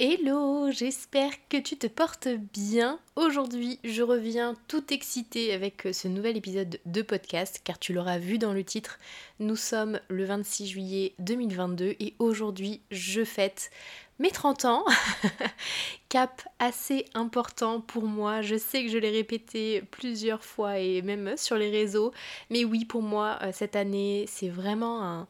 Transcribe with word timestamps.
Hello, 0.00 0.72
j'espère 0.72 1.30
que 1.48 1.56
tu 1.56 1.76
te 1.76 1.86
portes 1.86 2.26
bien. 2.26 2.98
Aujourd'hui, 3.14 3.78
je 3.84 4.02
reviens 4.02 4.56
tout 4.66 4.92
excitée 4.92 5.52
avec 5.52 5.86
ce 5.92 6.08
nouvel 6.08 6.36
épisode 6.36 6.80
de 6.84 7.00
podcast 7.00 7.60
car 7.62 7.78
tu 7.78 7.92
l'auras 7.92 8.18
vu 8.18 8.38
dans 8.38 8.52
le 8.52 8.64
titre. 8.64 8.98
Nous 9.38 9.54
sommes 9.54 10.00
le 10.08 10.24
26 10.24 10.66
juillet 10.66 11.14
2022 11.20 11.94
et 12.00 12.16
aujourd'hui, 12.18 12.80
je 12.90 13.22
fête 13.22 13.70
mes 14.18 14.32
30 14.32 14.64
ans. 14.64 14.84
Cap 16.08 16.42
assez 16.58 17.04
important 17.14 17.80
pour 17.80 18.02
moi. 18.02 18.42
Je 18.42 18.56
sais 18.56 18.82
que 18.82 18.90
je 18.90 18.98
l'ai 18.98 19.10
répété 19.10 19.82
plusieurs 19.92 20.42
fois 20.42 20.80
et 20.80 21.02
même 21.02 21.36
sur 21.36 21.54
les 21.54 21.70
réseaux. 21.70 22.12
Mais 22.50 22.64
oui, 22.64 22.84
pour 22.84 23.02
moi, 23.02 23.38
euh, 23.42 23.52
cette 23.52 23.76
année, 23.76 24.24
c'est 24.26 24.48
vraiment 24.48 25.04
un, 25.04 25.28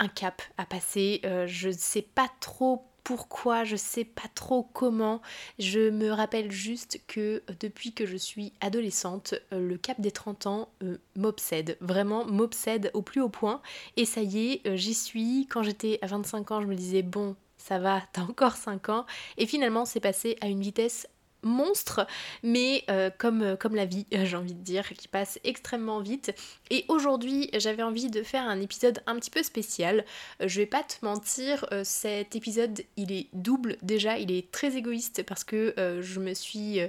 un, 0.00 0.08
cap 0.08 0.42
à 0.58 0.66
passer. 0.66 1.20
Euh, 1.24 1.46
je 1.46 1.68
ne 1.68 1.74
sais 1.74 2.02
pas 2.02 2.28
trop 2.40 2.84
pourquoi, 3.04 3.64
je 3.64 3.76
sais 3.76 4.04
pas 4.04 4.28
trop 4.34 4.62
comment. 4.72 5.20
Je 5.58 5.90
me 5.90 6.10
rappelle 6.10 6.50
juste 6.50 7.00
que 7.06 7.42
euh, 7.48 7.54
depuis 7.60 7.92
que 7.92 8.06
je 8.06 8.16
suis 8.16 8.54
adolescente, 8.60 9.34
euh, 9.52 9.60
le 9.60 9.76
cap 9.76 10.00
des 10.00 10.10
30 10.10 10.46
ans 10.46 10.68
euh, 10.82 10.96
m'obsède, 11.14 11.76
vraiment 11.80 12.24
m'obsède 12.24 12.90
au 12.94 13.02
plus 13.02 13.20
haut 13.20 13.28
point. 13.28 13.60
Et 13.96 14.06
ça 14.06 14.22
y 14.22 14.52
est, 14.52 14.76
j'y 14.76 14.94
suis. 14.94 15.46
Quand 15.50 15.62
j'étais 15.62 15.98
à 16.00 16.06
25 16.06 16.50
ans, 16.50 16.62
je 16.62 16.66
me 16.66 16.74
disais, 16.74 17.02
bon, 17.02 17.36
ça 17.58 17.78
va, 17.78 18.02
t'as 18.12 18.22
encore 18.22 18.56
5 18.56 18.88
ans. 18.88 19.06
Et 19.36 19.46
finalement, 19.46 19.84
c'est 19.84 20.00
passé 20.00 20.36
à 20.40 20.48
une 20.48 20.60
vitesse 20.60 21.06
monstre, 21.44 22.06
mais 22.42 22.84
euh, 22.90 23.10
comme, 23.16 23.42
euh, 23.42 23.56
comme 23.56 23.74
la 23.74 23.84
vie, 23.84 24.06
j'ai 24.12 24.36
envie 24.36 24.54
de 24.54 24.62
dire, 24.62 24.88
qui 24.94 25.08
passe 25.08 25.38
extrêmement 25.44 26.00
vite. 26.00 26.34
Et 26.70 26.84
aujourd'hui, 26.88 27.50
j'avais 27.54 27.82
envie 27.82 28.10
de 28.10 28.22
faire 28.22 28.44
un 28.44 28.60
épisode 28.60 29.02
un 29.06 29.16
petit 29.16 29.30
peu 29.30 29.42
spécial. 29.42 30.04
Euh, 30.40 30.48
je 30.48 30.60
vais 30.60 30.66
pas 30.66 30.82
te 30.82 31.04
mentir, 31.04 31.66
cet 31.82 32.36
épisode, 32.36 32.82
il 32.96 33.12
est 33.12 33.28
double 33.32 33.76
déjà, 33.82 34.18
il 34.18 34.30
est 34.30 34.50
très 34.50 34.76
égoïste 34.76 35.22
parce 35.24 35.44
que 35.44 35.74
je 36.00 36.20
me 36.20 36.34
suis 36.34 36.80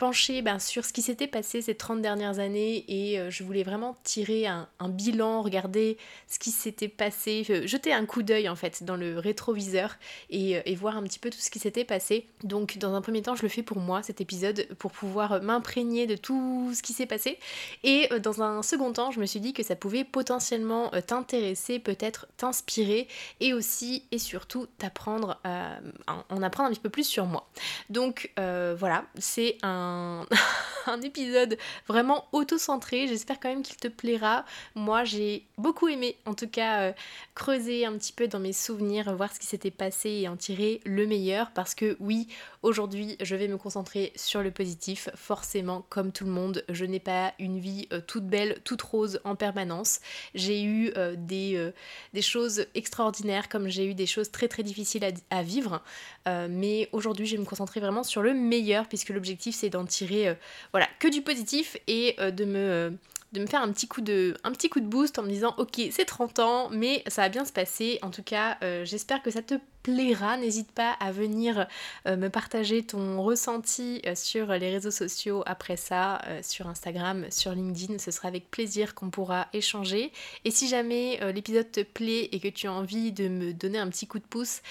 pencher 0.00 0.40
ben, 0.40 0.58
sur 0.58 0.86
ce 0.86 0.94
qui 0.94 1.02
s'était 1.02 1.26
passé 1.26 1.60
ces 1.60 1.74
30 1.74 2.00
dernières 2.00 2.38
années 2.38 2.86
et 2.88 3.20
euh, 3.20 3.30
je 3.30 3.44
voulais 3.44 3.62
vraiment 3.62 3.98
tirer 4.02 4.46
un, 4.46 4.66
bilan, 4.88 5.42
regarder 5.42 5.98
ce 6.26 6.38
qui 6.38 6.50
s'était 6.52 6.88
passé, 6.88 7.44
jeter 7.66 7.92
un 7.92 8.06
coup 8.06 8.22
d'œil 8.22 8.48
en 8.48 8.56
fait 8.56 8.82
dans 8.82 8.96
le 8.96 9.18
rétroviseur 9.18 9.96
et, 10.30 10.56
euh, 10.56 10.62
et, 10.64 10.74
voir 10.74 10.96
un 10.96 11.02
petit 11.02 11.18
peu 11.18 11.28
tout 11.28 11.38
ce 11.38 11.50
qui 11.50 11.58
s'était 11.58 11.84
passé. 11.84 12.26
Donc 12.44 12.78
dans 12.78 12.94
un 12.94 13.02
premier 13.02 13.20
temps 13.20 13.34
je 13.34 13.42
le 13.42 13.50
fais 13.50 13.62
pour 13.62 13.76
moi 13.76 14.02
cet 14.02 14.22
épisode 14.22 14.66
pour 14.78 14.90
pouvoir 14.90 15.42
m'imprégner 15.42 16.06
de 16.06 16.16
tout 16.16 16.72
ce 16.74 16.82
qui 16.82 16.94
s'est 16.94 17.04
passé 17.04 17.38
et 17.84 18.08
euh, 18.10 18.18
dans 18.20 18.42
un 18.42 18.62
second 18.62 18.94
temps 18.94 19.10
je 19.10 19.20
me 19.20 19.26
suis 19.26 19.40
dit 19.40 19.52
que 19.52 19.62
ça 19.62 19.76
pouvait 19.76 20.04
potentiellement 20.04 20.88
t'intéresser, 21.06 21.78
peut-être 21.78 22.26
t'inspirer 22.38 23.06
et 23.40 23.52
aussi 23.52 24.04
et 24.12 24.18
surtout 24.18 24.66
t'apprendre, 24.78 25.38
en 25.44 26.42
apprendre 26.42 26.70
un 26.70 26.72
petit 26.72 26.80
peu 26.80 26.88
plus 26.88 27.04
sur 27.04 27.26
moi. 27.26 27.50
Donc 27.90 28.32
voilà, 28.36 29.04
c'est 29.18 29.58
un 29.62 29.89
un, 30.86 31.00
épisode 31.02 31.56
vraiment 31.88 32.26
auto-centré. 32.32 33.06
J'espère 33.08 33.40
quand 33.40 33.48
même 33.48 33.62
qu'il 33.62 33.76
te 33.76 33.88
plaira. 33.88 34.44
Moi, 34.74 35.04
j'ai 35.04 35.44
beaucoup 35.58 35.88
aimé, 35.88 36.16
en 36.26 36.34
tout 36.34 36.48
cas, 36.48 36.80
euh, 36.82 36.92
creuser 37.34 37.84
un 37.86 37.92
petit 37.96 38.12
peu 38.12 38.28
dans 38.28 38.40
mes 38.40 38.52
souvenirs, 38.52 39.14
voir 39.14 39.32
ce 39.32 39.40
qui 39.40 39.46
s'était 39.46 39.70
passé 39.70 40.10
et 40.10 40.28
en 40.28 40.36
tirer 40.36 40.80
le 40.84 41.06
meilleur. 41.06 41.50
Parce 41.52 41.74
que 41.74 41.96
oui, 42.00 42.28
aujourd'hui, 42.62 43.16
je 43.20 43.36
vais 43.36 43.48
me 43.48 43.56
concentrer 43.56 44.12
sur 44.16 44.42
le 44.42 44.50
positif. 44.50 45.08
Forcément, 45.14 45.84
comme 45.88 46.12
tout 46.12 46.24
le 46.24 46.32
monde, 46.32 46.64
je 46.68 46.84
n'ai 46.84 47.00
pas 47.00 47.32
une 47.38 47.58
vie 47.58 47.88
euh, 47.92 48.00
toute 48.06 48.26
belle, 48.26 48.58
toute 48.64 48.82
rose 48.82 49.20
en 49.24 49.36
permanence. 49.36 50.00
J'ai 50.34 50.62
eu 50.62 50.92
euh, 50.96 51.14
des, 51.16 51.70
des 52.14 52.22
choses 52.22 52.66
extraordinaires, 52.74 53.48
comme 53.48 53.68
j'ai 53.68 53.86
eu 53.86 53.94
des 53.94 54.06
choses 54.06 54.30
très 54.30 54.48
très 54.48 54.62
difficiles 54.62 55.04
à, 55.04 55.36
à 55.36 55.42
vivre. 55.42 55.82
mais 56.26 56.88
aujourd'hui, 56.92 57.26
je 57.26 57.36
vais 57.36 57.42
me 57.42 57.46
concentrer 57.46 57.80
vraiment 57.80 58.02
sur 58.02 58.22
le 58.22 58.34
meilleur, 58.34 58.86
puisque 58.86 59.10
l'objectif, 59.10 59.54
c'est 59.54 59.70
d'en 59.70 59.79
tirer 59.86 60.28
euh, 60.28 60.34
voilà, 60.72 60.88
que 60.98 61.08
du 61.08 61.22
positif 61.22 61.76
et 61.86 62.16
euh, 62.18 62.30
de 62.30 62.44
me 62.44 62.58
euh, 62.58 62.90
de 63.32 63.40
me 63.40 63.46
faire 63.46 63.62
un 63.62 63.70
petit 63.70 63.86
coup 63.86 64.00
de, 64.00 64.36
un 64.42 64.50
petit 64.50 64.68
coup 64.68 64.80
de 64.80 64.86
boost 64.86 65.16
en 65.18 65.22
me 65.22 65.28
disant 65.28 65.54
ok 65.56 65.80
c'est 65.92 66.04
30 66.04 66.40
ans 66.40 66.68
mais 66.70 67.04
ça 67.06 67.22
va 67.22 67.28
bien 67.28 67.44
se 67.44 67.52
passer. 67.52 68.00
En 68.02 68.10
tout 68.10 68.24
cas 68.24 68.58
j'espère 68.84 69.22
que 69.22 69.30
ça 69.30 69.40
te 69.40 69.54
plaira. 69.82 70.36
N'hésite 70.36 70.70
pas 70.72 70.92
à 70.92 71.12
venir 71.12 71.66
euh, 72.06 72.16
me 72.16 72.28
partager 72.28 72.82
ton 72.82 73.22
ressenti 73.22 74.00
euh, 74.06 74.14
sur 74.14 74.48
les 74.48 74.70
réseaux 74.70 74.90
sociaux 74.90 75.42
après 75.46 75.76
ça, 75.76 76.20
euh, 76.26 76.40
sur 76.42 76.66
Instagram, 76.66 77.26
sur 77.30 77.52
LinkedIn. 77.52 77.98
Ce 77.98 78.10
sera 78.10 78.28
avec 78.28 78.50
plaisir 78.50 78.94
qu'on 78.94 79.10
pourra 79.10 79.48
échanger. 79.52 80.12
Et 80.44 80.50
si 80.50 80.68
jamais 80.68 81.20
l'épisode 81.32 81.70
te 81.70 81.82
plaît 81.82 82.28
et 82.32 82.40
que 82.40 82.48
tu 82.48 82.66
as 82.66 82.72
envie 82.72 83.12
de 83.12 83.28
me 83.28 83.52
donner 83.52 83.78
un 83.78 83.88
petit 83.88 84.06
coup 84.06 84.18
de 84.18 84.24
pouce, 84.24 84.62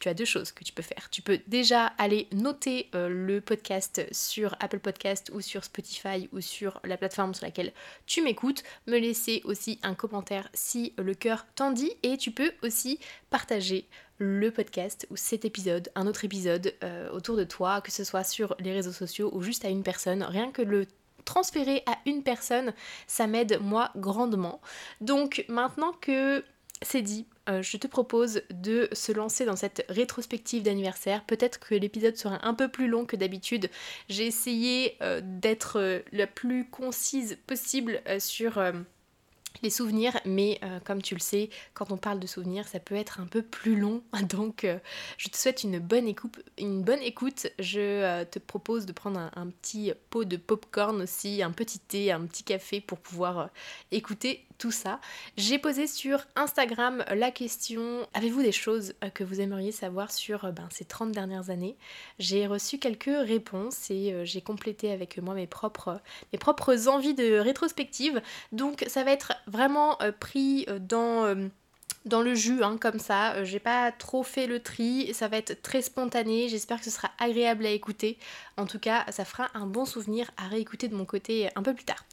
tu 0.00 0.08
as 0.08 0.14
deux 0.14 0.24
choses 0.24 0.52
que 0.52 0.64
tu 0.64 0.72
peux 0.72 0.82
faire. 0.82 1.08
Tu 1.10 1.22
peux 1.22 1.40
déjà 1.46 1.86
aller 1.98 2.28
noter 2.32 2.88
le 2.92 3.40
podcast 3.40 4.06
sur 4.12 4.56
Apple 4.60 4.80
Podcast 4.80 5.30
ou 5.34 5.40
sur 5.40 5.64
Spotify 5.64 6.28
ou 6.32 6.40
sur 6.40 6.80
la 6.84 6.96
plateforme 6.96 7.34
sur 7.34 7.46
laquelle 7.46 7.72
tu 8.06 8.22
m'écoutes. 8.22 8.62
Me 8.86 8.98
laisser 8.98 9.42
aussi 9.44 9.78
un 9.82 9.94
commentaire 9.94 10.48
si 10.54 10.92
le 10.98 11.14
cœur 11.14 11.46
t'en 11.54 11.70
dit. 11.70 11.92
Et 12.02 12.16
tu 12.16 12.30
peux 12.30 12.52
aussi 12.62 12.98
partager 13.30 13.86
le 14.24 14.50
podcast 14.50 15.06
ou 15.10 15.16
cet 15.16 15.44
épisode, 15.44 15.90
un 15.94 16.06
autre 16.06 16.24
épisode 16.24 16.74
euh, 16.82 17.10
autour 17.10 17.36
de 17.36 17.44
toi, 17.44 17.80
que 17.80 17.92
ce 17.92 18.04
soit 18.04 18.24
sur 18.24 18.56
les 18.58 18.72
réseaux 18.72 18.92
sociaux 18.92 19.30
ou 19.32 19.42
juste 19.42 19.64
à 19.64 19.68
une 19.68 19.82
personne. 19.82 20.22
Rien 20.22 20.50
que 20.50 20.62
le 20.62 20.86
transférer 21.24 21.82
à 21.86 21.98
une 22.06 22.22
personne, 22.22 22.72
ça 23.06 23.26
m'aide 23.26 23.58
moi 23.60 23.90
grandement. 23.96 24.60
Donc 25.00 25.44
maintenant 25.48 25.92
que 26.00 26.44
c'est 26.82 27.02
dit, 27.02 27.26
euh, 27.48 27.62
je 27.62 27.76
te 27.76 27.86
propose 27.86 28.42
de 28.50 28.88
se 28.92 29.12
lancer 29.12 29.44
dans 29.44 29.56
cette 29.56 29.84
rétrospective 29.88 30.62
d'anniversaire. 30.62 31.24
Peut-être 31.24 31.60
que 31.60 31.74
l'épisode 31.74 32.16
sera 32.16 32.46
un 32.46 32.54
peu 32.54 32.68
plus 32.68 32.88
long 32.88 33.06
que 33.06 33.16
d'habitude. 33.16 33.70
J'ai 34.08 34.26
essayé 34.26 34.96
euh, 35.02 35.20
d'être 35.22 36.02
la 36.12 36.26
plus 36.26 36.68
concise 36.68 37.38
possible 37.46 38.00
sur 38.18 38.58
les 39.62 39.70
souvenirs, 39.70 40.18
mais 40.24 40.58
euh, 40.62 40.80
comme 40.84 41.02
tu 41.02 41.14
le 41.14 41.20
sais, 41.20 41.50
quand 41.74 41.90
on 41.92 41.96
parle 41.96 42.20
de 42.20 42.26
souvenirs, 42.26 42.68
ça 42.68 42.80
peut 42.80 42.94
être 42.94 43.20
un 43.20 43.26
peu 43.26 43.42
plus 43.42 43.76
long. 43.76 44.02
Donc, 44.28 44.64
euh, 44.64 44.78
je 45.18 45.28
te 45.28 45.36
souhaite 45.36 45.64
une 45.64 45.78
bonne 45.78 46.06
écoute. 46.06 46.42
Une 46.58 46.82
bonne 46.82 47.02
écoute. 47.02 47.46
Je 47.58 47.80
euh, 47.80 48.24
te 48.24 48.38
propose 48.38 48.86
de 48.86 48.92
prendre 48.92 49.30
un, 49.34 49.46
petit 49.46 49.92
pot 50.10 50.24
de 50.24 50.36
popcorn 50.36 51.00
aussi, 51.02 51.42
un 51.42 51.52
petit 51.52 51.78
thé, 51.78 52.12
un 52.12 52.26
petit 52.26 52.44
café 52.44 52.80
pour 52.80 52.98
pouvoir 52.98 53.50
écouter 53.90 54.44
tout 54.58 54.70
ça. 54.70 55.00
J'ai 55.36 55.58
posé 55.58 55.86
sur 55.86 56.26
Instagram 56.36 57.04
la 57.14 57.30
question 57.30 58.06
avez-vous 58.14 58.42
des 58.42 58.52
choses 58.52 58.94
euh, 59.02 59.10
que 59.10 59.24
vous 59.24 59.40
aimeriez 59.40 59.72
savoir 59.72 60.10
sur 60.10 60.44
euh, 60.44 60.52
ben, 60.52 60.68
ces 60.70 60.84
30 60.84 61.12
dernières 61.12 61.50
années? 61.50 61.76
J'ai 62.18 62.46
reçu 62.46 62.78
quelques 62.78 63.04
réponses 63.04 63.90
et 63.90 64.12
euh, 64.12 64.24
j'ai 64.24 64.40
complété 64.40 64.90
avec 64.90 65.18
moi 65.18 65.34
mes 65.34 65.46
propres, 65.46 66.00
mes 66.32 66.38
propres 66.38 66.88
envies 66.88 67.14
de 67.14 67.38
rétrospective. 67.38 68.20
Donc 68.52 68.84
ça 68.88 69.04
va 69.04 69.12
être 69.12 69.32
vraiment 69.46 69.98
pris 70.20 70.66
dans 70.80 71.34
dans 72.04 72.22
le 72.22 72.34
jus, 72.34 72.62
hein, 72.62 72.76
comme 72.80 72.98
ça. 72.98 73.44
j'ai 73.44 73.58
pas 73.58 73.92
trop 73.92 74.22
fait 74.22 74.46
le 74.46 74.60
tri, 74.60 75.12
ça 75.14 75.28
va 75.28 75.38
être 75.38 75.62
très 75.62 75.82
spontané. 75.82 76.48
J'espère 76.48 76.78
que 76.78 76.84
ce 76.84 76.90
sera 76.90 77.10
agréable 77.18 77.66
à 77.66 77.70
écouter. 77.70 78.18
En 78.56 78.66
tout 78.66 78.78
cas, 78.78 79.04
ça 79.10 79.24
fera 79.24 79.48
un 79.54 79.66
bon 79.66 79.84
souvenir 79.84 80.30
à 80.36 80.48
réécouter 80.48 80.88
de 80.88 80.94
mon 80.94 81.04
côté 81.04 81.48
un 81.56 81.62
peu 81.62 81.74
plus 81.74 81.84
tard. 81.84 82.04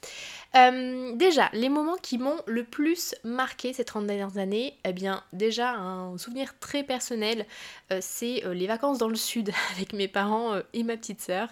Euh, 0.55 1.15
déjà, 1.15 1.49
les 1.53 1.69
moments 1.69 1.95
qui 1.95 2.17
m'ont 2.17 2.38
le 2.45 2.63
plus 2.63 3.15
marqué 3.23 3.71
ces 3.73 3.85
30 3.85 4.05
dernières 4.05 4.38
années, 4.38 4.77
eh 4.83 4.91
bien, 4.91 5.23
déjà, 5.31 5.71
un 5.71 6.17
souvenir 6.17 6.57
très 6.59 6.83
personnel, 6.83 7.45
euh, 7.91 7.99
c'est 8.01 8.45
euh, 8.45 8.53
les 8.53 8.67
vacances 8.67 8.97
dans 8.97 9.07
le 9.07 9.15
sud 9.15 9.51
avec 9.75 9.93
mes 9.93 10.07
parents 10.07 10.55
et 10.73 10.83
ma 10.83 10.97
petite 10.97 11.21
sœur. 11.21 11.49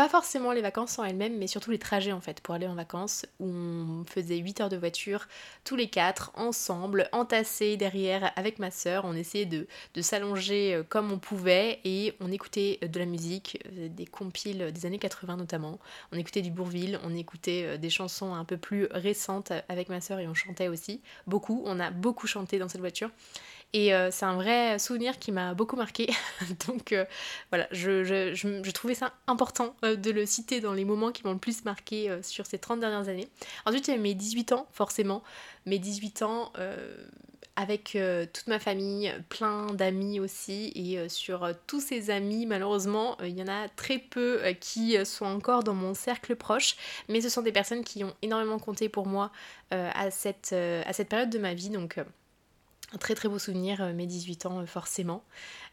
Pas 0.00 0.08
forcément 0.08 0.52
les 0.52 0.62
vacances 0.62 0.98
en 0.98 1.04
elles-mêmes, 1.04 1.36
mais 1.36 1.46
surtout 1.46 1.70
les 1.70 1.78
trajets 1.78 2.12
en 2.12 2.22
fait 2.22 2.40
pour 2.40 2.54
aller 2.54 2.66
en 2.66 2.74
vacances 2.74 3.26
où 3.38 3.46
on 3.46 4.02
faisait 4.04 4.38
8 4.38 4.62
heures 4.62 4.68
de 4.70 4.78
voiture 4.78 5.28
tous 5.62 5.76
les 5.76 5.88
quatre 5.90 6.32
ensemble, 6.36 7.10
entassés 7.12 7.76
derrière 7.76 8.32
avec 8.34 8.58
ma 8.58 8.70
sœur. 8.70 9.04
On 9.04 9.12
essayait 9.12 9.44
de, 9.44 9.66
s'allonger 10.00 10.80
comme 10.88 11.12
on 11.12 11.18
pouvait 11.18 11.80
et 11.84 12.14
on 12.20 12.32
écoutait 12.32 12.78
de 12.80 12.98
la 12.98 13.04
musique, 13.04 13.62
des 13.70 14.06
compiles 14.06 14.72
des 14.72 14.86
années 14.86 14.98
80 14.98 15.36
notamment. 15.36 15.78
On 16.12 16.16
écoutait 16.16 16.40
du 16.40 16.50
Bourville, 16.50 16.98
on 17.04 17.14
écoutait 17.14 17.76
des 17.76 17.90
chansons 17.90 18.32
un 18.32 18.46
peu 18.46 18.56
plus 18.56 18.86
récentes 18.92 19.52
avec 19.68 19.90
ma 19.90 20.00
sœur 20.00 20.18
et 20.18 20.26
on 20.26 20.32
chantait 20.32 20.68
aussi 20.68 21.02
beaucoup. 21.26 21.62
On 21.66 21.78
a 21.78 21.90
beaucoup 21.90 22.26
chanté 22.26 22.58
dans 22.58 22.70
cette 22.70 22.80
voiture. 22.80 23.10
Et 23.72 23.94
euh, 23.94 24.10
c'est 24.10 24.24
un 24.24 24.34
vrai 24.34 24.78
souvenir 24.78 25.18
qui 25.18 25.30
m'a 25.30 25.54
beaucoup 25.54 25.76
marqué. 25.76 26.10
Donc 26.66 26.92
euh, 26.92 27.04
voilà, 27.50 27.68
je, 27.70 28.70
trouvais 28.72 28.94
ça 28.94 29.12
important 29.26 29.76
euh, 29.84 29.94
de 29.94 30.10
le 30.10 30.26
citer 30.26 30.60
dans 30.60 30.72
les 30.72 30.84
moments 30.84 31.12
qui 31.12 31.24
m'ont 31.24 31.32
le 31.32 31.38
plus 31.38 31.64
marqué 31.64 32.10
sur 32.22 32.46
ces 32.46 32.58
30 32.58 32.80
dernières 32.80 33.08
années. 33.08 33.28
Ensuite, 33.66 33.86
il 33.86 33.92
y 33.92 33.94
avait 33.94 34.02
mes 34.02 34.14
18 34.14 34.52
ans, 34.52 34.66
forcément. 34.72 35.22
Mes 35.66 35.78
18 35.78 36.22
ans 36.22 36.52
avec 37.56 37.98
toute 38.32 38.46
ma 38.46 38.58
famille, 38.58 39.12
plein 39.28 39.66
d'amis 39.66 40.18
aussi. 40.18 40.72
Et 40.74 41.08
sur 41.08 41.48
tous 41.66 41.80
ces 41.80 42.10
amis, 42.10 42.46
malheureusement, 42.46 43.18
il 43.22 43.38
y 43.38 43.42
en 43.42 43.48
a 43.48 43.68
très 43.68 43.98
peu 43.98 44.40
qui 44.60 44.96
sont 45.04 45.26
encore 45.26 45.62
dans 45.62 45.74
mon 45.74 45.94
cercle 45.94 46.36
proche. 46.36 46.76
Mais 47.08 47.20
ce 47.20 47.28
sont 47.28 47.42
des 47.42 47.52
personnes 47.52 47.84
qui 47.84 48.02
ont 48.02 48.14
énormément 48.22 48.58
compté 48.58 48.88
pour 48.88 49.06
moi 49.06 49.30
à, 49.70 50.10
cette, 50.10 50.54
à 50.54 50.92
cette 50.92 51.08
période 51.08 51.30
de 51.30 51.38
ma 51.38 51.52
vie. 51.52 51.68
Donc 51.68 51.98
très 52.98 53.14
très 53.14 53.28
beau 53.28 53.38
souvenir, 53.38 53.82
euh, 53.82 53.92
mes 53.92 54.06
18 54.06 54.46
ans 54.46 54.60
euh, 54.60 54.66
forcément. 54.66 55.22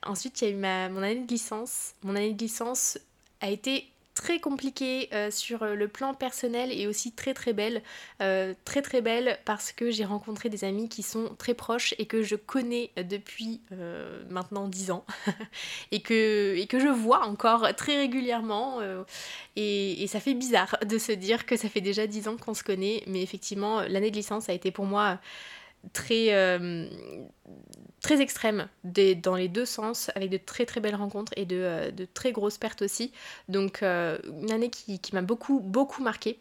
Ensuite, 0.04 0.42
il 0.42 0.46
y 0.46 0.48
a 0.48 0.52
eu 0.52 0.92
mon 0.92 1.02
année 1.02 1.22
de 1.22 1.28
licence. 1.28 1.94
Mon 2.04 2.16
année 2.16 2.34
de 2.34 2.40
licence 2.40 3.00
a 3.42 3.50
été 3.50 3.88
très 4.14 4.40
compliquée 4.40 5.10
euh, 5.14 5.30
sur 5.30 5.64
le 5.64 5.88
plan 5.88 6.16
personnel 6.16 6.72
et 6.72 6.88
aussi 6.88 7.12
très 7.12 7.36
très 7.36 7.54
belle. 7.54 7.84
très 8.20 8.82
très 8.82 9.02
belle 9.02 9.38
parce 9.46 9.72
que 9.72 9.92
j'ai 9.92 10.06
rencontré 10.06 10.50
des 10.50 10.64
amis 10.64 10.90
qui 10.90 11.04
sont 11.04 11.36
très 11.38 11.54
proches 11.54 11.94
et 12.00 12.08
que 12.08 12.24
je 12.24 12.36
connais 12.36 12.90
depuis 12.96 13.62
maintenant 14.30 14.68
10 14.68 14.90
ans 14.92 15.06
et, 15.92 16.02
que, 16.02 16.56
et 16.56 16.66
que 16.66 16.80
je 16.80 16.88
vois 16.88 17.28
encore 17.28 17.76
très 17.76 17.98
régulièrement. 17.98 18.80
Et, 19.56 20.04
et, 20.04 20.08
ça 20.08 20.20
fait 20.20 20.34
bizarre 20.34 20.78
de 20.84 20.98
se 20.98 21.12
dire 21.12 21.46
que 21.46 21.56
ça 21.56 21.70
fait 21.70 21.82
déjà 21.82 22.08
10 22.08 22.28
ans 22.28 22.38
qu'on 22.38 22.56
se 22.56 22.64
connaît, 22.64 23.04
mais 23.06 23.22
effectivement 23.22 23.82
l'année 23.82 24.10
de 24.10 24.16
licence 24.16 24.50
a 24.50 24.54
été 24.54 24.72
pour 24.72 24.86
moi 24.86 25.20
très, 25.94 26.34
euh, 26.34 26.88
très 28.02 28.22
extrême 28.22 28.68
dans 28.84 29.36
les 29.36 29.48
deux 29.48 29.66
sens, 29.66 30.12
avec 30.16 30.30
de 30.30 30.38
très 30.38 30.66
très 30.66 30.80
belles 30.80 30.96
rencontres 30.96 31.34
et 31.36 31.46
de, 31.46 31.58
euh, 31.58 31.92
très 32.14 32.32
grosses 32.32 32.58
pertes 32.58 32.82
aussi. 32.82 33.12
Donc 33.50 33.84
euh, 33.84 34.18
une 34.42 34.52
année 34.52 34.70
qui, 34.70 35.00
m'a 35.14 35.22
beaucoup 35.22 35.60
beaucoup 35.60 36.04
marqué 36.04 36.40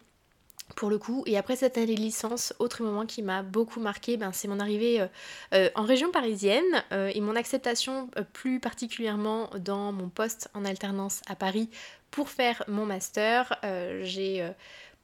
pour 0.74 0.90
le 0.90 0.98
coup. 0.98 1.22
Et 1.26 1.38
après 1.38 1.56
cette 1.56 1.78
année 1.78 1.94
de 1.94 2.00
licence, 2.00 2.52
autre 2.58 2.82
moment 2.82 3.06
qui 3.06 3.22
m'a 3.22 3.42
beaucoup 3.42 3.80
marqué, 3.80 4.16
ben, 4.16 4.32
c'est 4.32 4.48
mon 4.48 4.58
arrivée 4.58 5.06
en 5.52 5.82
région 5.84 6.10
parisienne 6.10 6.64
et 6.90 7.20
mon 7.20 7.36
acceptation 7.36 8.10
plus 8.32 8.58
particulièrement 8.58 9.48
dans 9.60 9.92
mon 9.92 10.08
poste 10.08 10.50
en 10.54 10.64
alternance 10.64 11.22
à 11.28 11.36
Paris 11.36 11.70
pour 12.10 12.30
faire 12.30 12.64
mon 12.66 12.84
master. 12.84 13.56
J'ai 14.02 14.44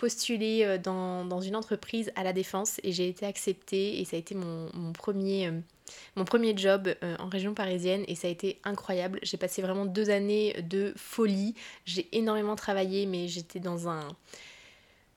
postulé 0.03 0.65
euh, 0.65 0.79
dans, 0.79 1.41
une 1.41 1.55
entreprise 1.55 2.11
à 2.17 2.25
la 2.25 2.33
défense 2.33 2.81
et 2.83 2.91
j'ai 2.91 3.07
été 3.07 3.25
acceptée 3.25 4.01
et 4.01 4.05
ça 4.05 4.17
a 4.17 4.19
été 4.19 4.35
mon, 4.35 4.93
premier, 4.93 5.47
euh, 5.47 5.53
mon 6.17 6.25
premier 6.25 6.57
job 6.57 6.93
euh, 7.05 7.15
en 7.21 7.29
région 7.29 7.55
parisienne 7.55 8.05
et 8.09 8.17
ça 8.17 8.27
a 8.27 8.31
été 8.33 8.59
incroyable. 8.65 9.21
J'ai 9.23 9.37
passé 9.37 9.63
vraiment 9.63 9.87
deux 9.87 10.11
années 10.11 10.61
de 10.69 10.93
folie. 10.97 11.55
J'ai 11.85 12.09
énormément 12.11 12.57
travaillé 12.57 13.07
mais 13.07 13.29
j'étais 13.29 13.61
dans 13.61 13.89
un 13.89 14.09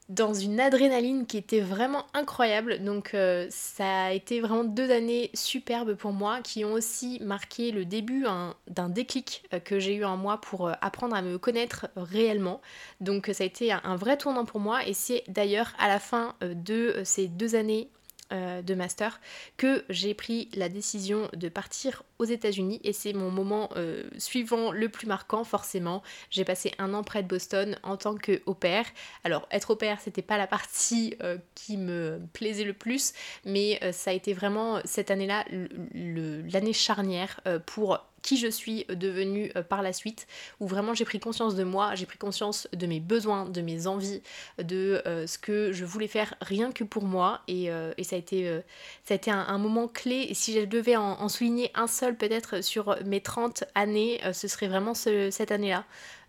dans 0.08 0.34
une 0.34 0.60
adrénaline 0.60 1.26
qui 1.26 1.36
était 1.36 1.60
vraiment 1.60 2.06
incroyable. 2.14 2.82
Donc 2.84 3.14
euh, 3.14 3.46
ça 3.50 4.04
a 4.04 4.12
été 4.12 4.40
vraiment 4.40 4.64
deux 4.64 4.90
années 4.90 5.30
superbes 5.34 5.94
pour 5.94 6.12
moi 6.12 6.40
qui 6.42 6.64
ont 6.64 6.72
aussi 6.72 7.18
marqué 7.22 7.72
le 7.72 7.84
début 7.84 8.24
d'un 8.68 8.88
déclic 8.88 9.42
euh, 9.52 9.58
que 9.58 9.80
j'ai 9.80 9.94
eu 9.94 10.04
en 10.04 10.16
moi 10.16 10.40
pour 10.40 10.68
euh, 10.68 10.72
apprendre 10.80 11.16
à 11.16 11.22
me 11.22 11.38
connaître 11.38 11.88
réellement. 11.96 12.60
Donc 13.00 13.30
ça 13.32 13.42
a 13.42 13.46
été 13.46 13.72
un 13.72 13.96
vrai 13.96 14.16
tournant 14.16 14.44
pour 14.44 14.60
moi 14.60 14.86
et 14.86 14.94
c'est 14.94 15.24
d'ailleurs 15.28 15.72
à 15.78 15.88
la 15.88 15.98
fin 15.98 16.34
de 16.40 17.02
ces 17.04 17.26
deux 17.26 17.54
années 17.54 17.90
euh, 18.32 18.60
de 18.60 18.74
master 18.74 19.20
que 19.56 19.84
j'ai 19.88 20.12
pris 20.14 20.48
la 20.54 20.68
décision 20.68 21.28
de 21.32 21.48
partir 21.48 22.02
aux 22.18 22.24
États-Unis 22.24 22.80
et 22.82 22.92
c'est 22.92 23.12
mon 23.12 23.30
moment 23.30 23.70
euh, 23.76 24.02
suivant 24.18 24.72
le 24.72 24.88
plus 24.88 25.06
marquant 25.06 25.44
forcément. 25.44 26.02
J'ai 26.30 26.44
passé 26.44 26.72
un 26.78 26.92
an 26.92 27.04
près 27.04 27.22
de 27.22 27.28
Boston 27.28 27.78
en 27.84 27.96
tant 27.96 28.16
que 28.16 28.42
au 28.46 28.54
pair. 28.54 28.84
Alors 29.22 29.46
être 29.52 29.70
au 29.70 29.76
pair 29.76 30.00
c'était 30.00 30.22
pas 30.22 30.38
la 30.38 30.48
partie 30.48 31.14
euh, 31.22 31.38
qui 31.54 31.76
me 31.76 32.20
plaisait 32.32 32.64
le 32.64 32.72
plus 32.72 33.12
mais 33.44 33.80
ça 33.92 34.10
a 34.10 34.14
été 34.14 34.32
vraiment 34.32 34.80
cette 34.84 35.10
année-là 35.10 35.44
l'année 35.92 36.72
charnière 36.72 37.40
pour 37.66 38.00
qui 38.26 38.36
je 38.36 38.48
suis 38.48 38.84
devenue 38.88 39.52
euh, 39.54 39.62
par 39.62 39.82
la 39.82 39.92
suite, 39.92 40.26
où 40.58 40.66
vraiment 40.66 40.94
j'ai 40.94 41.04
pris 41.04 41.20
conscience 41.20 41.54
de 41.54 41.62
moi, 41.62 41.94
j'ai 41.94 42.06
pris 42.06 42.18
conscience 42.18 42.68
de 42.72 42.86
mes 42.86 42.98
besoins, 42.98 43.48
de 43.48 43.60
mes 43.60 43.86
envies, 43.86 44.20
de 44.58 45.00
euh, 45.06 45.28
ce 45.28 45.38
que 45.38 45.70
je 45.72 45.84
voulais 45.84 46.08
faire 46.08 46.34
rien 46.40 46.72
que 46.72 46.82
pour 46.82 47.04
moi, 47.04 47.42
et, 47.46 47.70
euh, 47.70 47.92
ça 48.02 48.16
a 48.16 48.18
été, 48.18 48.60
ça 49.04 49.14
a 49.14 49.16
été 49.16 49.30
un, 49.30 49.58
moment 49.58 49.88
clé, 49.88 50.26
et 50.28 50.34
si 50.34 50.52
je 50.52 50.64
devais 50.64 50.96
en, 50.96 51.28
souligner 51.28 51.70
un 51.74 51.86
seul 51.86 52.16
peut-être 52.16 52.62
sur 52.62 52.96
mes 53.04 53.20
30 53.20 53.64
années, 53.74 54.20
ce 54.32 54.48
serait 54.48 54.68
vraiment 54.68 54.94
cette 54.94 55.50
année-là 55.50 55.84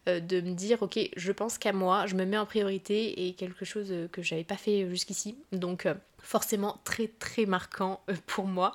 de 0.08 0.42
me 0.42 0.54
dire 0.54 0.82
ok 0.82 0.98
je 1.16 1.32
pense 1.34 1.58
qu'à 1.58 1.74
moi 1.74 2.06
je 2.08 2.16
me 2.16 2.26
mets 2.26 2.38
en 2.38 2.46
priorité 2.46 3.28
et 3.28 3.34
quelque 3.34 3.66
chose 3.66 3.94
que 4.12 4.22
j'avais 4.22 4.44
pas 4.44 4.56
fait 4.56 4.90
jusqu'ici. 4.90 5.38
Donc 5.52 5.88
forcément 6.20 6.80
très 6.84 7.08
très 7.08 7.46
marquant 7.46 8.02
pour 8.26 8.48
moi 8.48 8.74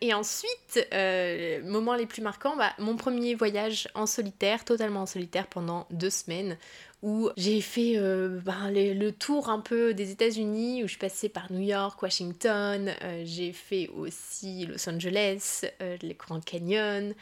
et 0.00 0.14
ensuite, 0.14 0.86
euh, 0.94 1.62
moments 1.64 1.94
les 1.94 2.06
plus 2.06 2.22
marquants, 2.22 2.56
bah, 2.56 2.72
mon 2.78 2.96
premier 2.96 3.34
voyage 3.34 3.88
en 3.94 4.06
solitaire, 4.06 4.64
totalement 4.64 5.02
en 5.02 5.06
solitaire 5.06 5.46
pendant 5.46 5.86
deux 5.90 6.10
semaines, 6.10 6.56
où 7.02 7.30
j'ai 7.38 7.62
fait 7.62 7.94
euh, 7.96 8.40
ben, 8.44 8.70
le 8.70 9.10
tour 9.10 9.48
un 9.48 9.60
peu 9.60 9.94
des 9.94 10.10
États-Unis, 10.10 10.84
où 10.84 10.88
je 10.88 10.98
passée 10.98 11.30
par 11.30 11.50
New 11.50 11.60
York, 11.60 12.00
Washington, 12.02 12.92
euh, 13.02 13.22
j'ai 13.24 13.52
fait 13.52 13.88
aussi 13.96 14.66
Los 14.66 14.86
Angeles, 14.86 15.64
euh, 15.80 15.96
les 16.02 16.12
Grand 16.12 16.44
Canyon, 16.44 17.14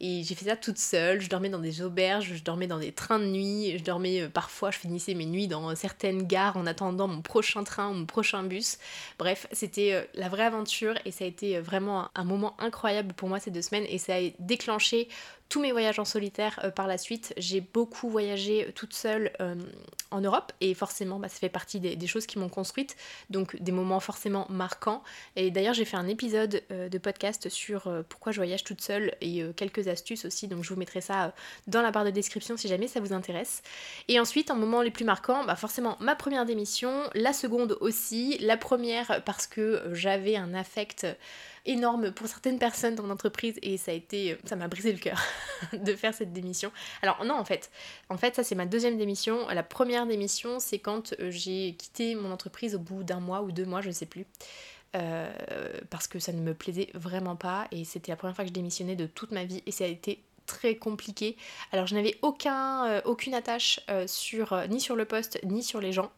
et 0.00 0.22
j'ai 0.22 0.34
fait 0.34 0.46
ça 0.46 0.56
toute 0.56 0.78
seule. 0.78 1.20
Je 1.20 1.28
dormais 1.28 1.50
dans 1.50 1.58
des 1.58 1.82
auberges, 1.82 2.32
je 2.34 2.42
dormais 2.42 2.66
dans 2.66 2.78
des 2.78 2.92
trains 2.92 3.18
de 3.18 3.26
nuit, 3.26 3.76
je 3.76 3.84
dormais 3.84 4.26
parfois, 4.28 4.70
je 4.70 4.78
finissais 4.78 5.12
mes 5.12 5.26
nuits 5.26 5.48
dans 5.48 5.74
certaines 5.74 6.22
gares 6.22 6.56
en 6.56 6.66
attendant 6.66 7.06
mon 7.06 7.20
prochain 7.20 7.62
train 7.62 7.90
ou 7.90 7.92
mon 7.92 8.06
prochain 8.06 8.42
bus. 8.42 8.78
Bref, 9.18 9.48
c'était 9.52 10.08
la 10.14 10.30
vraie 10.30 10.44
aventure 10.44 10.94
et 11.04 11.10
ça 11.10 11.24
a 11.24 11.26
été 11.26 11.60
vraiment 11.60 12.08
un 12.14 12.24
moment 12.26 12.54
incroyable 12.58 13.14
pour 13.14 13.28
moi 13.28 13.40
ces 13.40 13.50
deux 13.50 13.62
semaines 13.62 13.86
et 13.88 13.98
ça 13.98 14.16
a 14.16 14.20
déclenché 14.38 15.08
tous 15.48 15.60
mes 15.60 15.72
voyages 15.72 15.98
en 15.98 16.04
solitaire 16.04 16.60
euh, 16.64 16.70
par 16.70 16.86
la 16.86 16.98
suite. 16.98 17.32
J'ai 17.36 17.60
beaucoup 17.60 18.08
voyagé 18.08 18.72
toute 18.74 18.94
seule 18.94 19.32
euh, 19.40 19.54
en 20.10 20.20
Europe. 20.20 20.52
Et 20.60 20.74
forcément 20.74 21.18
bah, 21.18 21.28
ça 21.28 21.38
fait 21.38 21.48
partie 21.48 21.80
des, 21.80 22.06
choses 22.06 22.26
qui 22.26 22.38
m'ont 22.38 22.48
construite, 22.48 22.96
donc 23.30 23.60
des 23.60 23.72
moments 23.72 24.00
forcément 24.00 24.46
marquants. 24.48 25.02
Et 25.34 25.50
d'ailleurs 25.50 25.74
j'ai 25.74 25.84
fait 25.84 25.96
un 25.96 26.08
épisode 26.08 26.62
euh, 26.70 26.88
de 26.88 26.98
podcast 26.98 27.48
sur 27.48 27.92
pourquoi 28.08 28.32
je 28.32 28.38
voyage 28.38 28.64
toute 28.64 28.80
seule. 28.80 29.14
Et 29.20 29.42
quelques 29.56 29.88
astuces 29.88 30.24
aussi, 30.24 30.48
donc 30.48 30.64
je 30.64 30.72
vous 30.72 30.78
mettrai 30.78 31.00
ça 31.00 31.34
dans 31.66 31.82
la 31.82 31.90
barre 31.90 32.04
de 32.04 32.10
description 32.10 32.56
si 32.56 32.68
jamais 32.68 32.88
ça 32.88 33.00
vous 33.00 33.12
intéresse. 33.12 33.62
Et 34.08 34.20
ensuite 34.20 34.50
en 34.50 34.56
moment 34.56 34.82
les 34.82 34.90
plus 34.90 35.04
marquants, 35.04 35.44
bah, 35.44 35.56
forcément 35.56 35.96
ma 36.00 36.14
première 36.14 36.44
démission, 36.44 36.92
la 37.14 37.32
seconde 37.32 37.76
aussi, 37.80 38.38
la 38.40 38.56
première 38.56 39.22
parce 39.24 39.46
que 39.46 39.82
j'avais 39.92 40.36
un 40.36 40.54
affect 40.54 41.06
énorme 41.66 42.12
pour 42.12 42.26
certaines 42.26 42.58
personnes 42.58 42.94
dans 42.94 43.06
l'entreprise 43.06 43.58
et 43.62 43.76
ça 43.76 43.90
a 43.90 43.94
été, 43.94 44.38
ça 44.44 44.56
m'a 44.56 44.68
brisé 44.68 44.92
le 44.92 44.98
cœur 44.98 45.20
de 45.72 45.94
faire 45.94 46.14
cette 46.14 46.32
démission. 46.32 46.72
Alors 47.02 47.24
non 47.24 47.34
en 47.34 47.44
fait, 47.44 47.70
en 48.08 48.16
fait 48.16 48.34
ça 48.34 48.44
c'est 48.44 48.54
ma 48.54 48.66
deuxième 48.66 48.96
démission. 48.96 49.48
La 49.48 49.62
première 49.62 50.06
démission 50.06 50.58
c'est 50.58 50.78
quand 50.78 51.14
euh, 51.20 51.30
j'ai 51.30 51.74
quitté 51.78 52.14
mon 52.14 52.30
entreprise 52.30 52.74
au 52.74 52.78
bout 52.78 53.02
d'un 53.02 53.20
mois 53.20 53.42
ou 53.42 53.52
deux 53.52 53.64
mois, 53.64 53.80
je 53.80 53.88
ne 53.88 53.92
sais 53.92 54.06
plus. 54.06 54.26
Euh, 54.94 55.30
parce 55.90 56.06
que 56.06 56.18
ça 56.18 56.32
ne 56.32 56.40
me 56.40 56.54
plaisait 56.54 56.88
vraiment 56.94 57.36
pas 57.36 57.66
et 57.70 57.84
c'était 57.84 58.12
la 58.12 58.16
première 58.16 58.34
fois 58.34 58.44
que 58.44 58.48
je 58.48 58.54
démissionnais 58.54 58.96
de 58.96 59.06
toute 59.06 59.30
ma 59.30 59.44
vie 59.44 59.62
et 59.66 59.72
ça 59.72 59.84
a 59.84 59.88
été 59.88 60.22
très 60.46 60.76
compliqué. 60.76 61.36
Alors 61.72 61.86
je 61.86 61.94
n'avais 61.94 62.16
euh, 62.22 63.00
aucune 63.04 63.34
attache 63.34 63.80
ni 64.68 64.80
sur 64.80 64.96
le 64.96 65.04
poste 65.04 65.40
ni 65.44 65.62
sur 65.62 65.80
les 65.80 65.92
gens. 65.92 66.10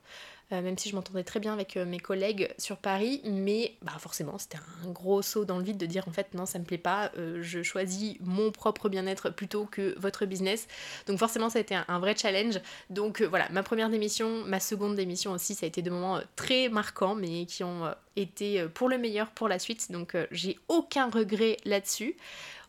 Euh, 0.52 0.62
même 0.62 0.78
si 0.78 0.88
je 0.88 0.94
m'entendais 0.94 1.24
très 1.24 1.40
bien 1.40 1.52
avec 1.52 1.76
euh, 1.76 1.84
mes 1.84 1.98
collègues 1.98 2.54
sur 2.56 2.78
Paris, 2.78 3.20
mais 3.24 3.74
bah, 3.82 3.92
forcément 3.98 4.38
c'était 4.38 4.56
un 4.56 4.90
gros 4.90 5.20
saut 5.20 5.44
dans 5.44 5.58
le 5.58 5.64
vide 5.64 5.76
de 5.76 5.84
dire 5.84 6.08
en 6.08 6.10
fait 6.10 6.32
non 6.32 6.46
ça 6.46 6.58
me 6.58 6.64
plaît 6.64 6.78
pas, 6.78 7.12
euh, 7.18 7.42
je 7.42 7.62
choisis 7.62 8.16
mon 8.20 8.50
propre 8.50 8.88
bien-être 8.88 9.28
plutôt 9.28 9.66
que 9.66 9.94
votre 9.98 10.24
business. 10.24 10.66
Donc 11.06 11.18
forcément 11.18 11.50
ça 11.50 11.58
a 11.58 11.60
été 11.60 11.74
un, 11.74 11.98
vrai 11.98 12.16
challenge. 12.16 12.60
Donc 12.88 13.20
voilà, 13.20 13.48
ma 13.50 13.62
première 13.62 13.90
démission, 13.90 14.42
ma 14.46 14.58
seconde 14.58 14.96
démission 14.96 15.32
aussi, 15.32 15.54
ça 15.54 15.66
a 15.66 15.68
été 15.68 15.82
des 15.82 15.90
moments 15.90 16.20
très 16.34 16.70
marquants 16.70 17.14
mais 17.14 17.44
qui 17.44 17.62
ont 17.62 17.92
été 18.16 18.66
pour 18.68 18.88
le 18.88 18.96
meilleur 18.96 19.30
pour 19.30 19.48
la 19.48 19.58
suite. 19.58 19.92
Donc 19.92 20.16
j'ai 20.30 20.58
aucun 20.68 21.10
regret 21.10 21.58
là-dessus. 21.66 22.16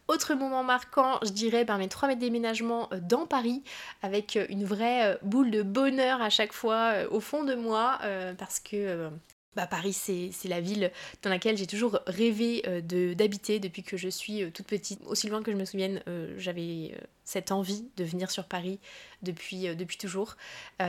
Autre 0.09 0.33
moment 0.33 0.63
marquant, 0.63 1.19
je 1.23 1.29
dirais 1.29 1.65
par 1.65 1.77
mes 1.77 1.87
trois 1.87 2.07
mètres 2.07 2.19
déménagements 2.19 2.89
euh, 2.91 2.99
dans 2.99 3.27
Paris, 3.27 3.61
avec 4.01 4.37
euh, 4.37 4.47
une 4.49 4.65
vraie 4.65 5.13
euh, 5.13 5.17
boule 5.21 5.51
de 5.51 5.61
bonheur 5.61 6.19
à 6.19 6.31
chaque 6.31 6.51
fois 6.51 6.93
au 7.11 7.19
fond 7.19 7.43
de 7.43 7.53
moi, 7.53 7.99
parce 8.39 8.59
que 8.59 9.11
bah, 9.55 9.67
Paris, 9.67 9.93
c'est 9.93 10.31
la 10.45 10.61
ville 10.61 10.91
dans 11.21 11.29
laquelle 11.29 11.57
j'ai 11.57 11.67
toujours 11.67 11.99
rêvé 12.07 12.63
d'habiter 13.15 13.59
depuis 13.59 13.83
que 13.83 13.97
je 13.97 14.09
suis 14.09 14.51
toute 14.51 14.65
petite. 14.65 14.99
Aussi 15.05 15.27
loin 15.27 15.43
que 15.43 15.51
je 15.51 15.57
me 15.57 15.65
souvienne, 15.65 16.01
j'avais 16.37 16.97
cette 17.23 17.51
envie 17.51 17.87
de 17.95 18.03
venir 18.03 18.31
sur 18.31 18.45
Paris 18.45 18.79
depuis, 19.23 19.75
depuis 19.75 19.97
toujours. 19.97 20.35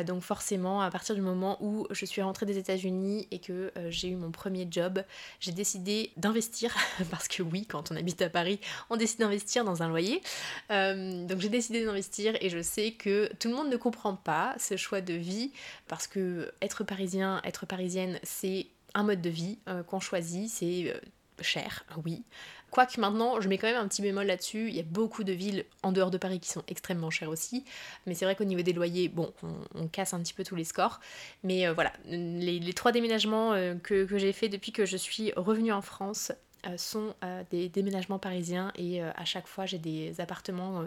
donc 0.06 0.22
forcément, 0.22 0.80
à 0.80 0.90
partir 0.90 1.14
du 1.14 1.20
moment 1.20 1.56
où 1.60 1.86
je 1.90 2.04
suis 2.04 2.22
rentrée 2.22 2.46
des 2.46 2.58
États-Unis 2.58 3.26
et 3.30 3.38
que 3.38 3.72
j'ai 3.88 4.08
eu 4.08 4.16
mon 4.16 4.30
premier 4.30 4.66
job, 4.70 5.02
j'ai 5.40 5.52
décidé 5.52 6.12
d'investir, 6.16 6.74
parce 7.10 7.28
que 7.28 7.42
oui, 7.42 7.66
quand 7.66 7.90
on 7.90 7.96
habite 7.96 8.22
à 8.22 8.30
Paris, 8.30 8.60
on 8.88 8.96
décide 8.96 9.20
d'investir 9.20 9.64
dans 9.64 9.82
un 9.82 9.88
loyer. 9.88 10.22
donc 10.68 11.40
j'ai 11.40 11.48
décidé 11.48 11.84
d'investir 11.84 12.36
et 12.40 12.50
je 12.50 12.62
sais 12.62 12.92
que 12.92 13.30
tout 13.38 13.48
le 13.48 13.54
monde 13.54 13.70
ne 13.70 13.76
comprend 13.76 14.14
pas 14.14 14.54
ce 14.58 14.76
choix 14.76 15.00
de 15.00 15.14
vie, 15.14 15.52
parce 15.88 16.06
que 16.06 16.52
être 16.62 16.84
parisien, 16.84 17.40
être 17.44 17.66
parisienne, 17.66 18.18
c'est 18.22 18.66
un 18.94 19.02
mode 19.02 19.20
de 19.20 19.30
vie 19.30 19.58
euh, 19.68 19.82
qu'on 19.82 20.00
choisit, 20.00 20.48
c'est 20.48 20.92
euh, 20.92 20.98
cher, 21.40 21.84
oui. 22.04 22.22
Quoique 22.70 23.00
maintenant, 23.00 23.40
je 23.40 23.48
mets 23.48 23.58
quand 23.58 23.66
même 23.66 23.76
un 23.76 23.88
petit 23.88 24.02
bémol 24.02 24.26
là-dessus, 24.26 24.68
il 24.68 24.76
y 24.76 24.80
a 24.80 24.84
beaucoup 24.84 25.24
de 25.24 25.32
villes 25.32 25.64
en 25.82 25.92
dehors 25.92 26.10
de 26.10 26.18
Paris 26.18 26.40
qui 26.40 26.48
sont 26.48 26.62
extrêmement 26.68 27.10
chères 27.10 27.30
aussi, 27.30 27.64
mais 28.06 28.14
c'est 28.14 28.24
vrai 28.24 28.36
qu'au 28.36 28.44
niveau 28.44 28.62
des 28.62 28.72
loyers, 28.72 29.08
bon, 29.08 29.32
on, 29.74 29.88
casse 29.88 30.14
un 30.14 30.20
petit 30.20 30.34
peu 30.34 30.44
tous 30.44 30.56
les 30.56 30.64
scores. 30.64 31.00
Mais 31.42 31.66
euh, 31.66 31.72
voilà, 31.72 31.92
les, 32.06 32.72
trois 32.72 32.92
déménagements 32.92 33.52
que, 33.82 34.04
que 34.04 34.18
j'ai 34.18 34.32
fait 34.32 34.48
depuis 34.48 34.72
que 34.72 34.86
je 34.86 34.96
suis 34.96 35.32
revenue 35.36 35.72
en 35.72 35.82
France 35.82 36.32
sont 36.76 37.14
des 37.50 37.68
déménagements 37.70 38.18
parisiens 38.18 38.70
et 38.76 39.02
à 39.02 39.24
chaque 39.24 39.46
fois 39.46 39.64
j'ai 39.64 39.78
des 39.78 40.20
appartements 40.20 40.84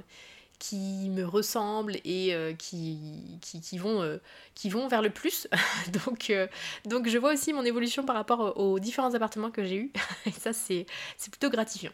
qui 0.64 1.10
me 1.10 1.26
ressemblent 1.26 1.98
et 2.06 2.34
euh, 2.34 2.54
qui, 2.54 2.98
qui, 3.42 3.78
vont, 3.78 4.02
euh, 4.02 4.20
qui 4.56 4.70
vont 4.70 4.88
vers 4.88 5.02
le 5.02 5.10
plus. 5.10 5.50
donc, 6.06 6.30
euh, 6.30 6.48
donc 6.86 7.10
je 7.10 7.18
vois 7.18 7.34
aussi 7.34 7.52
mon 7.52 7.66
évolution 7.66 8.06
par 8.06 8.16
rapport 8.16 8.58
aux 8.58 8.80
différents 8.80 9.14
appartements 9.14 9.52
que 9.52 9.66
j'ai 9.66 9.76
eus. 9.76 9.92
et 10.26 10.32
ça, 10.32 10.54
c'est 10.54 10.86
plutôt 11.30 11.50
gratifiant. 11.50 11.92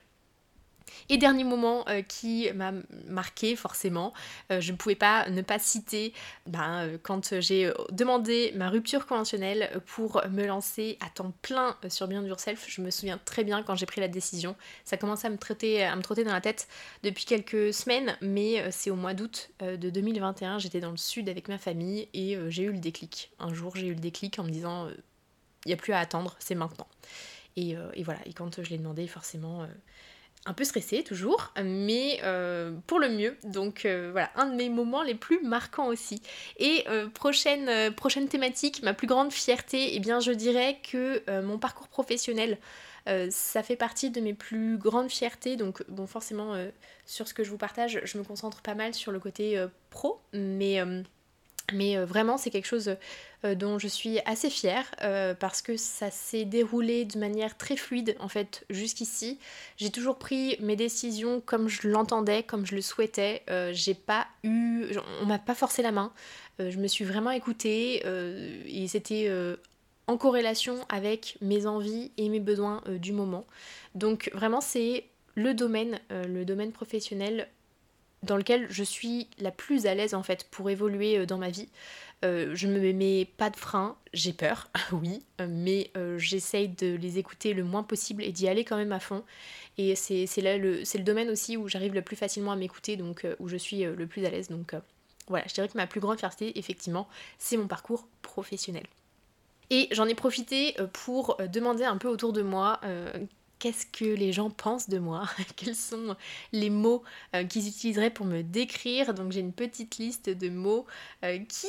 Et 1.07 1.17
dernier 1.17 1.43
moment 1.43 1.87
euh, 1.87 2.01
qui 2.01 2.51
m'a 2.53 2.73
marqué 3.07 3.55
forcément, 3.55 4.13
euh, 4.51 4.61
je 4.61 4.71
ne 4.71 4.77
pouvais 4.77 4.95
pas 4.95 5.29
ne 5.29 5.41
pas 5.41 5.59
citer 5.59 6.13
ben, 6.45 6.85
euh, 6.85 6.97
quand 7.01 7.39
j'ai 7.39 7.71
demandé 7.91 8.51
ma 8.55 8.69
rupture 8.69 9.05
conventionnelle 9.05 9.81
pour 9.85 10.21
me 10.29 10.45
lancer 10.45 10.97
à 10.99 11.09
temps 11.09 11.33
plein 11.41 11.77
sur 11.87 12.07
Beyond 12.07 12.25
Yourself. 12.25 12.65
Je 12.67 12.81
me 12.81 12.91
souviens 12.91 13.19
très 13.23 13.43
bien 13.43 13.63
quand 13.63 13.75
j'ai 13.75 13.85
pris 13.85 14.01
la 14.01 14.07
décision. 14.07 14.55
Ça 14.83 14.97
commençait 14.97 15.27
à 15.27 15.29
me, 15.29 15.37
traiter, 15.37 15.83
à 15.83 15.95
me 15.95 16.01
trotter 16.01 16.23
dans 16.23 16.33
la 16.33 16.41
tête 16.41 16.67
depuis 17.03 17.25
quelques 17.25 17.73
semaines, 17.73 18.17
mais 18.21 18.69
c'est 18.71 18.89
au 18.89 18.95
mois 18.95 19.13
d'août 19.13 19.49
de 19.61 19.89
2021. 19.89 20.59
J'étais 20.59 20.79
dans 20.79 20.91
le 20.91 20.97
sud 20.97 21.29
avec 21.29 21.47
ma 21.47 21.57
famille 21.57 22.07
et 22.13 22.37
j'ai 22.49 22.63
eu 22.63 22.71
le 22.71 22.79
déclic. 22.79 23.31
Un 23.39 23.53
jour, 23.53 23.75
j'ai 23.75 23.87
eu 23.87 23.93
le 23.93 23.99
déclic 23.99 24.39
en 24.39 24.43
me 24.43 24.49
disant 24.49 24.87
il 25.65 25.67
n'y 25.67 25.73
a 25.73 25.77
plus 25.77 25.93
à 25.93 25.99
attendre, 25.99 26.35
c'est 26.39 26.55
maintenant. 26.55 26.87
Et, 27.55 27.75
et, 27.93 28.03
voilà, 28.03 28.19
et 28.25 28.33
quand 28.33 28.63
je 28.63 28.69
l'ai 28.69 28.77
demandé, 28.77 29.07
forcément, 29.07 29.67
un 30.46 30.53
peu 30.53 30.63
stressée 30.63 31.03
toujours, 31.03 31.53
mais 31.62 32.19
euh, 32.24 32.72
pour 32.88 33.00
le 33.00 33.10
mieux. 33.10 33.38
Donc 33.43 33.86
euh, 33.86 34.10
voilà, 34.12 34.31
un 34.36 34.48
de 34.48 34.55
mes 34.55 34.69
moments 34.69 35.03
les 35.03 35.15
plus 35.15 35.41
marquants 35.41 35.88
aussi. 35.88 36.22
Et 36.58 36.86
euh, 36.88 37.10
prochaine, 37.10 38.27
thématique, 38.29 38.81
ma 38.84 38.93
plus 38.93 39.08
grande 39.08 39.31
fierté, 39.31 39.96
eh 39.96 40.00
bien 40.00 40.19
je 40.19 40.31
dirais 40.31 40.79
que 40.89 41.24
mon 41.41 41.58
parcours 41.58 41.88
professionnel, 41.88 42.58
ça 43.31 43.63
fait 43.63 43.75
partie 43.75 44.12
de 44.12 44.22
mes 44.22 44.34
plus 44.34 44.77
grandes 44.77 45.10
fiertés. 45.10 45.55
Donc 45.55 45.84
bon, 45.88 46.05
forcément, 46.05 46.55
sur 47.05 47.27
ce 47.27 47.34
que 47.34 47.43
je 47.43 47.50
vous 47.50 47.58
partage, 47.58 48.01
je 48.03 48.17
me 48.17 48.24
concentre 48.24 48.62
pas 48.62 48.75
mal 48.75 48.93
sur 48.93 49.12
le 49.12 49.19
côté 49.19 49.63
pro, 49.89 50.22
mais 50.34 50.81
mais 51.73 51.97
euh, 51.97 52.05
vraiment, 52.05 52.38
c'est 52.38 52.49
quelque 52.49 52.67
chose 52.67 52.95
euh, 53.45 53.55
dont 53.55 53.79
je 53.79 53.88
suis 53.88 54.19
assez 54.25 54.49
fière 54.49 54.85
euh, 55.01 55.33
parce 55.33 55.61
que 55.61 55.77
ça 55.77 56.11
s'est 56.11 56.45
déroulé 56.45 57.05
de 57.05 57.17
manière 57.17 57.57
très 57.57 57.75
fluide 57.75 58.15
en 58.19 58.27
fait 58.27 58.65
jusqu'ici. 58.69 59.39
J'ai 59.77 59.89
toujours 59.89 60.17
pris 60.17 60.57
mes 60.59 60.75
décisions 60.75 61.41
comme 61.45 61.67
je 61.67 61.88
l'entendais, 61.88 62.43
comme 62.43 62.65
je 62.65 62.75
le 62.75 62.81
souhaitais. 62.81 63.43
j'ai 63.71 63.93
pas 63.93 64.27
eu, 64.43 64.88
on 65.21 65.25
m'a 65.25 65.39
pas 65.39 65.55
forcé 65.55 65.81
la 65.81 65.91
main. 65.91 66.11
je 66.59 66.77
me 66.77 66.88
suis 66.88 67.05
vraiment 67.05 67.31
écoutée 67.31 68.03
et 68.65 68.88
c'était 68.88 69.31
en 70.07 70.17
corrélation 70.17 70.77
avec 70.89 71.38
mes 71.41 71.65
envies 71.65 72.11
et 72.17 72.29
mes 72.29 72.39
besoins 72.39 72.81
du 72.88 73.13
moment. 73.13 73.45
Donc 73.95 74.29
vraiment, 74.33 74.61
c'est 74.61 75.05
le 75.35 75.53
domaine, 75.53 75.99
le 76.09 76.43
domaine 76.43 76.71
professionnel 76.71 77.47
dans 78.23 78.38
lequel 78.38 78.67
je 78.69 78.83
suis 78.83 79.27
la 79.39 79.51
plus 79.51 79.85
à 79.85 79.95
l'aise 79.95 80.13
en 80.13 80.23
fait 80.23 80.45
pour 80.51 80.69
évoluer 80.69 81.17
euh, 81.17 81.25
dans 81.25 81.38
ma 81.38 81.49
vie. 81.49 81.69
Euh, 82.25 82.53
je 82.53 82.67
me 82.67 82.91
mets 82.91 83.25
pas 83.38 83.49
de 83.49 83.55
frein, 83.55 83.95
j'ai 84.13 84.33
peur, 84.33 84.67
oui, 84.91 85.23
euh, 85.39 85.47
mais 85.49 85.91
j'essaye 86.17 86.67
de 86.67 86.95
les 86.95 87.17
écouter 87.17 87.53
le 87.53 87.63
moins 87.63 87.83
possible 87.83 88.23
et 88.23 88.31
d'y 88.31 88.47
aller 88.49 88.65
quand 88.65 88.77
même 88.77 88.91
à 88.91 88.99
fond. 88.99 89.23
Et 89.77 89.95
c'est 89.95 90.25
le, 90.38 90.81
le 90.81 91.03
domaine 91.03 91.29
aussi 91.29 91.55
où 91.55 91.69
j'arrive 91.69 91.93
le 91.93 92.01
plus 92.01 92.17
facilement 92.17 92.51
à 92.51 92.57
m'écouter, 92.57 92.97
donc 92.97 93.25
où 93.39 93.47
je 93.47 93.55
suis 93.55 93.83
le 93.83 94.07
plus 94.07 94.25
à 94.25 94.29
l'aise. 94.29 94.49
Donc 94.49 94.75
voilà, 95.29 95.45
je 95.47 95.53
dirais 95.53 95.69
que 95.69 95.77
ma 95.77 95.88
plus 95.88 96.01
grande 96.01 96.19
fierté, 96.19 96.59
effectivement, 96.59 97.07
c'est 97.38 97.55
mon 97.55 97.67
parcours 97.67 98.09
professionnel. 98.21 98.83
Et 99.69 99.88
j'en 99.91 100.05
ai 100.05 100.15
profité 100.15 100.75
pour 100.91 101.38
demander 101.47 101.85
un 101.85 101.95
peu 101.95 102.09
autour 102.09 102.33
de 102.33 102.41
moi 102.41 102.81
qu'est-ce 103.59 103.85
que 103.85 104.05
les 104.05 104.31
gens 104.33 104.49
pensent 104.49 104.89
de 104.89 104.97
moi, 104.97 105.29
quels 105.55 105.75
sont 105.75 106.15
les 106.51 106.69
mots 106.69 107.03
euh, 107.35 107.43
qu'ils 107.43 107.67
utiliseraient 107.67 108.09
pour 108.09 108.25
me 108.25 108.41
décrire. 108.41 109.13
Donc 109.13 109.31
j'ai 109.31 109.41
une 109.41 109.53
petite 109.53 109.97
liste 109.97 110.29
de 110.29 110.49
mots 110.49 110.85
euh, 111.23 111.37
qui 111.39 111.67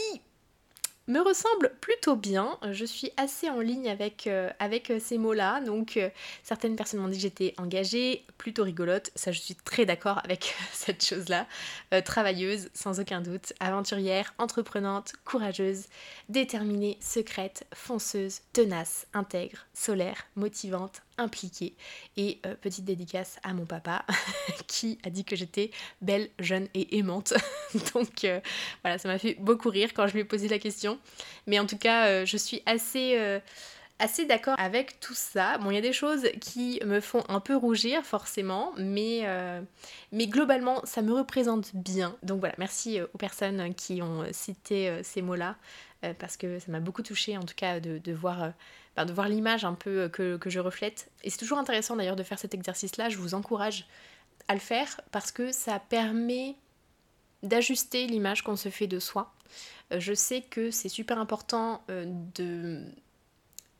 me 1.09 1.20
ressemble 1.20 1.73
plutôt 1.80 2.14
bien. 2.14 2.56
Je 2.70 2.85
suis 2.85 3.11
assez 3.16 3.50
en 3.50 3.59
ligne 3.59 3.88
avec, 3.88 4.28
euh, 4.28 4.49
avec 4.61 4.92
ces 5.00 5.18
mots-là. 5.18 5.61
Donc 5.61 5.99
certaines 6.44 6.76
personnes 6.76 7.00
m'ont 7.00 7.09
dit 7.09 7.16
que 7.16 7.23
j'étais 7.23 7.52
engagée, 7.59 8.25
plutôt 8.38 8.62
rigolote. 8.62 9.11
Ça, 9.16 9.32
je 9.32 9.40
suis 9.40 9.56
très 9.56 9.85
d'accord 9.85 10.20
avec 10.23 10.54
cette 10.73 11.04
chose-là. 11.04 11.49
travailleuse, 12.04 12.70
sans 12.75 13.00
aucun 13.00 13.23
doute. 13.23 13.54
Aventurière, 13.59 14.35
entreprenante, 14.38 15.14
courageuse, 15.25 15.87
déterminée, 16.28 16.97
secrète, 17.00 17.66
fonceuse, 17.75 18.42
tenace, 18.52 19.09
intègre, 19.12 19.66
solaire, 19.75 20.28
motivante, 20.37 21.02
impliquée. 21.21 21.75
Et 22.17 22.41
euh, 22.47 22.55
petite 22.55 22.85
dédicace 22.85 23.39
à 23.43 23.53
mon 23.53 23.67
papa 23.67 24.05
qui 24.67 24.99
a 25.05 25.11
dit 25.11 25.25
que 25.25 25.37
j'étais 25.37 25.71
belle, 26.00 26.31
jeune 26.39 26.69
et 26.75 26.99
aimante. 26.99 27.35
Donc 27.95 28.25
euh, 28.25 28.41
voilà, 28.83 28.99
ça 28.99 29.09
m'a 29.09 29.19
fait 29.19 29.37
beaucoup 29.39 29.69
rire 29.69 29.91
quand 29.95 30.07
je 30.07 30.15
lui 30.15 30.21
ai 30.21 30.25
posé 30.25 30.49
la 30.49 30.59
question. 30.59 30.99
Mais 31.47 31.59
en 31.59 31.67
tout 31.67 31.79
cas, 31.79 32.07
euh, 32.07 32.27
je 32.27 32.37
suis 32.37 32.62
assez 32.67 33.41
assez 33.99 34.25
d'accord 34.25 34.55
avec 34.59 34.99
tout 35.00 35.15
ça. 35.15 35.59
Bon, 35.59 35.71
il 35.71 35.75
y 35.75 35.79
a 35.79 35.83
des 35.83 35.93
choses 35.93 36.27
qui 36.41 36.81
me 36.87 37.00
font 37.00 37.23
un 37.29 37.39
peu 37.39 37.55
rougir, 37.55 38.03
forcément, 38.03 38.73
mais, 38.79 39.27
globalement, 40.12 40.81
ça 40.85 41.03
me 41.03 41.12
représente 41.12 41.75
bien. 41.75 42.17
Donc 42.23 42.41
voilà, 42.41 42.55
merci 42.57 42.99
aux 43.03 43.19
personnes 43.19 43.75
qui 43.75 44.00
ont 44.00 44.25
cité 44.33 45.00
ces 45.03 45.21
mots-là, 45.21 45.57
parce 46.19 46.39
que 46.39 46.59
ça 46.61 46.73
m'a 46.73 46.81
beaucoup 46.81 47.03
touché 47.03 47.37
en 47.37 47.43
tout 47.43 47.55
cas, 47.55 47.79
de 47.79 48.12
voir 48.15 48.55
de 49.04 49.12
voir 49.12 49.28
l'image 49.28 49.64
un 49.64 49.75
peu 49.75 50.09
euh, 50.19 50.38
que, 50.38 50.50
je 50.50 50.61
reflète. 50.61 51.11
Et 51.23 51.30
c'est 51.30 51.38
toujours 51.38 51.59
intéressant 51.59 51.97
d'ailleurs 51.97 52.16
de 52.16 52.23
faire 52.23 52.38
cet 52.38 52.54
exercice-là, 52.54 53.09
je 53.09 53.16
vous 53.16 53.35
encourage 53.35 53.87
à 54.49 54.54
le 54.54 54.61
faire 54.61 55.00
parce 55.12 55.33
que 55.33 55.52
ça 55.52 55.78
permet 55.78 56.57
d'ajuster 57.42 58.07
l'image 58.07 58.42
qu'on 58.42 58.57
se 58.57 58.69
fait 58.69 58.87
de 58.87 58.99
soi. 58.99 59.33
Euh, 59.92 60.00
je 60.00 60.14
sais 60.14 60.42
que 60.42 60.71
c'est 60.71 60.88
super 60.88 61.19
important 61.19 61.83
euh, 61.90 62.04
de 62.35 62.83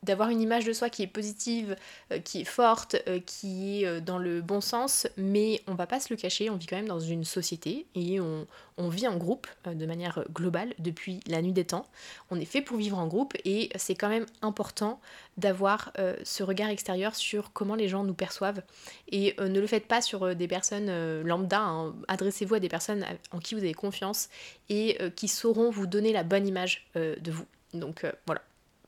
d'avoir 0.03 0.29
une 0.29 0.41
image 0.41 0.65
de 0.65 0.73
soi 0.73 0.89
qui 0.89 1.03
est 1.03 1.07
positive, 1.07 1.75
euh, 2.11 2.17
qui 2.17 2.41
est 2.41 2.45
forte, 2.45 2.95
euh, 3.07 3.19
qui 3.23 3.81
est 3.81 3.85
euh, 3.85 3.99
dans 3.99 4.17
le 4.17 4.41
bon 4.41 4.59
sens, 4.59 5.07
mais 5.15 5.61
on 5.67 5.75
va 5.75 5.85
pas 5.85 5.99
se 5.99 6.11
le 6.11 6.17
cacher, 6.17 6.49
on 6.49 6.55
vit 6.55 6.65
quand 6.65 6.75
même 6.75 6.87
dans 6.87 6.99
une 6.99 7.23
société 7.23 7.85
et 7.93 8.19
on, 8.19 8.47
vit 8.89 9.07
en 9.07 9.15
groupe 9.15 9.45
de 9.67 9.85
manière 9.85 10.25
globale 10.33 10.73
depuis 10.79 11.19
la 11.27 11.43
nuit 11.43 11.51
des 11.51 11.65
temps. 11.65 11.85
On 12.31 12.39
est 12.39 12.45
fait 12.45 12.61
pour 12.61 12.77
vivre 12.77 12.97
en 12.97 13.05
groupe 13.05 13.35
et 13.45 13.69
c'est 13.75 13.93
quand 13.93 14.09
même 14.09 14.25
important 14.41 14.99
d'avoir 15.37 15.93
ce 16.23 16.41
regard 16.41 16.69
extérieur 16.69 17.15
sur 17.15 17.53
comment 17.53 17.75
les 17.75 17.87
gens 17.87 18.03
nous 18.03 18.15
perçoivent. 18.15 18.63
Et 19.11 19.35
ne 19.39 19.59
le 19.59 19.67
faites 19.67 19.85
pas 19.85 20.01
sur 20.01 20.35
des 20.35 20.47
personnes 20.47 21.21
lambda, 21.21 21.59
hein. 21.59 21.93
adressez-vous 22.07 22.55
à 22.55 22.59
des 22.59 22.69
personnes 22.69 23.05
en 23.31 23.37
qui 23.37 23.53
vous 23.53 23.61
avez 23.61 23.75
confiance 23.75 24.29
et 24.69 24.97
qui 25.15 25.27
sauront 25.27 25.69
vous 25.69 25.85
donner 25.85 26.11
la 26.11 26.23
bonne 26.23 26.47
image 26.47 26.89
de 26.95 27.31
vous. 27.31 27.45
Donc 27.75 28.03
voilà, 28.25 28.41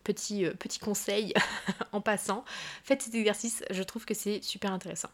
petit, 0.04 0.46
euh, 0.46 0.54
petit 0.54 0.80
conseil 0.80 1.34
en 1.92 2.02
passant. 2.02 2.44
Faites 2.84 3.02
cet 3.02 3.16
exercice, 3.16 3.64
je 3.70 3.84
trouve 3.84 4.06
que 4.06 4.14
c'est 4.14 4.44
super 4.44 4.72
intéressant. 4.72 5.10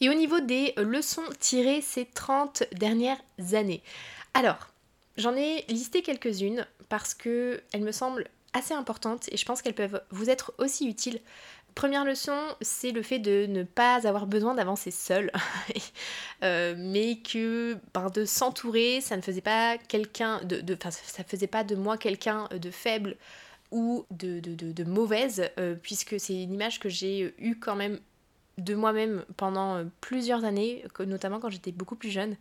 Et 0.00 0.08
au 0.08 0.14
niveau 0.14 0.40
des 0.40 0.74
leçons 0.76 1.22
tirées 1.38 1.80
ces 1.80 2.04
30 2.04 2.64
dernières 2.72 3.20
années. 3.52 3.82
Alors, 4.34 4.68
j'en 5.16 5.36
ai 5.36 5.64
listé 5.68 6.02
quelques-unes 6.02 6.66
parce 6.88 7.14
qu'elles 7.14 7.60
me 7.80 7.92
semblent 7.92 8.28
assez 8.52 8.74
importantes 8.74 9.28
et 9.30 9.36
je 9.36 9.44
pense 9.44 9.62
qu'elles 9.62 9.74
peuvent 9.74 10.02
vous 10.10 10.30
être 10.30 10.52
aussi 10.58 10.88
utiles. 10.88 11.20
Première 11.74 12.04
leçon, 12.04 12.38
c'est 12.60 12.92
le 12.92 13.02
fait 13.02 13.18
de 13.18 13.46
ne 13.46 13.64
pas 13.64 14.06
avoir 14.06 14.26
besoin 14.26 14.54
d'avancer 14.54 14.92
seul, 14.92 15.32
euh, 16.44 16.74
mais 16.78 17.16
que 17.16 17.76
ben, 17.92 18.10
de 18.10 18.24
s'entourer, 18.24 19.00
ça 19.00 19.16
ne 19.16 19.22
faisait 19.22 19.40
pas 19.40 19.76
quelqu'un 19.76 20.40
de, 20.44 20.76
ça 20.80 21.24
faisait 21.24 21.48
pas 21.48 21.64
de 21.64 21.74
moi 21.74 21.98
quelqu'un 21.98 22.48
de 22.52 22.70
faible 22.70 23.16
ou 23.70 24.06
de, 24.10 24.40
de, 24.40 24.84
mauvaise, 24.84 25.50
puisque 25.82 26.20
c'est 26.20 26.42
une 26.42 26.52
image 26.52 26.78
que 26.78 26.88
j'ai 26.88 27.34
eue 27.38 27.56
quand 27.58 27.74
même 27.74 27.98
de 28.58 28.74
moi-même 28.74 29.24
pendant 29.36 29.84
plusieurs 30.00 30.44
années, 30.44 30.84
notamment 31.00 31.40
quand 31.40 31.50
j'étais 31.50 31.72
beaucoup 31.72 31.96
plus 31.96 32.10
jeune, 32.10 32.36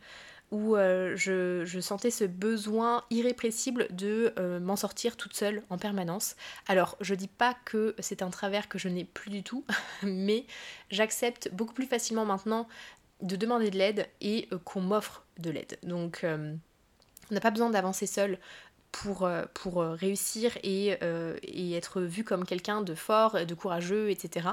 où 0.54 0.76
euh, 0.76 1.16
je, 1.16 1.80
sentais 1.82 2.12
ce 2.12 2.26
besoin 2.26 3.04
irrépressible 3.10 3.88
de 3.90 4.34
euh, 4.38 4.60
m'en 4.60 4.76
sortir 4.76 5.18
toute 5.18 5.34
seule 5.34 5.64
en 5.72 5.80
permanence. 5.80 6.36
Alors, 6.68 6.96
je 7.02 7.16
dis 7.16 7.28
pas 7.28 7.56
que 7.66 7.96
c'est 7.98 8.22
un 8.22 8.30
travers 8.30 8.70
que 8.70 8.78
je 8.78 8.88
n'ai 8.88 9.04
plus 9.04 9.32
du 9.32 9.42
tout, 9.42 9.66
mais 10.04 10.46
j'accepte 10.92 11.50
beaucoup 11.52 11.74
plus 11.74 11.88
facilement 11.88 12.26
maintenant 12.26 12.68
de 13.22 13.36
demander 13.36 13.72
de 13.72 13.78
l'aide 13.80 14.08
et 14.22 14.48
euh, 14.52 14.60
qu'on 14.64 14.82
m'offre 14.82 15.26
de 15.40 15.50
l'aide. 15.50 15.80
Donc, 15.82 16.24
on 16.24 17.34
n'a 17.34 17.40
pas 17.40 17.52
besoin 17.52 17.72
d'avancer 17.72 18.06
seul 18.06 18.38
pour, 18.94 19.30
pour 19.54 19.82
réussir 19.82 20.58
et, 20.64 20.98
et, 21.44 21.74
être 21.74 22.00
vu 22.02 22.24
comme 22.24 22.46
quelqu'un 22.46 22.82
de 22.82 22.96
fort, 22.96 23.46
de 23.46 23.54
courageux, 23.54 24.10
etc. 24.10 24.52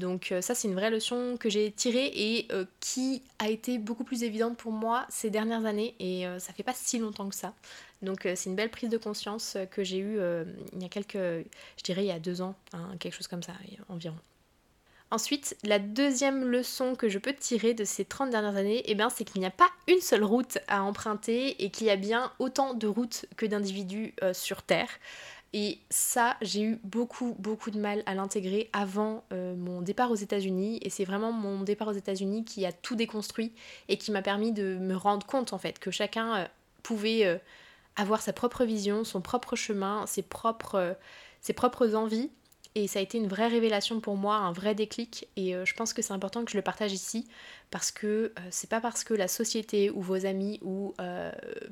Donc 0.00 0.32
euh, 0.32 0.40
ça 0.40 0.54
c'est 0.54 0.66
une 0.66 0.74
vraie 0.74 0.90
leçon 0.90 1.36
que 1.38 1.50
j'ai 1.50 1.70
tirée 1.70 2.10
et 2.14 2.48
euh, 2.50 2.64
qui 2.80 3.22
a 3.38 3.48
été 3.48 3.78
beaucoup 3.78 4.02
plus 4.02 4.24
évidente 4.24 4.56
pour 4.56 4.72
moi 4.72 5.06
ces 5.10 5.30
dernières 5.30 5.66
années 5.66 5.94
et 6.00 6.26
euh, 6.26 6.38
ça 6.38 6.52
fait 6.52 6.62
pas 6.62 6.72
si 6.74 6.98
longtemps 6.98 7.28
que 7.28 7.34
ça. 7.34 7.54
Donc 8.02 8.22
c'est 8.22 8.48
une 8.48 8.56
belle 8.56 8.70
prise 8.70 8.88
de 8.88 8.96
conscience 8.96 9.58
que 9.70 9.84
j'ai 9.84 9.98
eue 9.98 10.18
il 10.72 10.82
y 10.82 10.86
a 10.86 10.88
quelques, 10.88 11.18
je 11.18 11.82
dirais 11.84 12.02
il 12.02 12.08
y 12.08 12.10
a 12.10 12.18
deux 12.18 12.40
ans, 12.40 12.54
hein, 12.72 12.96
quelque 12.98 13.14
chose 13.14 13.28
comme 13.28 13.42
ça 13.42 13.52
environ. 13.90 14.16
Ensuite, 15.10 15.56
la 15.64 15.78
deuxième 15.78 16.44
leçon 16.44 16.94
que 16.94 17.08
je 17.08 17.18
peux 17.18 17.32
tirer 17.32 17.74
de 17.74 17.84
ces 17.84 18.04
30 18.04 18.30
dernières 18.30 18.56
années, 18.56 18.82
eh 18.86 18.94
ben, 18.94 19.10
c'est 19.10 19.24
qu'il 19.24 19.40
n'y 19.40 19.46
a 19.46 19.50
pas 19.50 19.68
une 19.88 20.00
seule 20.00 20.22
route 20.22 20.58
à 20.68 20.84
emprunter 20.84 21.64
et 21.64 21.70
qu'il 21.70 21.88
y 21.88 21.90
a 21.90 21.96
bien 21.96 22.30
autant 22.38 22.74
de 22.74 22.86
routes 22.86 23.26
que 23.36 23.44
d'individus 23.44 24.14
sur 24.32 24.62
Terre. 24.62 24.88
Et 25.52 25.80
ça, 25.90 26.36
j'ai 26.42 26.62
eu 26.62 26.80
beaucoup, 26.84 27.34
beaucoup 27.38 27.72
de 27.72 27.80
mal 27.80 28.04
à 28.06 28.14
l'intégrer 28.14 28.70
avant 28.72 29.24
euh, 29.32 29.56
mon 29.56 29.82
départ 29.82 30.10
aux 30.10 30.16
États-Unis. 30.16 30.78
Et 30.82 30.90
c'est 30.90 31.04
vraiment 31.04 31.32
mon 31.32 31.62
départ 31.62 31.88
aux 31.88 31.92
États-Unis 31.92 32.44
qui 32.44 32.64
a 32.66 32.72
tout 32.72 32.94
déconstruit 32.94 33.52
et 33.88 33.96
qui 33.96 34.12
m'a 34.12 34.22
permis 34.22 34.52
de 34.52 34.76
me 34.76 34.94
rendre 34.94 35.26
compte 35.26 35.52
en 35.52 35.58
fait 35.58 35.80
que 35.80 35.90
chacun 35.90 36.36
euh, 36.36 36.44
pouvait 36.84 37.26
euh, 37.26 37.36
avoir 37.96 38.22
sa 38.22 38.32
propre 38.32 38.64
vision, 38.64 39.02
son 39.02 39.20
propre 39.20 39.56
chemin, 39.56 40.06
ses 40.06 40.22
propres, 40.22 40.96
ses 41.40 41.52
propres 41.52 41.96
envies. 41.96 42.30
Et 42.74 42.86
ça 42.86 43.00
a 43.00 43.02
été 43.02 43.18
une 43.18 43.26
vraie 43.26 43.48
révélation 43.48 44.00
pour 44.00 44.16
moi, 44.16 44.36
un 44.36 44.52
vrai 44.52 44.74
déclic. 44.74 45.28
Et 45.36 45.54
je 45.64 45.74
pense 45.74 45.92
que 45.92 46.02
c'est 46.02 46.12
important 46.12 46.44
que 46.44 46.52
je 46.52 46.56
le 46.56 46.62
partage 46.62 46.92
ici 46.92 47.26
parce 47.70 47.90
que 47.90 48.32
c'est 48.50 48.70
pas 48.70 48.80
parce 48.80 49.02
que 49.02 49.12
la 49.12 49.26
société 49.26 49.90
ou 49.90 50.00
vos 50.00 50.24
amis 50.24 50.60
ou 50.62 50.94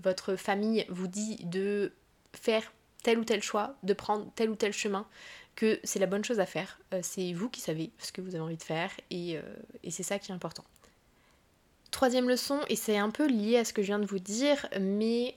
votre 0.03 0.35
famille 0.35 0.85
vous 0.89 1.07
dit 1.07 1.37
de 1.45 1.93
faire 2.33 2.73
tel 3.03 3.19
ou 3.19 3.25
tel 3.25 3.43
choix, 3.43 3.77
de 3.83 3.93
prendre 3.93 4.31
tel 4.35 4.51
ou 4.51 4.55
tel 4.55 4.73
chemin, 4.73 5.07
que 5.59 5.81
c'est 5.83 5.99
la 5.99 6.07
bonne 6.07 6.25
chose 6.25 6.41
à 6.41 6.47
faire. 6.47 6.79
Euh, 6.95 7.01
c'est 7.03 7.33
vous 7.33 7.49
qui 7.49 7.61
savez 7.61 7.91
ce 7.99 8.13
que 8.13 8.21
vous 8.21 8.35
avez 8.35 8.45
envie 8.45 8.57
de 8.57 8.63
faire 8.63 8.91
et, 9.11 9.37
euh, 9.37 9.43
c'est 9.91 10.03
ça 10.03 10.19
qui 10.19 10.31
est 10.31 10.35
important. 10.35 10.65
Troisième 11.91 12.29
leçon, 12.29 12.61
et 12.69 12.77
c'est 12.77 12.99
un 12.99 13.11
peu 13.11 13.27
lié 13.27 13.57
à 13.57 13.65
ce 13.65 13.73
que 13.73 13.83
je 13.83 13.87
viens 13.89 13.99
de 13.99 14.07
vous 14.07 14.19
dire, 14.19 14.69
mais 14.79 15.37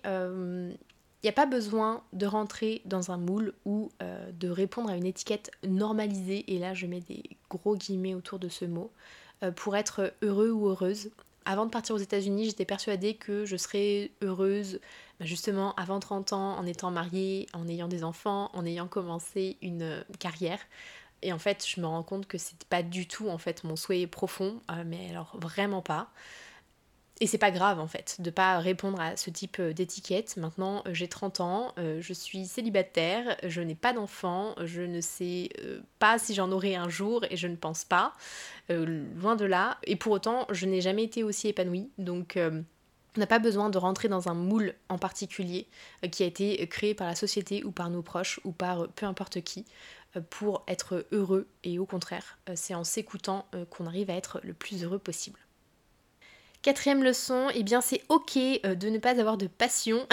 il 1.24 1.28
euh, 1.28 1.30
n'y 1.30 1.30
a 1.30 1.34
pas 1.34 1.46
besoin 1.46 2.04
de 2.14 2.26
rentrer 2.26 2.82
dans 2.86 3.12
un 3.12 3.18
moule 3.18 3.54
ou 3.66 3.90
de 4.34 4.50
répondre 4.50 4.90
à 4.90 4.96
une 4.96 5.06
étiquette 5.06 5.52
normalisée, 5.64 6.46
et 6.48 6.60
là 6.60 6.74
je 6.74 6.88
mets 6.88 7.02
des 7.02 7.24
gros 7.50 7.76
guillemets 7.76 8.16
autour 8.16 8.40
de 8.40 8.50
ce 8.50 8.66
mot, 8.66 8.92
pour 9.56 9.76
être 9.76 10.14
heureux 10.22 10.52
ou 10.52 10.68
heureuse. 10.68 11.12
Avant 11.46 11.66
de 11.66 11.72
partir 11.72 11.96
aux 11.96 12.00
États-Unis, 12.00 12.46
j'étais 12.46 12.66
persuadée 12.66 13.16
que 13.16 13.46
je 13.46 13.58
serais 13.58 14.12
heureuse 14.22 14.80
bah, 15.20 15.26
justement 15.26 15.74
avant 15.76 16.00
30 16.00 16.34
ans, 16.34 16.58
en 16.58 16.66
étant 16.66 16.92
mariée, 16.92 17.48
en 17.54 17.68
ayant 17.68 17.88
des 17.88 18.04
enfants, 18.04 18.52
en 18.54 18.66
ayant 18.66 18.88
commencé 18.88 19.58
une 19.62 19.82
euh, 19.82 20.04
carrière. 20.20 20.60
Et 21.24 21.34
en 21.34 21.40
fait, 21.40 21.66
je 21.68 21.82
me 21.82 21.88
rends 21.88 22.04
compte 22.04 22.28
que 22.28 22.38
c'est 22.38 22.64
pas 22.66 22.84
du 22.84 23.08
tout 23.08 23.30
en 23.30 23.38
fait 23.38 23.64
mon 23.64 23.76
souhait 23.76 24.06
profond, 24.06 24.62
euh, 24.70 24.84
mais 24.86 25.10
alors 25.10 25.36
vraiment 25.40 25.82
pas. 25.82 26.10
Et 27.22 27.28
c'est 27.28 27.38
pas 27.38 27.52
grave 27.52 27.80
en 27.80 27.88
fait 27.88 28.18
de 28.20 28.30
pas 28.30 28.60
répondre 28.60 29.00
à 29.00 29.16
ce 29.16 29.30
type 29.30 29.58
euh, 29.60 29.72
d'étiquette. 29.72 30.36
Maintenant, 30.36 30.84
j'ai 30.92 31.08
30 31.08 31.40
ans, 31.40 31.74
je 31.78 32.14
suis 32.14 32.46
célibataire, 32.46 33.38
je 33.44 33.62
n'ai 33.62 33.76
pas 33.76 33.94
d'enfants, 33.94 34.56
je 34.64 34.82
ne 34.82 35.00
sais 35.00 35.50
pas 36.00 36.20
si 36.20 36.34
j'en 36.34 36.52
aurai 36.52 36.76
un 36.76 36.90
jour 36.90 37.24
et 37.30 37.38
je 37.38 37.48
ne 37.48 37.56
pense 37.56 37.86
pas. 37.86 38.14
loin 38.70 39.38
de 39.38 39.46
là. 39.46 39.78
Et 39.84 39.96
pour 39.96 40.12
autant, 40.12 40.46
je 40.52 40.66
n'ai 40.66 40.82
jamais 40.82 41.04
été 41.04 41.24
aussi 41.24 41.48
épanouie. 41.48 41.90
Donc 41.98 42.38
on 43.18 43.20
n'a 43.20 43.28
pas 43.28 43.40
besoin 43.40 43.70
de 43.70 43.78
rentrer 43.78 44.08
dans 44.08 44.30
un 44.30 44.34
moule 44.34 44.74
en 44.88 44.98
particulier 44.98 45.68
euh, 46.04 46.08
qui 46.08 46.24
a 46.24 46.26
été 46.26 46.66
créé 46.68 46.94
par 46.94 47.08
la 47.08 47.16
société 47.16 47.64
ou 47.64 47.72
par 47.72 47.90
nos 47.90 48.02
proches 48.02 48.40
ou 48.46 48.52
par 48.52 48.84
euh, 48.84 48.88
peu 48.96 49.06
importe 49.06 49.42
qui 49.42 49.66
euh, 50.16 50.22
pour 50.22 50.64
être 50.68 51.06
heureux 51.12 51.48
et 51.64 51.78
au 51.78 51.86
contraire, 51.86 52.38
c'est 52.56 52.76
en 52.76 52.84
s'écoutant 52.84 53.46
qu'on 53.70 53.86
arrive 53.86 54.10
à 54.10 54.14
être 54.14 54.40
le 54.44 54.54
plus 54.54 54.84
heureux 54.84 55.00
possible. 55.00 55.40
Quatrième 56.62 57.04
leçon, 57.04 57.48
eh 57.56 57.64
bien 57.64 57.82
c'est 57.82 58.04
ok 58.10 58.36
de 58.36 58.90
ne 58.90 59.00
pas 59.00 59.20
avoir 59.20 59.38
de 59.38 59.48
passion 59.48 60.08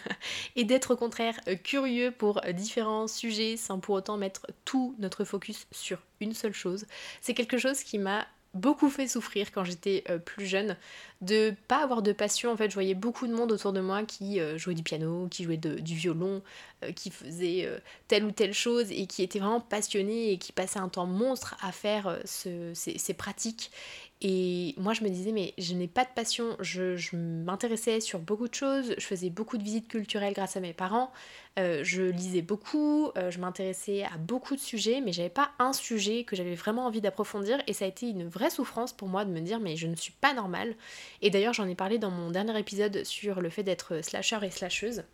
et 0.56 0.64
d'être 0.64 0.92
au 0.92 0.96
contraire 0.96 1.38
curieux 1.62 2.10
pour 2.10 2.42
différents 2.52 3.08
sujets 3.08 3.56
sans 3.56 3.78
pour 3.78 3.94
autant 3.94 4.18
mettre 4.18 4.46
tout 4.66 4.94
notre 4.98 5.24
focus 5.24 5.66
sur 5.72 6.02
une 6.20 6.34
seule 6.34 6.52
chose. 6.52 6.86
C'est 7.22 7.32
quelque 7.32 7.56
chose 7.56 7.82
qui 7.82 7.98
m'a 7.98 8.26
beaucoup 8.54 8.88
fait 8.88 9.08
souffrir 9.08 9.50
quand 9.52 9.64
j'étais 9.64 10.04
euh, 10.08 10.18
plus 10.18 10.46
jeune 10.46 10.76
de 11.20 11.54
pas 11.68 11.82
avoir 11.82 12.02
de 12.02 12.12
passion 12.12 12.52
en 12.52 12.56
fait 12.56 12.68
je 12.70 12.74
voyais 12.74 12.94
beaucoup 12.94 13.26
de 13.26 13.34
monde 13.34 13.50
autour 13.50 13.72
de 13.72 13.80
moi 13.80 14.04
qui 14.04 14.40
euh, 14.40 14.56
jouait 14.56 14.74
du 14.74 14.82
piano 14.82 15.26
qui 15.28 15.44
jouait 15.44 15.56
du 15.56 15.94
violon 15.94 16.40
euh, 16.84 16.92
qui 16.92 17.10
faisait 17.10 17.68
telle 18.06 18.24
ou 18.24 18.30
telle 18.30 18.54
chose 18.54 18.90
et 18.92 19.06
qui 19.06 19.22
était 19.22 19.40
vraiment 19.40 19.60
passionné 19.60 20.30
et 20.30 20.38
qui 20.38 20.52
passait 20.52 20.78
un 20.78 20.88
temps 20.88 21.06
monstre 21.06 21.56
à 21.62 21.72
faire 21.72 22.18
ces, 22.24 23.14
pratiques 23.16 23.70
et 24.20 24.74
moi, 24.78 24.94
je 24.94 25.04
me 25.04 25.08
disais, 25.10 25.32
mais 25.32 25.52
je 25.58 25.74
n'ai 25.74 25.88
pas 25.88 26.04
de 26.04 26.10
passion. 26.14 26.56
Je, 26.60 27.14
m'intéressais 27.14 28.00
sur 28.00 28.20
beaucoup 28.20 28.48
de 28.48 28.54
choses. 28.54 28.94
Je 28.96 29.04
faisais 29.04 29.28
beaucoup 29.28 29.58
de 29.58 29.62
visites 29.62 29.88
culturelles 29.88 30.32
grâce 30.32 30.56
à 30.56 30.60
mes 30.60 30.72
parents. 30.72 31.12
Euh, 31.58 31.80
je 31.84 32.02
lisais 32.02 32.40
beaucoup. 32.40 33.10
Euh, 33.18 33.30
je 33.30 33.38
m'intéressais 33.38 34.04
à 34.04 34.16
beaucoup 34.16 34.54
de 34.54 34.60
sujets, 34.60 35.00
mais 35.00 35.12
j'avais 35.12 35.28
pas 35.28 35.50
un 35.58 35.72
sujet 35.72 36.24
que 36.24 36.36
j'avais 36.36 36.54
vraiment 36.54 36.86
envie 36.86 37.00
d'approfondir. 37.00 37.58
Et 37.66 37.72
ça 37.72 37.84
a 37.84 37.88
été 37.88 38.08
une 38.08 38.26
vraie 38.26 38.50
souffrance 38.50 38.92
pour 38.92 39.08
moi 39.08 39.24
de 39.24 39.30
me 39.30 39.40
dire, 39.40 39.60
mais 39.60 39.76
je 39.76 39.86
ne 39.86 39.96
suis 39.96 40.12
pas 40.12 40.32
normale. 40.32 40.74
Et 41.20 41.30
d'ailleurs, 41.30 41.52
j'en 41.52 41.68
ai 41.68 41.74
parlé 41.74 41.98
dans 41.98 42.10
mon 42.10 42.30
dernier 42.30 42.58
épisode 42.58 43.04
sur 43.04 43.40
le 43.40 43.50
fait 43.50 43.62
d'être 43.62 44.02
slasher 44.02 44.38
et 44.42 44.50
slasheuse. 44.50 45.04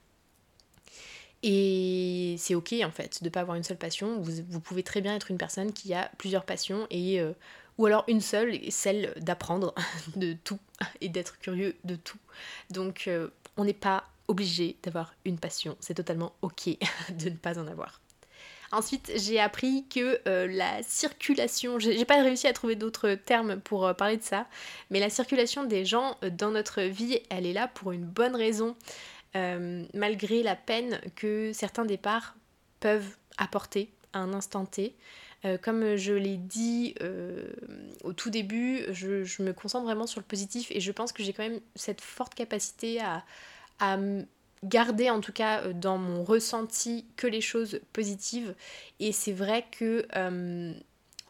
Et 1.43 2.35
c'est 2.39 2.55
ok 2.55 2.75
en 2.85 2.91
fait 2.91 3.23
de 3.23 3.29
pas 3.31 3.41
avoir 3.41 3.57
une 3.57 3.63
seule 3.63 3.79
passion. 3.79 4.21
Vous, 4.21 4.61
pouvez 4.61 4.83
très 4.83 5.01
bien 5.01 5.17
être 5.17 5.31
une 5.31 5.39
personne 5.39 5.73
qui 5.73 5.95
a 5.95 6.11
plusieurs 6.19 6.45
passions 6.45 6.87
et 6.91 7.19
euh, 7.21 7.33
ou 7.81 7.87
alors 7.87 8.05
une 8.09 8.21
seule, 8.21 8.61
celle 8.69 9.15
d'apprendre 9.17 9.75
de 10.17 10.35
tout 10.35 10.59
et 11.01 11.09
d'être 11.09 11.39
curieux 11.39 11.75
de 11.85 11.97
tout. 11.97 12.19
Donc 12.69 13.05
euh, 13.09 13.29
on 13.57 13.65
n'est 13.65 13.73
pas 13.73 14.05
obligé 14.29 14.77
d'avoir 14.83 15.15
une 15.25 15.39
passion, 15.39 15.77
c'est 15.81 15.95
totalement 15.95 16.35
ok 16.43 16.69
de 17.19 17.31
ne 17.31 17.37
pas 17.37 17.59
en 17.59 17.67
avoir. 17.67 18.01
Ensuite, 18.71 19.11
j'ai 19.17 19.41
appris 19.41 19.87
que 19.89 20.21
euh, 20.29 20.47
la 20.47 20.83
circulation, 20.83 21.79
j'ai 21.79 22.05
pas 22.05 22.23
réussi 22.23 22.47
à 22.47 22.53
trouver 22.53 22.77
d'autres 22.77 23.15
termes 23.15 23.59
pour 23.59 23.87
euh, 23.87 23.95
parler 23.95 24.19
de 24.19 24.23
ça, 24.23 24.47
mais 24.91 25.01
la 25.01 25.09
circulation 25.09 25.65
des 25.65 25.87
gens 25.87 26.19
dans 26.39 26.51
notre 26.51 26.83
vie, 26.83 27.19
elle 27.31 27.47
est 27.47 27.55
là 27.55 27.67
pour 27.67 27.93
une 27.93 28.05
bonne 28.05 28.37
raison, 28.37 28.77
malgré 29.95 30.43
la 30.43 30.57
peine 30.57 31.01
que 31.17 31.53
certains 31.55 31.85
départs 31.85 32.35
peuvent 32.81 33.17
apporter 33.39 33.91
à 34.13 34.19
un 34.19 34.35
instant 34.35 34.67
T. 34.67 34.95
Euh, 35.45 35.57
comme 35.57 35.97
je 35.97 36.13
l'ai 36.13 36.37
dit 36.37 36.95
euh, 37.01 37.45
au 38.05 38.13
tout 38.13 38.31
début, 38.31 38.85
je, 38.91 39.43
me 39.43 39.53
concentre 39.53 39.87
vraiment 39.87 40.07
sur 40.07 40.21
le 40.21 40.27
positif 40.27 40.71
et 40.71 40.81
je 40.81 40.93
pense 40.93 41.13
que 41.13 41.23
j'ai 41.23 41.33
quand 41.33 41.43
même 41.43 41.61
cette 41.75 42.01
forte 42.01 42.35
capacité 42.35 43.01
à, 43.01 43.25
garder 44.63 45.09
en 45.09 45.21
tout 45.21 45.33
cas 45.33 45.63
euh, 45.63 45.73
dans 45.73 45.97
mon 45.97 46.23
ressenti 46.23 47.07
que 47.17 47.27
les 47.27 47.41
choses 47.41 47.81
positives 47.95 48.55
et 48.99 49.11
c'est 49.11 49.33
vrai 49.33 49.65
que 49.71 50.07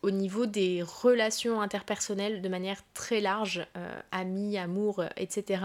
au 0.02 0.10
niveau 0.10 0.46
des 0.46 0.82
relations 0.82 1.60
interpersonnelles 1.60 2.42
de 2.42 2.48
manière 2.48 2.82
très 2.94 3.20
large, 3.20 3.66
amis, 4.10 4.56
amour, 4.56 5.04
etc., 5.16 5.62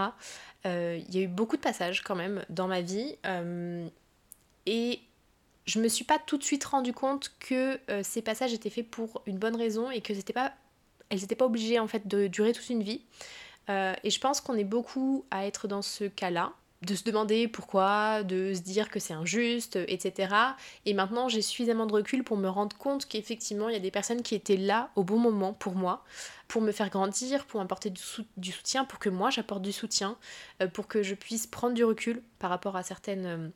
il 0.66 1.16
y 1.16 1.20
a 1.20 1.22
eu 1.22 1.28
beaucoup 1.28 1.56
de 1.56 1.62
passages 1.62 2.04
quand 2.04 2.16
même 2.16 2.44
dans 2.50 2.68
ma 2.68 2.82
vie 2.82 3.16
et 4.66 5.00
je 5.66 5.80
me 5.80 5.88
suis 5.88 6.06
pas 6.06 6.20
tout 6.20 6.38
de 6.38 6.44
suite 6.44 6.64
rendu 6.64 6.94
compte 6.94 7.34
que 7.40 7.80
euh, 7.90 8.02
ces 8.04 8.22
passages 8.22 8.54
étaient 8.54 8.70
faits 8.70 8.90
pour 8.90 9.22
une 9.26 9.38
bonne 9.38 9.56
raison 9.56 9.90
et 9.90 10.02
que 10.02 10.14
c'était 10.14 10.34
pas 10.34 10.54
elles 11.10 11.20
n'étaient 11.20 11.36
pas 11.36 11.46
obligées 11.46 11.80
en 11.80 11.88
fait 11.88 12.08
de 12.08 12.28
durer 12.28 12.52
toute 12.52 12.70
une 12.70 12.84
vie. 12.84 13.02
Euh, 13.70 13.94
et 14.04 14.10
je 14.10 14.20
pense 14.20 14.42
qu'on 14.42 14.56
est 14.56 14.64
beaucoup 14.64 15.26
à 15.32 15.46
être 15.46 15.68
dans 15.68 15.82
ce 15.82 16.06
cas-là, 16.06 16.54
de 16.82 16.94
se 16.94 17.04
demander 17.04 17.48
pourquoi, 17.48 18.24
de 18.24 18.54
se 18.54 18.62
dire 18.62 18.90
que 18.90 19.00
c'est 19.00 19.14
injuste, 19.14 19.78
etc. 19.88 20.34
Et 20.86 20.94
maintenant 20.94 21.30
j'ai 21.30 21.42
suffisamment 21.42 21.86
de 21.86 21.94
recul 21.94 22.24
pour 22.24 22.38
me 22.38 22.48
rendre 22.48 22.78
compte 22.78 23.06
qu'effectivement 23.08 23.70
il 23.70 23.74
y 23.74 23.78
a 23.78 23.80
des 23.80 23.92
personnes 23.92 24.22
qui 24.22 24.36
étaient 24.36 24.58
là 24.58 24.90
au 24.96 25.04
bon 25.04 25.18
moment 25.18 25.54
pour 25.54 25.76
moi, 25.76 26.04
pour 26.48 26.62
me 26.62 26.72
faire 26.72 26.90
grandir, 26.90 27.46
pour 27.46 27.60
m'apporter 27.60 27.90
du, 27.90 28.52
soutien, 28.52 28.86
pour 28.86 29.00
que 29.00 29.10
moi 29.10 29.30
j'apporte 29.32 29.64
du 29.64 29.72
soutien, 29.72 30.18
euh, 30.62 30.68
pour 30.68 30.88
que 30.88 31.02
je 31.02 31.16
puisse 31.16 31.48
prendre 31.48 31.74
du 31.74 31.84
recul 31.84 32.22
par 32.40 32.52
rapport 32.52 32.76
à 32.76 32.84
certaines 32.84 33.52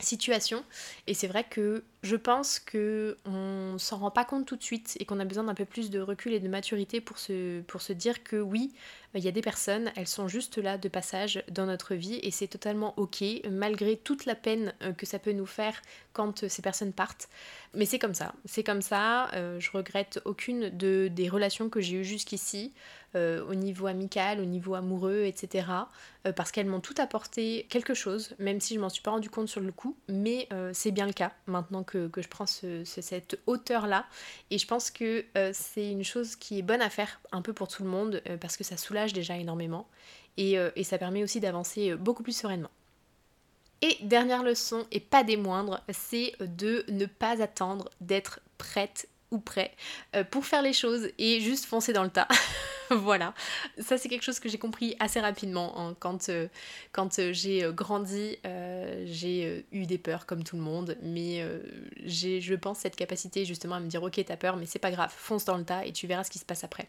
situation. 0.00 0.64
Et 1.06 1.14
c'est 1.14 1.26
vrai 1.26 1.44
que 1.44 1.84
je 2.06 2.16
pense 2.16 2.60
que 2.60 3.16
on 3.24 3.78
s'en 3.78 3.98
rend 3.98 4.10
pas 4.12 4.24
compte 4.24 4.46
tout 4.46 4.56
de 4.56 4.62
suite 4.62 4.96
et 5.00 5.04
qu'on 5.04 5.18
a 5.18 5.24
besoin 5.24 5.44
d'un 5.44 5.54
peu 5.54 5.64
plus 5.64 5.90
de 5.90 6.00
recul 6.00 6.32
et 6.32 6.40
de 6.40 6.48
maturité 6.48 7.00
pour 7.00 7.18
se, 7.18 7.60
pour 7.62 7.82
se 7.82 7.92
dire 7.92 8.22
que 8.22 8.36
oui, 8.36 8.72
il 9.18 9.24
y 9.24 9.28
a 9.28 9.32
des 9.32 9.42
personnes, 9.42 9.90
elles 9.96 10.06
sont 10.06 10.28
juste 10.28 10.58
là 10.58 10.78
de 10.78 10.88
passage 10.88 11.42
dans 11.50 11.66
notre 11.66 11.94
vie 11.94 12.18
et 12.22 12.30
c'est 12.30 12.46
totalement 12.46 12.94
ok, 12.96 13.24
malgré 13.50 13.96
toute 13.96 14.26
la 14.26 14.34
peine 14.34 14.74
euh, 14.82 14.92
que 14.92 15.06
ça 15.06 15.18
peut 15.18 15.32
nous 15.32 15.46
faire 15.46 15.80
quand 16.12 16.44
euh, 16.44 16.48
ces 16.48 16.62
personnes 16.62 16.92
partent. 16.92 17.28
Mais 17.74 17.86
c'est 17.86 17.98
comme 17.98 18.14
ça, 18.14 18.34
c'est 18.44 18.62
comme 18.62 18.82
ça, 18.82 19.30
euh, 19.34 19.58
je 19.60 19.70
regrette 19.70 20.20
aucune 20.24 20.70
de, 20.70 21.08
des 21.08 21.28
relations 21.28 21.68
que 21.68 21.80
j'ai 21.80 21.96
eues 21.96 22.04
jusqu'ici. 22.04 22.72
Au 23.14 23.54
niveau 23.54 23.86
amical, 23.86 24.40
au 24.40 24.44
niveau 24.44 24.74
amoureux, 24.74 25.22
etc. 25.24 25.68
Parce 26.36 26.52
qu'elles 26.52 26.66
m'ont 26.66 26.80
tout 26.80 26.96
apporté 26.98 27.66
quelque 27.70 27.94
chose, 27.94 28.34
même 28.38 28.60
si 28.60 28.74
je 28.74 28.78
m'en 28.78 28.90
suis 28.90 29.00
pas 29.00 29.10
rendu 29.10 29.30
compte 29.30 29.48
sur 29.48 29.62
le 29.62 29.72
coup, 29.72 29.96
mais 30.06 30.50
c'est 30.74 30.90
bien 30.90 31.06
le 31.06 31.14
cas 31.14 31.32
maintenant 31.46 31.82
que, 31.82 31.95
je 32.16 32.28
prends 32.28 32.46
cette 32.46 33.38
hauteur-là. 33.46 34.06
Et 34.50 34.58
je 34.58 34.66
pense 34.66 34.90
que 34.90 35.24
c'est 35.52 35.90
une 35.90 36.04
chose 36.04 36.36
qui 36.36 36.58
est 36.58 36.62
bonne 36.62 36.82
à 36.82 36.90
faire 36.90 37.20
un 37.32 37.42
peu 37.42 37.52
pour 37.52 37.68
tout 37.68 37.82
le 37.82 37.88
monde, 37.88 38.22
parce 38.40 38.56
que 38.56 38.64
ça 38.64 38.76
soulage 38.76 39.12
déjà 39.12 39.36
énormément, 39.36 39.86
et, 40.36 40.56
et 40.76 40.84
ça 40.84 40.98
permet 40.98 41.22
aussi 41.22 41.40
d'avancer 41.40 41.94
beaucoup 41.96 42.22
plus 42.22 42.36
sereinement. 42.36 42.70
Et 43.82 43.98
dernière 44.02 44.42
leçon, 44.42 44.86
et 44.90 45.00
pas 45.00 45.22
des 45.22 45.36
moindres, 45.36 45.82
c'est 45.92 46.34
de 46.40 46.84
ne 46.88 47.04
pas 47.06 47.42
attendre 47.42 47.90
d'être 48.00 48.40
prête 48.56 49.08
ou 49.30 49.38
prêt 49.38 49.72
euh, 50.14 50.24
pour 50.24 50.46
faire 50.46 50.62
les 50.62 50.72
choses 50.72 51.08
et 51.18 51.40
juste 51.40 51.64
foncer 51.64 51.92
dans 51.92 52.04
le 52.04 52.10
tas. 52.10 52.28
voilà, 52.90 53.34
ça 53.78 53.98
c'est 53.98 54.08
quelque 54.08 54.22
chose 54.22 54.38
que 54.38 54.48
j'ai 54.48 54.58
compris 54.58 54.94
assez 55.00 55.20
rapidement 55.20 55.74
hein. 55.78 55.96
quand, 55.98 56.28
euh, 56.28 56.48
quand 56.92 57.18
euh, 57.18 57.32
j'ai 57.32 57.68
grandi. 57.72 58.38
j'ai 59.04 59.66
eu 59.72 59.86
des 59.86 59.98
peurs 59.98 60.26
comme 60.26 60.44
tout 60.44 60.56
le 60.56 60.62
monde, 60.62 60.96
mais 61.02 61.44
j'ai, 62.04 62.40
je 62.40 62.54
pense, 62.54 62.78
cette 62.78 62.96
capacité 62.96 63.44
justement 63.44 63.76
à 63.76 63.80
me 63.80 63.88
dire 63.88 64.02
ok 64.02 64.22
t'as 64.24 64.36
peur, 64.36 64.56
mais 64.56 64.66
c'est 64.66 64.78
pas 64.78 64.90
grave, 64.90 65.12
fonce 65.16 65.44
dans 65.44 65.56
le 65.56 65.64
tas 65.64 65.84
et 65.84 65.92
tu 65.92 66.06
verras 66.06 66.24
ce 66.24 66.30
qui 66.30 66.38
se 66.38 66.44
passe 66.44 66.64
après. 66.64 66.88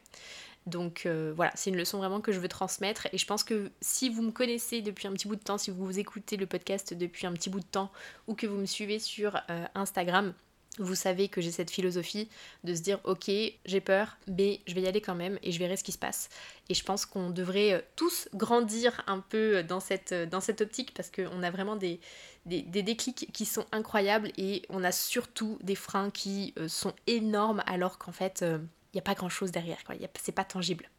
Donc 0.65 1.08
voilà, 1.36 1.52
c'est 1.56 1.69
une 1.69 1.78
leçon 1.78 1.97
vraiment 1.97 2.21
que 2.21 2.32
je 2.32 2.39
veux 2.39 2.47
transmettre 2.47 3.08
et 3.12 3.17
je 3.17 3.26
pense 3.26 3.43
que 3.43 3.71
si 3.82 4.10
vous 4.10 4.21
me 4.21 4.32
connaissez 4.32 4.82
depuis 4.82 5.08
un 5.08 5.13
petit 5.13 5.28
bout 5.28 5.36
de 5.36 5.43
temps, 5.43 5.58
si 5.58 5.71
vous 5.71 6.00
écoutez 6.00 6.38
le 6.38 6.45
podcast 6.45 6.93
depuis 6.93 7.26
un 7.26 7.34
petit 7.34 7.50
bout 7.50 7.62
de 7.62 7.65
temps 7.65 7.91
ou 8.28 8.36
que 8.36 8.47
vous 8.47 8.58
me 8.58 8.65
suivez 8.65 9.00
sur 9.00 9.41
Instagram, 9.76 10.34
vous 10.77 10.95
savez 10.95 11.27
que 11.27 11.41
j'ai 11.41 11.51
cette 11.51 11.71
philosophie 11.71 12.29
de 12.63 12.73
se 12.75 12.81
dire 12.81 12.99
ok 13.03 13.29
j'ai 13.65 13.81
peur 13.81 14.17
mais 14.27 14.61
je 14.67 14.73
vais 14.73 14.81
y 14.81 14.87
aller 14.87 15.01
quand 15.01 15.15
même 15.15 15.39
et 15.43 15.51
je 15.51 15.59
verrai 15.59 15.77
ce 15.77 15.83
qui 15.83 15.91
se 15.91 15.97
passe. 15.97 16.29
Et 16.69 16.73
je 16.73 16.83
pense 16.83 17.05
qu'on 17.05 17.29
devrait 17.29 17.73
euh, 17.73 17.81
tous 17.95 18.29
grandir 18.33 19.03
un 19.07 19.19
peu 19.19 19.63
dans 19.63 19.79
cette, 19.79 20.11
euh, 20.11 20.27
optique 20.59 20.93
parce 20.93 21.09
qu'on 21.09 21.43
a 21.43 21.51
vraiment 21.51 21.75
des, 21.75 21.99
des, 22.45 22.61
déclics 22.83 23.31
qui 23.33 23.45
sont 23.45 23.65
incroyables 23.71 24.31
et 24.37 24.63
on 24.69 24.83
a 24.83 24.91
surtout 24.91 25.57
des 25.61 25.75
freins 25.75 26.09
qui 26.09 26.53
euh, 26.57 26.67
sont 26.67 26.93
énormes 27.05 27.63
alors 27.65 27.97
qu'en 27.97 28.11
fait 28.11 28.43
il 28.43 28.95
n'y 28.95 28.99
a 28.99 29.03
pas 29.03 29.15
grand 29.15 29.29
chose 29.29 29.51
derrière 29.51 29.83
quoi. 29.83 29.95
C'est 30.19 30.31
pas 30.31 30.45
tangible. 30.45 30.89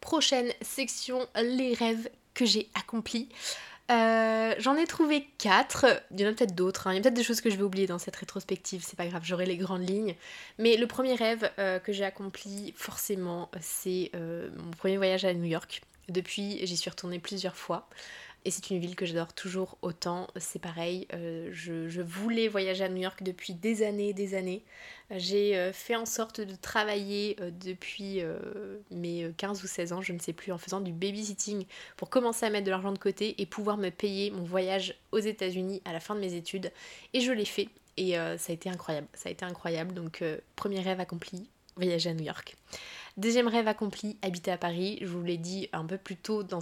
Prochaine 0.00 0.52
section 0.62 1.26
les 1.36 1.74
rêves 1.74 2.10
que 2.34 2.44
j'ai 2.44 2.68
accomplis 2.74 3.28
euh, 3.90 4.54
j'en 4.58 4.76
ai 4.76 4.86
trouvé 4.86 5.28
quatre. 5.38 5.86
Il 6.10 6.20
y 6.20 6.26
en 6.26 6.30
a 6.30 6.32
peut-être 6.32 6.54
d'autres. 6.54 6.86
Hein. 6.86 6.92
Il 6.92 6.96
y 6.96 6.98
a 6.98 7.02
peut-être 7.02 7.14
des 7.14 7.22
choses 7.22 7.40
que 7.40 7.50
je 7.50 7.56
vais 7.56 7.62
oublier 7.62 7.86
dans 7.86 7.98
cette 7.98 8.16
rétrospective. 8.16 8.82
C'est 8.84 8.96
pas 8.96 9.06
grave, 9.06 9.22
j'aurai 9.24 9.46
les 9.46 9.56
grandes 9.56 9.88
lignes. 9.88 10.14
Mais 10.58 10.76
le 10.76 10.86
premier 10.86 11.14
rêve 11.14 11.50
euh, 11.58 11.78
que 11.78 11.92
j'ai 11.92 12.04
accompli, 12.04 12.74
forcément, 12.76 13.50
c'est 13.60 14.10
euh, 14.14 14.48
mon 14.56 14.70
premier 14.72 14.96
voyage 14.96 15.24
à 15.24 15.32
New 15.34 15.44
York. 15.44 15.82
Depuis, 16.08 16.64
j'y 16.66 16.76
suis 16.76 16.90
retournée 16.90 17.18
plusieurs 17.18 17.56
fois. 17.56 17.88
Et 18.46 18.50
c'est 18.52 18.70
une 18.70 18.78
ville 18.78 18.94
que 18.94 19.06
j'adore 19.06 19.32
toujours 19.32 19.76
autant. 19.82 20.28
C'est 20.36 20.60
pareil, 20.60 21.08
euh, 21.12 21.48
je, 21.52 22.00
voulais 22.00 22.46
voyager 22.46 22.84
à 22.84 22.88
New 22.88 23.02
York 23.02 23.24
depuis 23.24 23.54
des 23.54 23.82
années, 23.82 24.12
des 24.12 24.34
années. 24.34 24.62
J'ai 25.10 25.56
euh, 25.56 25.72
fait 25.72 25.96
en 25.96 26.06
sorte 26.06 26.40
de 26.40 26.54
travailler 26.54 27.36
euh, 27.40 27.50
depuis 27.50 28.22
mes 28.92 29.32
15 29.36 29.64
ou 29.64 29.66
16 29.66 29.92
ans, 29.94 30.00
je 30.00 30.12
ne 30.12 30.20
sais 30.20 30.32
plus, 30.32 30.52
en 30.52 30.58
faisant 30.58 30.80
du 30.80 30.92
babysitting 30.92 31.66
pour 31.96 32.08
commencer 32.08 32.46
à 32.46 32.50
mettre 32.50 32.66
de 32.66 32.70
l'argent 32.70 32.92
de 32.92 32.98
côté 32.98 33.34
et 33.42 33.46
pouvoir 33.46 33.78
me 33.78 33.90
payer 33.90 34.30
mon 34.30 34.44
voyage 34.44 34.94
aux 35.10 35.18
États-Unis 35.18 35.82
à 35.84 35.92
la 35.92 35.98
fin 35.98 36.14
de 36.14 36.20
mes 36.20 36.34
études. 36.34 36.70
Et 37.14 37.22
je 37.22 37.32
l'ai 37.32 37.44
fait. 37.46 37.68
Et 37.96 38.12
ça 38.12 38.52
a 38.52 38.52
été 38.52 38.70
incroyable. 38.70 39.08
Ça 39.14 39.28
a 39.28 39.32
été 39.32 39.44
incroyable. 39.44 39.92
Donc, 39.92 40.22
premier 40.54 40.80
rêve 40.80 41.00
accompli, 41.00 41.48
voyager 41.74 42.10
à 42.10 42.14
New 42.14 42.24
York. 42.24 42.54
Deuxième 43.16 43.48
rêve 43.48 43.66
accompli, 43.66 44.18
habiter 44.20 44.50
à 44.50 44.58
Paris. 44.58 44.98
Je 45.00 45.06
vous 45.06 45.22
l'ai 45.22 45.38
dit 45.38 45.70
un 45.72 45.86
peu 45.86 45.96
plus 45.96 46.16
tôt 46.16 46.42
dans, 46.42 46.60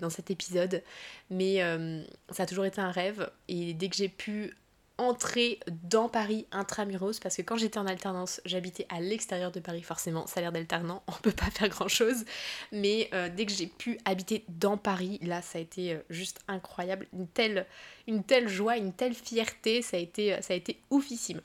dans 0.00 0.10
cet 0.10 0.30
épisode, 0.30 0.82
mais 1.30 1.62
euh, 1.62 2.02
ça 2.30 2.42
a 2.42 2.46
toujours 2.46 2.64
été 2.64 2.80
un 2.80 2.90
rêve. 2.90 3.30
Et 3.46 3.72
dès 3.72 3.88
que 3.88 3.94
j'ai 3.94 4.08
pu 4.08 4.52
entrer 4.98 5.60
dans 5.84 6.08
Paris 6.08 6.46
intramuros, 6.50 7.20
parce 7.20 7.36
que 7.36 7.42
quand 7.42 7.56
j'étais 7.56 7.78
en 7.78 7.86
alternance, 7.86 8.40
j'habitais 8.44 8.84
à 8.88 9.00
l'extérieur 9.00 9.52
de 9.52 9.60
Paris, 9.60 9.82
forcément, 9.82 10.26
salaire 10.26 10.50
d'alternant, 10.50 11.04
on 11.08 11.12
peut 11.12 11.30
pas 11.30 11.50
faire 11.50 11.68
grand 11.68 11.88
chose. 11.88 12.24
Mais 12.72 13.08
euh, 13.14 13.28
dès 13.28 13.46
que 13.46 13.52
j'ai 13.52 13.68
pu 13.68 13.98
habiter 14.04 14.44
dans 14.48 14.76
Paris, 14.76 15.20
là, 15.22 15.40
ça 15.40 15.58
a 15.58 15.60
été 15.60 15.94
euh, 15.94 15.98
juste 16.10 16.40
incroyable. 16.48 17.06
Une 17.12 17.28
telle, 17.28 17.64
une 18.08 18.24
telle 18.24 18.48
joie, 18.48 18.76
une 18.76 18.92
telle 18.92 19.14
fierté, 19.14 19.82
ça 19.82 19.98
a 19.98 20.00
été, 20.00 20.42
ça 20.42 20.52
a 20.52 20.56
été 20.56 20.80
oufissime. 20.90 21.40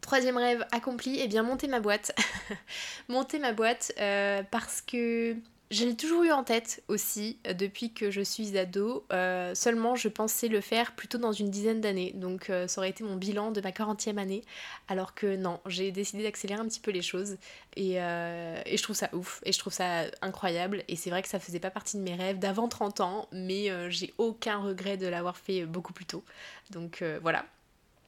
Troisième 0.00 0.38
rêve 0.38 0.64
accompli, 0.72 1.16
et 1.16 1.24
eh 1.24 1.28
bien 1.28 1.42
monter 1.42 1.68
ma 1.68 1.80
boîte. 1.80 2.14
monter 3.08 3.38
ma 3.38 3.52
boîte 3.52 3.92
euh, 3.98 4.42
parce 4.50 4.80
que 4.80 5.36
je 5.70 5.84
l'ai 5.84 5.94
toujours 5.94 6.24
eu 6.24 6.32
en 6.32 6.42
tête 6.42 6.82
aussi 6.88 7.38
euh, 7.46 7.52
depuis 7.52 7.92
que 7.92 8.10
je 8.10 8.22
suis 8.22 8.56
ado. 8.56 9.04
Euh, 9.12 9.54
seulement, 9.54 9.96
je 9.96 10.08
pensais 10.08 10.48
le 10.48 10.60
faire 10.60 10.92
plutôt 10.92 11.18
dans 11.18 11.32
une 11.32 11.50
dizaine 11.50 11.80
d'années. 11.80 12.12
Donc, 12.14 12.50
ça 12.66 12.80
aurait 12.80 12.90
été 12.90 13.04
mon 13.04 13.16
bilan 13.16 13.50
de 13.50 13.60
ma 13.60 13.70
40e 13.70 14.16
année. 14.16 14.42
Alors 14.88 15.14
que 15.14 15.36
non, 15.36 15.60
j'ai 15.66 15.92
décidé 15.92 16.22
d'accélérer 16.22 16.60
un 16.60 16.66
petit 16.66 16.80
peu 16.80 16.92
les 16.92 17.02
choses. 17.02 17.36
Et, 17.76 17.94
et, 17.94 18.76
je 18.76 18.82
trouve 18.82 18.96
ça 18.96 19.10
ouf. 19.12 19.40
Et 19.44 19.52
je 19.52 19.58
trouve 19.58 19.72
ça 19.72 20.04
incroyable. 20.22 20.82
Et 20.88 20.96
c'est 20.96 21.10
vrai 21.10 21.22
que 21.22 21.28
ça 21.28 21.38
faisait 21.38 21.60
pas 21.60 21.70
partie 21.70 21.98
de 21.98 22.02
mes 22.02 22.14
rêves 22.14 22.38
d'avant 22.38 22.68
30 22.68 23.00
ans. 23.00 23.28
Mais 23.32 23.68
j'ai 23.90 24.14
aucun 24.18 24.58
regret 24.58 24.96
de 24.96 25.06
l'avoir 25.06 25.36
fait 25.36 25.66
beaucoup 25.66 25.92
plus 25.92 26.06
tôt. 26.06 26.24
Donc 26.70 27.04
voilà, 27.22 27.44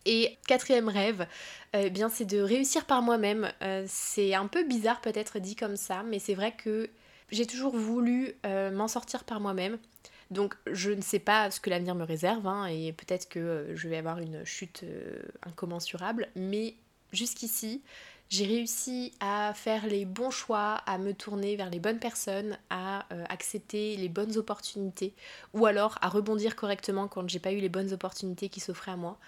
et 0.04 0.38
quatrième 0.46 0.88
rêve, 0.88 1.26
euh, 1.74 1.82
eh 1.84 1.90
bien 1.90 2.08
c'est 2.08 2.24
de 2.24 2.40
réussir 2.40 2.84
par 2.84 3.02
moi-même. 3.02 3.50
Euh, 3.62 3.84
c'est 3.86 4.34
un 4.34 4.46
peu 4.46 4.64
bizarre 4.64 5.00
peut-être 5.00 5.38
dit 5.38 5.56
comme 5.56 5.76
ça, 5.76 6.02
mais 6.02 6.18
c'est 6.18 6.34
vrai 6.34 6.52
que 6.52 6.90
j'ai 7.30 7.46
toujours 7.46 7.76
voulu 7.76 8.34
euh, 8.46 8.70
m'en 8.70 8.88
sortir 8.88 9.24
par 9.24 9.40
moi-même. 9.40 9.78
Donc 10.30 10.56
je 10.70 10.90
ne 10.90 11.02
sais 11.02 11.18
pas 11.18 11.50
ce 11.50 11.60
que 11.60 11.70
l'avenir 11.70 11.94
me 11.94 12.04
réserve, 12.04 12.46
hein, 12.46 12.66
et 12.66 12.92
peut-être 12.92 13.28
que 13.28 13.68
je 13.74 13.88
vais 13.88 13.98
avoir 13.98 14.18
une 14.18 14.44
chute 14.44 14.82
incommensurable, 15.42 16.28
mais 16.36 16.74
jusqu'ici, 17.12 17.82
j'ai 18.30 18.46
réussi 18.46 19.12
à 19.20 19.52
faire 19.52 19.86
les 19.86 20.06
bons 20.06 20.30
choix, 20.30 20.80
à 20.86 20.96
me 20.96 21.12
tourner 21.12 21.54
vers 21.56 21.68
les 21.68 21.80
bonnes 21.80 21.98
personnes, 21.98 22.56
à 22.70 23.04
accepter 23.28 23.94
les 23.96 24.08
bonnes 24.08 24.38
opportunités, 24.38 25.12
ou 25.52 25.66
alors 25.66 25.98
à 26.00 26.08
rebondir 26.08 26.56
correctement 26.56 27.08
quand 27.08 27.28
j'ai 27.28 27.38
pas 27.38 27.52
eu 27.52 27.58
les 27.58 27.68
bonnes 27.68 27.92
opportunités 27.92 28.48
qui 28.48 28.60
s'offraient 28.60 28.92
à 28.92 28.96
moi. 28.96 29.18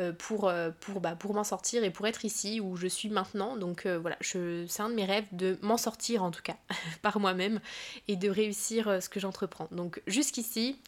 Euh, 0.00 0.12
pour, 0.12 0.48
euh, 0.48 0.70
bah, 1.00 1.14
pour 1.14 1.34
m'en 1.34 1.44
sortir 1.44 1.84
et 1.84 1.90
pour 1.90 2.06
être 2.06 2.24
ici 2.24 2.60
où 2.60 2.76
je 2.76 2.86
suis 2.86 3.10
maintenant. 3.10 3.56
Donc 3.56 3.84
euh, 3.84 3.98
voilà, 3.98 4.16
c'est 4.22 4.80
un 4.80 4.88
de 4.88 4.94
mes 4.94 5.04
rêves 5.04 5.26
de 5.32 5.58
m'en 5.60 5.76
sortir 5.76 6.22
en 6.22 6.30
tout 6.30 6.40
cas 6.42 6.56
par 7.02 7.20
moi-même 7.20 7.60
et 8.08 8.16
de 8.16 8.30
réussir 8.30 9.02
ce 9.02 9.08
que 9.10 9.20
j'entreprends. 9.20 9.68
Donc 9.70 10.00
jusqu'ici, 10.06 10.78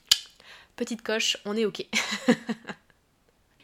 petite 0.76 1.02
coche, 1.02 1.36
on 1.44 1.54
est 1.54 1.66
ok. 1.66 1.86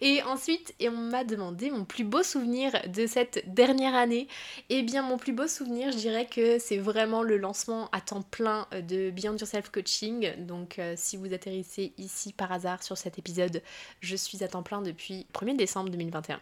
Et 0.00 0.22
ensuite, 0.22 0.74
et 0.80 0.88
on 0.88 0.96
m'a 0.96 1.24
demandé 1.24 1.70
mon 1.70 1.84
plus 1.84 2.04
beau 2.04 2.22
souvenir 2.22 2.72
de 2.88 3.06
cette 3.06 3.52
dernière 3.52 3.94
année. 3.94 4.28
Eh 4.70 4.82
bien, 4.82 5.02
mon 5.02 5.18
plus 5.18 5.32
beau 5.32 5.46
souvenir, 5.46 5.92
je 5.92 5.96
dirais 5.98 6.26
que 6.26 6.58
c'est 6.58 6.78
vraiment 6.78 7.22
le 7.22 7.36
lancement 7.36 7.88
à 7.92 8.00
temps 8.00 8.22
plein 8.22 8.66
de 8.72 9.10
Beyond 9.10 9.36
Yourself 9.36 9.70
Coaching. 9.70 10.34
Donc, 10.46 10.78
euh, 10.78 10.94
si 10.96 11.16
vous 11.16 11.34
atterrissez 11.34 11.92
ici 11.98 12.32
par 12.32 12.50
hasard 12.50 12.82
sur 12.82 12.96
cet 12.96 13.18
épisode, 13.18 13.62
je 14.00 14.16
suis 14.16 14.42
à 14.42 14.48
temps 14.48 14.62
plein 14.62 14.80
depuis 14.80 15.26
1er 15.34 15.56
décembre 15.56 15.90
2021. 15.90 16.40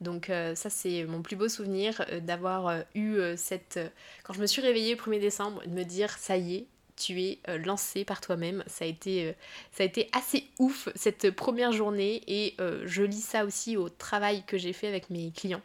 Donc, 0.00 0.30
euh, 0.30 0.54
ça, 0.54 0.70
c'est 0.70 1.04
mon 1.04 1.22
plus 1.22 1.36
beau 1.36 1.48
souvenir 1.48 2.04
euh, 2.10 2.20
d'avoir 2.20 2.84
eu 2.94 3.18
cette. 3.36 3.80
Quand 4.22 4.32
je 4.32 4.40
me 4.40 4.46
suis 4.46 4.62
réveillée 4.62 4.94
le 4.94 5.00
1er 5.00 5.20
décembre, 5.20 5.62
de 5.66 5.72
me 5.72 5.84
dire, 5.84 6.10
ça 6.18 6.36
y 6.36 6.56
est, 6.56 6.66
tu 7.02 7.22
es 7.22 7.38
euh, 7.48 7.58
lancé 7.58 8.04
par 8.04 8.20
toi-même. 8.20 8.62
Ça, 8.66 8.84
a 8.84 8.88
été, 8.88 9.28
euh, 9.28 9.32
ça 9.70 9.82
a 9.82 9.86
été 9.86 10.08
assez 10.12 10.46
ouf 10.58 10.88
cette 10.94 11.30
première 11.30 11.72
journée 11.72 12.22
et 12.26 12.54
euh, 12.60 12.82
je 12.86 13.02
lis 13.02 13.24
ça 13.24 13.44
aussi 13.44 13.76
au 13.76 13.88
travail 13.88 14.44
que 14.46 14.58
j'ai 14.58 14.72
fait 14.72 14.88
avec 14.88 15.10
mes 15.10 15.30
clients. 15.32 15.62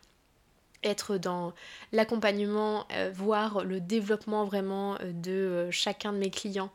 Être 0.84 1.17
dans 1.17 1.54
l'accompagnement, 1.91 2.88
voir 3.12 3.63
le 3.65 3.82
développement 3.82 4.45
vraiment 4.45 5.00
de 5.04 5.69
chacun 5.71 6.13
de 6.13 6.19
mes 6.19 6.30
clients, 6.30 6.71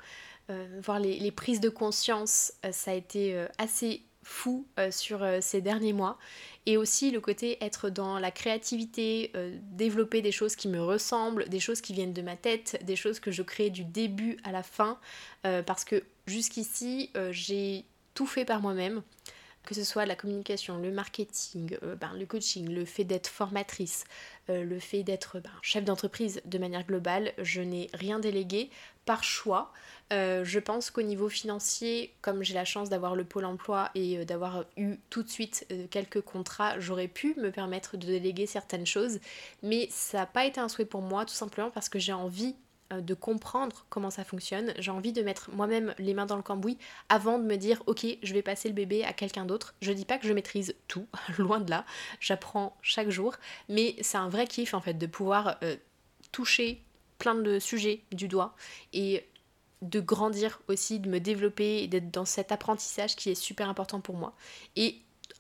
voir 0.82 0.98
les, 0.98 1.20
les, 1.20 1.30
prises 1.30 1.60
de 1.60 1.68
conscience, 1.68 2.52
ça 2.72 2.90
a 2.90 2.94
été 2.94 3.46
assez 3.58 4.02
fou 4.22 4.66
sur 4.90 5.26
ces 5.40 5.60
derniers 5.60 5.92
mois 5.92 6.18
et 6.66 6.76
aussi 6.76 7.10
le 7.10 7.20
côté 7.20 7.62
être 7.62 7.90
dans 7.90 8.18
la 8.18 8.30
créativité, 8.30 9.32
euh, 9.34 9.56
développer 9.72 10.22
des 10.22 10.32
choses 10.32 10.54
qui 10.54 10.68
me 10.68 10.80
ressemblent, 10.80 11.48
des 11.48 11.60
choses 11.60 11.80
qui 11.80 11.92
viennent 11.92 12.12
de 12.12 12.22
ma 12.22 12.36
tête, 12.36 12.80
des 12.84 12.96
choses 12.96 13.18
que 13.18 13.30
je 13.30 13.42
crée 13.42 13.70
du 13.70 13.84
début 13.84 14.36
à 14.44 14.52
la 14.52 14.62
fin, 14.62 14.98
euh, 15.44 15.62
parce 15.62 15.84
que 15.84 16.02
jusqu'ici 16.26 17.10
euh, 17.16 17.32
j'ai 17.32 17.84
tout 18.14 18.26
fait 18.26 18.44
par 18.44 18.60
moi-même. 18.60 19.02
Que 19.64 19.74
ce 19.74 19.84
soit 19.84 20.06
la 20.06 20.16
communication, 20.16 20.78
le 20.78 20.90
marketing, 20.90 21.76
euh, 21.82 21.94
ben, 21.94 22.12
le 22.18 22.26
coaching, 22.26 22.68
le 22.68 22.84
fait 22.84 23.04
d'être 23.04 23.28
formatrice, 23.28 24.04
euh, 24.50 24.64
le 24.64 24.78
fait 24.78 25.02
d'être 25.02 25.40
ben, 25.40 25.50
chef 25.62 25.84
d'entreprise 25.84 26.40
de 26.44 26.58
manière 26.58 26.84
globale, 26.84 27.32
je 27.38 27.60
n'ai 27.60 27.88
rien 27.94 28.18
délégué 28.18 28.70
par 29.04 29.22
choix. 29.24 29.72
Euh, 30.12 30.44
je 30.44 30.58
pense 30.58 30.90
qu'au 30.90 31.02
niveau 31.02 31.28
financier, 31.28 32.14
comme 32.20 32.42
j'ai 32.42 32.54
la 32.54 32.64
chance 32.64 32.88
d'avoir 32.88 33.14
le 33.14 33.24
pôle 33.24 33.44
emploi 33.44 33.90
et 33.94 34.24
d'avoir 34.24 34.64
eu 34.76 34.96
tout 35.10 35.22
de 35.22 35.28
suite 35.28 35.66
quelques 35.90 36.20
contrats, 36.20 36.78
j'aurais 36.78 37.08
pu 37.08 37.34
me 37.38 37.50
permettre 37.50 37.96
de 37.96 38.06
déléguer 38.06 38.46
certaines 38.46 38.86
choses, 38.86 39.20
mais 39.62 39.88
ça 39.90 40.18
n'a 40.18 40.26
pas 40.26 40.44
été 40.44 40.60
un 40.60 40.68
souhait 40.68 40.84
pour 40.84 41.02
moi 41.02 41.24
tout 41.24 41.34
simplement 41.34 41.70
parce 41.70 41.88
que 41.88 41.98
j'ai 41.98 42.12
envie 42.12 42.54
de 43.00 43.14
comprendre 43.14 43.86
comment 43.88 44.10
ça 44.10 44.24
fonctionne. 44.24 44.74
J'ai 44.78 44.90
envie 44.90 45.12
de 45.12 45.22
mettre 45.22 45.50
moi-même 45.52 45.94
les 45.98 46.14
mains 46.14 46.26
dans 46.26 46.36
le 46.36 46.42
cambouis 46.42 46.78
avant 47.08 47.38
de 47.38 47.44
me 47.44 47.56
dire 47.56 47.82
ok 47.86 48.06
je 48.22 48.32
vais 48.34 48.42
passer 48.42 48.68
le 48.68 48.74
bébé 48.74 49.04
à 49.04 49.12
quelqu'un 49.12 49.46
d'autre. 49.46 49.74
Je 49.80 49.92
dis 49.92 50.04
pas 50.04 50.18
que 50.18 50.26
je 50.26 50.32
maîtrise 50.32 50.74
tout, 50.88 51.06
loin 51.38 51.60
de 51.60 51.70
là. 51.70 51.84
J'apprends 52.20 52.76
chaque 52.82 53.10
jour, 53.10 53.34
mais 53.68 53.96
c'est 54.00 54.18
un 54.18 54.28
vrai 54.28 54.46
kiff 54.46 54.74
en 54.74 54.80
fait 54.80 54.94
de 54.94 55.06
pouvoir 55.06 55.56
euh, 55.62 55.76
toucher 56.32 56.82
plein 57.18 57.34
de 57.34 57.58
sujets 57.58 58.02
du 58.10 58.28
doigt 58.28 58.54
et 58.92 59.24
de 59.82 60.00
grandir 60.00 60.60
aussi, 60.68 61.00
de 61.00 61.08
me 61.08 61.18
développer 61.18 61.82
et 61.82 61.88
d'être 61.88 62.10
dans 62.10 62.24
cet 62.24 62.52
apprentissage 62.52 63.16
qui 63.16 63.30
est 63.30 63.34
super 63.34 63.68
important 63.68 64.00
pour 64.00 64.16
moi. 64.16 64.34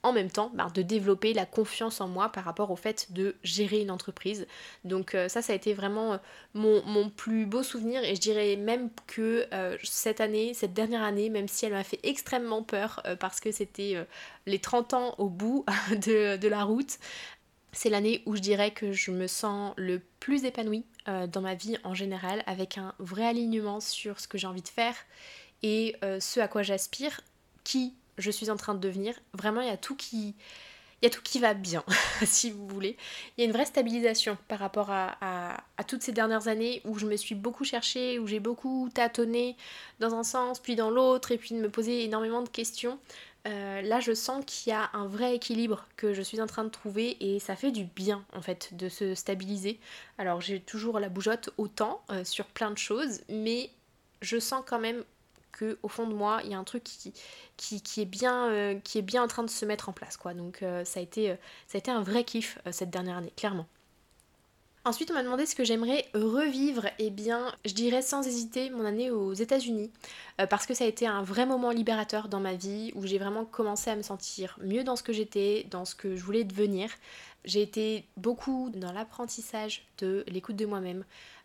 En 0.02 0.12
même 0.12 0.30
temps 0.30 0.50
bah, 0.54 0.68
de 0.74 0.82
développer 0.82 1.32
la 1.32 1.46
confiance 1.46 2.00
en 2.00 2.08
moi 2.08 2.30
par 2.30 2.44
rapport 2.44 2.70
au 2.70 2.76
fait 2.76 3.12
de 3.12 3.36
gérer 3.42 3.80
une 3.80 3.90
entreprise. 3.90 4.46
Donc 4.84 5.14
euh, 5.14 5.28
ça, 5.28 5.42
ça 5.42 5.52
a 5.52 5.56
été 5.56 5.74
vraiment 5.74 6.14
euh, 6.14 6.18
mon, 6.54 7.10
plus 7.10 7.46
beau 7.46 7.62
souvenir 7.62 8.02
et 8.02 8.14
je 8.14 8.20
dirais 8.20 8.56
même 8.56 8.90
que 9.06 9.46
euh, 9.52 9.76
cette 9.82 10.20
année, 10.20 10.54
cette 10.54 10.72
dernière 10.72 11.02
année, 11.02 11.30
même 11.30 11.48
si 11.48 11.66
elle 11.66 11.72
m'a 11.72 11.84
fait 11.84 12.00
extrêmement 12.02 12.62
peur 12.62 13.02
parce 13.20 13.40
que 13.40 13.52
c'était 13.52 13.96
les 14.46 14.58
30 14.58 14.94
ans 14.94 15.14
au 15.18 15.28
bout 15.28 15.64
de, 15.90 16.48
la 16.48 16.64
route, 16.64 16.98
c'est 17.72 17.90
l'année 17.90 18.22
où 18.26 18.36
je 18.36 18.40
dirais 18.40 18.72
que 18.72 18.92
je 18.92 19.10
me 19.10 19.26
sens 19.26 19.72
le 19.76 20.00
plus 20.20 20.44
épanouie 20.44 20.84
dans 21.06 21.40
ma 21.40 21.54
vie 21.54 21.76
en 21.84 21.94
général, 21.94 22.42
avec 22.46 22.78
un 22.78 22.94
vrai 22.98 23.26
alignement 23.26 23.80
sur 23.80 24.20
ce 24.20 24.28
que 24.28 24.38
j'ai 24.38 24.46
envie 24.46 24.62
de 24.62 24.68
faire 24.68 24.94
et 25.62 25.96
ce 26.20 26.40
à 26.40 26.48
quoi 26.48 26.62
j'aspire, 26.62 27.20
qui 27.64 27.94
je 28.22 28.30
suis 28.30 28.50
en 28.50 28.56
train 28.56 28.74
de 28.74 28.80
devenir. 28.80 29.14
Vraiment, 29.34 29.60
il 29.60 29.68
y 29.68 29.70
a 29.70 29.76
tout 29.76 29.96
qui, 29.96 30.34
il 31.02 31.06
y 31.06 31.08
a 31.08 31.10
tout 31.10 31.22
qui 31.22 31.40
va 31.40 31.52
bien, 31.52 31.82
si 32.24 32.50
vous 32.50 32.66
voulez. 32.68 32.96
Il 33.36 33.40
y 33.40 33.44
a 33.44 33.46
une 33.46 33.52
vraie 33.52 33.66
stabilisation 33.66 34.38
par 34.46 34.60
rapport 34.60 34.90
à, 34.90 35.56
toutes 35.88 36.02
ces 36.02 36.12
dernières 36.12 36.46
années 36.46 36.80
où 36.84 36.96
je 36.96 37.06
me 37.06 37.16
suis 37.16 37.34
beaucoup 37.34 37.64
cherchée, 37.64 38.20
où 38.20 38.26
j'ai 38.28 38.38
beaucoup 38.38 38.88
tâtonné 38.94 39.56
dans 39.98 40.14
un 40.14 40.22
sens, 40.22 40.60
puis 40.60 40.76
dans 40.76 40.90
l'autre, 40.90 41.32
et 41.32 41.38
puis 41.38 41.56
de 41.56 41.60
me 41.60 41.68
poser 41.68 42.04
énormément 42.04 42.40
de 42.40 42.48
questions. 42.48 43.00
Euh, 43.48 43.82
là, 43.82 43.98
je 43.98 44.14
sens 44.14 44.44
qu'il 44.46 44.70
y 44.70 44.76
a 44.76 44.90
un 44.92 45.08
vrai 45.08 45.34
équilibre 45.34 45.88
que 45.96 46.14
je 46.14 46.22
suis 46.22 46.40
en 46.40 46.46
train 46.46 46.62
de 46.62 46.68
trouver 46.68 47.16
et 47.18 47.40
ça 47.40 47.56
fait 47.56 47.72
du 47.72 47.82
bien 47.84 48.24
en 48.32 48.40
fait 48.40 48.76
de 48.76 48.88
se 48.88 49.16
stabiliser. 49.16 49.80
Alors, 50.18 50.40
j'ai 50.40 50.60
toujours 50.60 51.00
la 51.00 51.08
bougeotte 51.08 51.50
autant 51.58 52.04
euh, 52.10 52.22
sur 52.22 52.46
plein 52.46 52.70
de 52.70 52.78
choses, 52.78 53.22
mais 53.28 53.70
je 54.20 54.38
sens 54.38 54.62
quand 54.64 54.78
même 54.78 55.02
que 55.52 55.78
au 55.82 55.88
fond 55.88 56.06
de 56.06 56.14
moi 56.14 56.40
il 56.44 56.50
y 56.50 56.54
a 56.54 56.58
un 56.58 56.64
truc 56.64 56.82
qui, 56.84 57.12
qui, 57.56 58.00
est, 58.00 58.04
bien, 58.04 58.48
euh, 58.48 58.74
qui 58.82 58.98
est 58.98 59.02
bien 59.02 59.22
en 59.22 59.28
train 59.28 59.44
de 59.44 59.50
se 59.50 59.64
mettre 59.64 59.88
en 59.88 59.92
place 59.92 60.16
quoi. 60.16 60.34
Donc 60.34 60.62
euh, 60.62 60.84
ça, 60.84 61.00
a 61.00 61.02
été, 61.02 61.30
euh, 61.30 61.36
ça 61.68 61.76
a 61.76 61.78
été 61.78 61.90
un 61.90 62.02
vrai 62.02 62.24
kiff 62.24 62.58
cette 62.70 62.90
dernière 62.90 63.18
année, 63.18 63.32
clairement. 63.36 63.66
Ensuite, 64.84 65.12
on 65.12 65.14
m'a 65.14 65.22
demandé 65.22 65.46
ce 65.46 65.54
que 65.54 65.62
j'aimerais 65.62 66.06
revivre. 66.12 66.86
et 66.86 67.06
eh 67.06 67.10
bien, 67.10 67.54
je 67.64 67.72
dirais 67.72 68.02
sans 68.02 68.26
hésiter 68.26 68.68
mon 68.70 68.84
année 68.84 69.12
aux 69.12 69.32
États-Unis, 69.32 69.92
parce 70.50 70.66
que 70.66 70.74
ça 70.74 70.82
a 70.82 70.88
été 70.88 71.06
un 71.06 71.22
vrai 71.22 71.46
moment 71.46 71.70
libérateur 71.70 72.26
dans 72.26 72.40
ma 72.40 72.54
vie 72.54 72.90
où 72.96 73.06
j'ai 73.06 73.18
vraiment 73.18 73.44
commencé 73.44 73.90
à 73.90 73.94
me 73.94 74.02
sentir 74.02 74.58
mieux 74.60 74.82
dans 74.82 74.96
ce 74.96 75.04
que 75.04 75.12
j'étais, 75.12 75.68
dans 75.70 75.84
ce 75.84 75.94
que 75.94 76.16
je 76.16 76.24
voulais 76.24 76.42
devenir. 76.42 76.90
J'ai 77.44 77.62
été 77.62 78.08
beaucoup 78.16 78.72
dans 78.74 78.90
l'apprentissage 78.90 79.86
de 79.98 80.24
l'écoute 80.26 80.56
de 80.56 80.66
moi-même, 80.66 81.04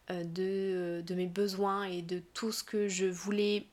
de 0.09 1.13
mes 1.13 1.27
besoins 1.27 1.83
et 1.83 2.01
de 2.01 2.23
tout 2.33 2.51
ce 2.51 2.63
que 2.63 2.87
je 2.87 3.05
voulais 3.05 3.67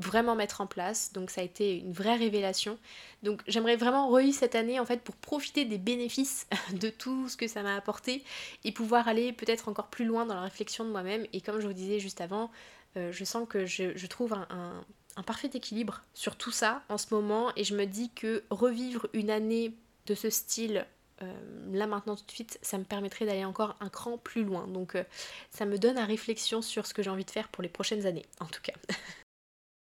vraiment 0.00 0.34
mettre 0.34 0.60
en 0.60 0.66
place. 0.66 1.12
Donc 1.12 1.30
ça 1.30 1.40
a 1.40 1.44
été 1.44 1.78
une 1.78 1.92
vraie 1.92 2.16
révélation. 2.16 2.78
Donc 3.22 3.42
j'aimerais 3.46 3.76
vraiment 3.76 4.08
revivre 4.08 4.36
cette 4.36 4.54
année 4.54 4.78
en 4.78 4.84
fait 4.84 5.02
pour 5.02 5.16
profiter 5.16 5.64
des 5.64 5.78
bénéfices 5.78 6.46
de 6.72 6.88
tout 6.88 7.28
ce 7.28 7.36
que 7.36 7.48
ça 7.48 7.62
m'a 7.62 7.76
apporté 7.76 8.24
et 8.64 8.72
pouvoir 8.72 9.08
aller 9.08 9.32
peut-être 9.32 9.68
encore 9.68 9.88
plus 9.88 10.04
loin 10.04 10.26
dans 10.26 10.34
la 10.34 10.42
réflexion 10.42 10.84
de 10.84 10.90
moi-même. 10.90 11.26
Et 11.32 11.40
comme 11.40 11.60
je 11.60 11.66
vous 11.66 11.72
disais 11.72 11.98
juste 11.98 12.20
avant, 12.20 12.50
euh, 12.96 13.12
je 13.12 13.24
sens 13.24 13.46
que 13.48 13.66
je, 13.66 14.06
trouve 14.06 14.32
un, 14.32 14.84
parfait 15.24 15.50
équilibre 15.54 16.02
sur 16.14 16.36
tout 16.36 16.50
ça 16.52 16.82
en 16.88 16.98
ce 16.98 17.12
moment 17.14 17.50
et 17.56 17.64
je 17.64 17.74
me 17.74 17.84
dis 17.86 18.10
que 18.10 18.44
revivre 18.50 19.08
une 19.12 19.30
année 19.30 19.74
de 20.06 20.14
ce 20.14 20.30
style 20.30 20.86
euh, 21.22 21.32
là 21.72 21.86
maintenant 21.86 22.14
tout 22.14 22.26
de 22.26 22.30
suite, 22.30 22.58
ça 22.60 22.76
me 22.76 22.84
permettrait 22.84 23.24
d'aller 23.24 23.44
encore 23.44 23.76
un 23.80 23.88
cran 23.88 24.18
plus 24.18 24.44
loin. 24.44 24.66
Donc 24.66 24.94
euh, 24.94 25.04
ça 25.50 25.64
me 25.64 25.78
donne 25.78 25.96
à 25.96 26.04
réflexion 26.04 26.60
sur 26.60 26.86
ce 26.86 26.92
que 26.92 27.02
j'ai 27.02 27.10
envie 27.10 27.24
de 27.24 27.30
faire 27.30 27.48
pour 27.48 27.62
les 27.62 27.70
prochaines 27.70 28.06
années, 28.06 28.26
en 28.40 28.46
tout 28.46 28.60
cas. 28.62 28.74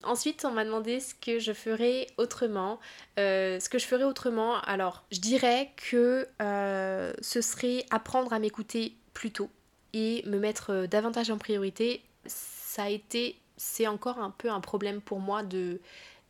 Ensuite, 0.03 0.45
on 0.45 0.53
m'a 0.53 0.65
demandé 0.65 1.01
ce 1.01 1.15
que 1.15 1.39
je 1.39 1.53
ferais 1.53 2.07
autrement. 2.17 2.79
Euh, 3.19 3.59
ce 3.59 3.69
que 3.69 3.79
je 3.79 3.87
ferais 3.87 4.05
autrement, 4.05 4.61
alors 4.61 5.05
je 5.11 5.21
dirais 5.21 5.73
que 5.91 6.29
euh, 6.41 7.13
ce 7.21 7.41
serait 7.41 7.87
apprendre 7.91 8.33
à 8.33 8.39
m'écouter 8.39 8.95
plus 9.15 9.33
tôt 9.33 9.51
et 9.95 10.23
me 10.27 10.39
mettre 10.39 10.71
euh, 10.71 10.87
davantage 10.87 11.31
en 11.31 11.39
priorité. 11.39 12.03
Ça 12.27 12.85
a 12.85 12.89
été, 12.91 13.37
c'est 13.57 13.87
encore 13.87 14.19
un 14.19 14.31
peu 14.31 14.51
un 14.51 14.61
problème 14.61 15.01
pour 15.01 15.19
moi 15.19 15.43
de 15.43 15.81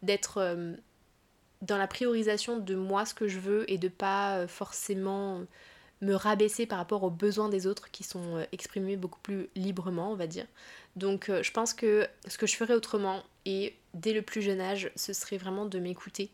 d'être 0.02 0.56
dans 1.62 1.78
la 1.78 1.86
priorisation 1.86 2.58
de 2.58 2.74
moi 2.74 3.06
ce 3.06 3.14
que 3.14 3.26
je 3.26 3.40
veux 3.40 3.68
et 3.70 3.78
de 3.78 3.88
pas 3.88 4.46
forcément 4.46 5.40
me 6.02 6.14
rabaisser 6.14 6.66
par 6.66 6.78
rapport 6.78 7.02
aux 7.02 7.10
besoins 7.10 7.48
des 7.48 7.66
autres 7.66 7.90
qui 7.90 8.04
sont 8.04 8.46
exprimés 8.52 8.96
beaucoup 8.96 9.20
plus 9.20 9.48
librement, 9.54 10.12
on 10.12 10.16
va 10.16 10.26
dire. 10.26 10.46
Donc 10.94 11.30
je 11.30 11.50
pense 11.52 11.72
que 11.74 12.06
ce 12.26 12.36
que 12.38 12.46
je 12.46 12.56
ferais 12.56 12.74
autrement, 12.74 13.22
et 13.46 13.76
dès 13.94 14.12
le 14.12 14.22
plus 14.22 14.42
jeune 14.42 14.60
âge, 14.60 14.90
ce 14.96 15.12
serait 15.12 15.38
vraiment 15.38 15.64
de 15.64 15.78
m'écouter 15.78 16.30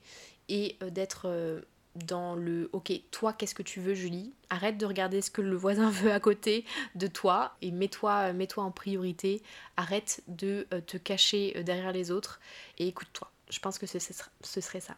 et 0.48 0.76
euh, 0.82 0.90
d'être 0.90 1.26
euh, 1.26 1.60
dans 1.94 2.34
le 2.34 2.70
ok, 2.72 2.90
toi 3.10 3.32
qu'est-ce 3.32 3.54
que 3.54 3.62
tu 3.62 3.80
veux 3.80 3.94
Julie? 3.94 4.32
Arrête 4.50 4.78
de 4.78 4.86
regarder 4.86 5.20
ce 5.20 5.30
que 5.30 5.42
le 5.42 5.54
voisin 5.54 5.90
veut 5.90 6.12
à 6.12 6.20
côté 6.20 6.64
de 6.94 7.06
toi 7.06 7.54
et 7.60 7.70
mets-toi 7.70 8.30
euh, 8.30 8.32
mets 8.32 8.46
-toi 8.46 8.62
en 8.62 8.70
priorité. 8.70 9.42
Arrête 9.76 10.22
de 10.26 10.66
te 10.86 10.96
cacher 10.96 11.62
derrière 11.64 11.92
les 11.92 12.10
autres 12.10 12.40
et 12.78 12.88
écoute-toi. 12.88 13.30
Je 13.50 13.58
pense 13.58 13.78
que 13.78 13.86
ce 13.86 13.98
serait 13.98 14.80
ça. 14.80 14.96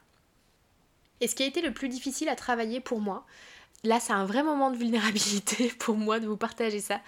Et 1.20 1.26
ce 1.26 1.34
qui 1.34 1.42
a 1.42 1.46
été 1.46 1.60
le 1.60 1.72
plus 1.72 1.88
difficile 1.88 2.28
à 2.28 2.36
travailler 2.36 2.80
pour 2.80 3.00
moi, 3.00 3.26
là 3.84 4.00
c'est 4.00 4.12
un 4.12 4.24
vrai 4.24 4.42
moment 4.42 4.70
de 4.70 4.76
vulnérabilité 4.76 5.72
pour 5.78 5.96
moi 5.96 6.20
de 6.20 6.26
vous 6.26 6.36
partager 6.36 6.80
ça. 6.80 7.00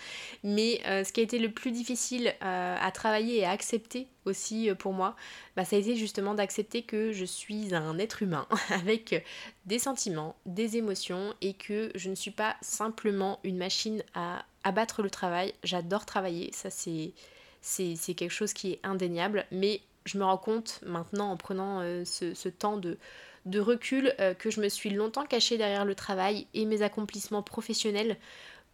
Mais 0.44 0.80
euh, 0.86 1.04
ce 1.04 1.12
qui 1.12 1.20
a 1.20 1.22
été 1.22 1.38
le 1.38 1.50
plus 1.50 1.70
difficile 1.70 2.34
euh, 2.42 2.76
à 2.80 2.90
travailler 2.92 3.38
et 3.38 3.44
à 3.44 3.50
accepter 3.50 4.06
aussi 4.24 4.70
euh, 4.70 4.74
pour 4.74 4.92
moi, 4.92 5.16
bah, 5.56 5.64
ça 5.64 5.76
a 5.76 5.78
été 5.78 5.96
justement 5.96 6.34
d'accepter 6.34 6.82
que 6.82 7.12
je 7.12 7.24
suis 7.24 7.74
un 7.74 7.98
être 7.98 8.22
humain 8.22 8.46
avec 8.70 9.24
des 9.64 9.78
sentiments, 9.78 10.36
des 10.46 10.76
émotions 10.76 11.34
et 11.40 11.54
que 11.54 11.90
je 11.94 12.10
ne 12.10 12.14
suis 12.14 12.30
pas 12.30 12.56
simplement 12.60 13.40
une 13.42 13.56
machine 13.56 14.02
à 14.14 14.44
abattre 14.64 15.02
le 15.02 15.10
travail. 15.10 15.54
J'adore 15.64 16.06
travailler, 16.06 16.50
ça 16.52 16.70
c'est, 16.70 17.12
c'est, 17.60 18.14
quelque 18.14 18.32
chose 18.32 18.52
qui 18.52 18.72
est 18.72 18.80
indéniable, 18.82 19.46
mais 19.50 19.80
je 20.04 20.18
me 20.18 20.24
rends 20.24 20.38
compte 20.38 20.80
maintenant 20.84 21.30
en 21.30 21.36
prenant 21.36 21.80
ce 22.04 22.48
temps 22.48 22.76
de 22.76 22.98
de 23.46 23.60
recul 23.60 24.12
euh, 24.20 24.34
que 24.34 24.50
je 24.50 24.60
me 24.60 24.68
suis 24.68 24.90
longtemps 24.90 25.24
cachée 25.24 25.56
derrière 25.56 25.84
le 25.84 25.94
travail 25.94 26.46
et 26.52 26.66
mes 26.66 26.82
accomplissements 26.82 27.42
professionnels 27.42 28.16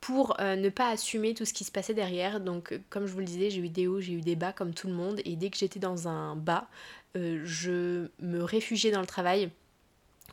pour 0.01 0.41
euh, 0.41 0.57
ne 0.57 0.69
pas 0.69 0.89
assumer 0.89 1.35
tout 1.35 1.45
ce 1.45 1.53
qui 1.53 1.63
se 1.65 1.71
passait 1.71 1.95
derrière. 1.95 2.41
Donc 2.41 2.73
euh, 2.73 2.81
comme 2.91 3.07
je 3.07 3.13
vous 3.13 3.21
le 3.21 3.27
disais, 3.27 3.51
j'ai 3.51 3.61
eu 3.61 3.69
des 3.69 3.87
hauts, 3.87 4.01
j'ai 4.01 4.15
eu 4.15 4.23
des 4.23 4.35
bas 4.35 4.53
comme 4.53 4.75
tout 4.75 4.89
le 4.89 4.95
monde 4.95 5.21
et 5.25 5.37
dès 5.37 5.51
que 5.51 5.57
j'étais 5.57 5.79
dans 5.79 6.09
un 6.09 6.35
bas, 6.35 6.69
je 7.15 8.09
me 8.21 8.43
réfugiais 8.43 8.91
dans 8.91 9.03
le 9.03 9.07
travail 9.07 9.51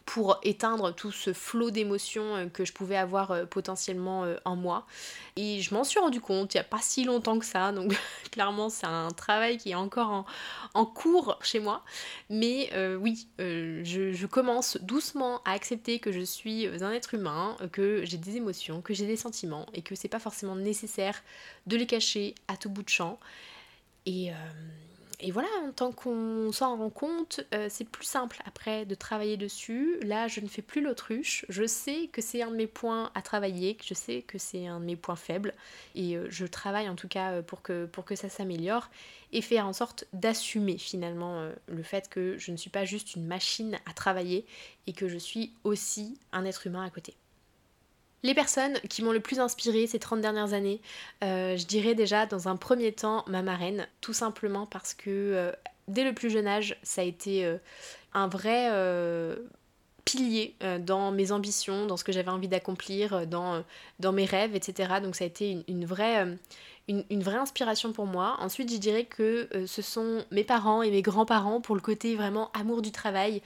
pour 0.09 0.39
éteindre 0.41 0.91
tout 0.91 1.11
ce 1.11 1.33
flot 1.33 1.69
d'émotions 1.69 2.35
euh, 2.35 2.47
que 2.47 2.65
je 2.65 2.73
pouvais 2.73 2.97
avoir 2.97 3.29
euh, 3.29 3.45
potentiellement 3.45 4.23
euh, 4.23 4.37
en 4.43 4.55
moi. 4.55 4.87
Et 5.35 5.61
je 5.61 5.71
m'en 5.71 5.83
suis 5.83 5.99
rendu 5.99 6.19
compte 6.19 6.55
il 6.55 6.57
n'y 6.57 6.61
a 6.61 6.63
pas 6.63 6.79
si 6.81 7.03
longtemps 7.03 7.37
que 7.37 7.45
ça, 7.45 7.71
donc 7.71 7.95
clairement 8.31 8.69
c'est 8.69 8.87
un 8.87 9.11
travail 9.11 9.59
qui 9.59 9.69
est 9.69 9.75
encore 9.75 10.25
en, 10.73 10.85
cours 10.85 11.37
chez 11.43 11.59
moi. 11.59 11.83
Mais 12.31 12.71
oui, 12.99 13.27
je, 13.37 14.25
commence 14.25 14.77
doucement 14.81 15.41
à 15.45 15.51
accepter 15.51 15.99
que 15.99 16.11
je 16.11 16.21
suis 16.21 16.65
un 16.65 16.91
être 16.91 17.13
humain, 17.13 17.55
que 17.71 18.03
j'ai 18.03 18.17
des 18.17 18.37
émotions, 18.37 18.81
que 18.81 18.95
j'ai 18.95 19.05
des 19.05 19.15
sentiments 19.15 19.67
et 19.73 19.83
que 19.83 19.93
c'est 19.93 20.07
pas 20.07 20.19
forcément 20.19 20.55
nécessaire 20.55 21.21
de 21.67 21.77
les 21.77 21.85
cacher 21.85 22.33
à 22.47 22.57
tout 22.57 22.69
bout 22.69 22.83
de 22.83 22.89
champ. 22.89 23.19
Et 24.07 24.31
et 25.21 25.31
voilà, 25.31 25.49
tant 25.75 25.91
qu'on 25.91 26.51
s'en 26.53 26.77
rend 26.77 26.89
compte, 26.89 27.41
euh, 27.53 27.67
c'est 27.69 27.83
plus 27.83 28.05
simple 28.05 28.41
après 28.45 28.85
de 28.85 28.95
travailler 28.95 29.35
dessus. 29.35 29.97
Là, 30.01 30.29
je 30.29 30.39
ne 30.39 30.47
fais 30.47 30.61
plus 30.61 30.81
l'autruche. 30.81 31.45
Je 31.49 31.65
sais 31.65 32.07
que 32.13 32.21
c'est 32.21 32.41
un 32.41 32.51
de 32.51 32.55
mes 32.55 32.67
points 32.67 33.11
à 33.15 33.21
travailler, 33.21 33.75
que 33.75 33.83
je 33.85 33.93
sais 33.93 34.21
que 34.21 34.37
c'est 34.37 34.67
un 34.67 34.79
de 34.79 34.85
mes 34.85 34.95
points 34.95 35.17
faibles. 35.17 35.53
Et 35.93 36.15
euh, 36.15 36.27
je 36.29 36.45
travaille 36.45 36.87
en 36.87 36.95
tout 36.95 37.09
cas 37.09 37.33
euh, 37.33 37.41
pour 37.41 37.61
que, 37.61 37.85
pour 37.85 38.05
que 38.05 38.15
ça 38.15 38.29
s'améliore 38.29 38.89
et 39.33 39.41
faire 39.41 39.67
en 39.67 39.73
sorte 39.73 40.05
d'assumer 40.13 40.77
finalement 40.77 41.51
le 41.67 41.83
fait 41.83 42.09
que 42.09 42.37
je 42.39 42.51
ne 42.51 42.57
suis 42.57 42.71
pas 42.71 42.83
juste 42.83 43.15
une 43.15 43.27
machine 43.27 43.77
à 43.85 43.93
travailler 43.93 44.43
et 44.87 44.93
que 44.93 45.07
je 45.07 45.19
suis 45.19 45.53
aussi 45.63 46.17
un 46.31 46.45
être 46.45 46.65
humain 46.65 46.83
à 46.83 46.89
côté. 46.89 47.13
Les 48.23 48.33
personnes 48.33 48.73
qui 48.89 49.01
m'ont 49.01 49.13
le 49.13 49.21
plus 49.21 49.39
inspiré 49.39 49.87
ces 49.87 49.99
30 49.99 50.19
dernières 50.19 50.53
années, 50.53 50.81
euh, 51.23 51.55
je 51.55 51.65
dirais 51.65 51.95
déjà 51.95 52.25
dans 52.25 52.49
un 52.49 52.57
premier 52.57 52.91
temps 52.91 53.23
ma 53.27 53.41
marraine, 53.41 53.87
tout 54.01 54.13
simplement 54.13 54.65
parce 54.65 54.93
que 54.93 55.09
euh, 55.09 55.51
dès 55.87 56.03
le 56.03 56.13
plus 56.13 56.29
jeune 56.29 56.47
âge, 56.47 56.77
ça 56.83 57.01
a 57.01 57.05
été 57.05 57.45
euh, 57.45 57.57
un 58.13 58.27
vrai 58.27 58.69
pilier 60.03 60.55
dans 60.79 61.11
mes 61.11 61.31
ambitions, 61.31 61.85
dans 61.85 61.95
ce 61.95 62.03
que 62.03 62.11
j'avais 62.11 62.31
envie 62.31 62.47
d'accomplir, 62.47 63.27
dans 63.27 63.63
mes 64.11 64.25
rêves, 64.25 64.55
etc. 64.55 64.95
Donc 65.03 65.15
ça 65.15 65.23
a 65.23 65.27
été 65.27 65.63
une 65.67 65.85
vraie 65.85 66.25
une, 66.89 67.23
vraie 67.23 67.37
inspiration 67.37 67.93
pour 67.93 68.07
moi. 68.07 68.35
Ensuite, 68.39 68.71
je 68.71 68.77
dirais 68.77 69.05
que 69.05 69.47
euh, 69.53 69.67
ce 69.67 69.81
sont 69.81 70.25
mes 70.31 70.43
parents 70.43 70.81
et 70.81 70.89
mes 70.89 71.01
grands-parents 71.01 71.61
pour 71.61 71.75
le 71.75 71.81
côté 71.81 72.15
vraiment 72.15 72.51
amour 72.53 72.81
du 72.81 72.91
travail. 72.91 73.41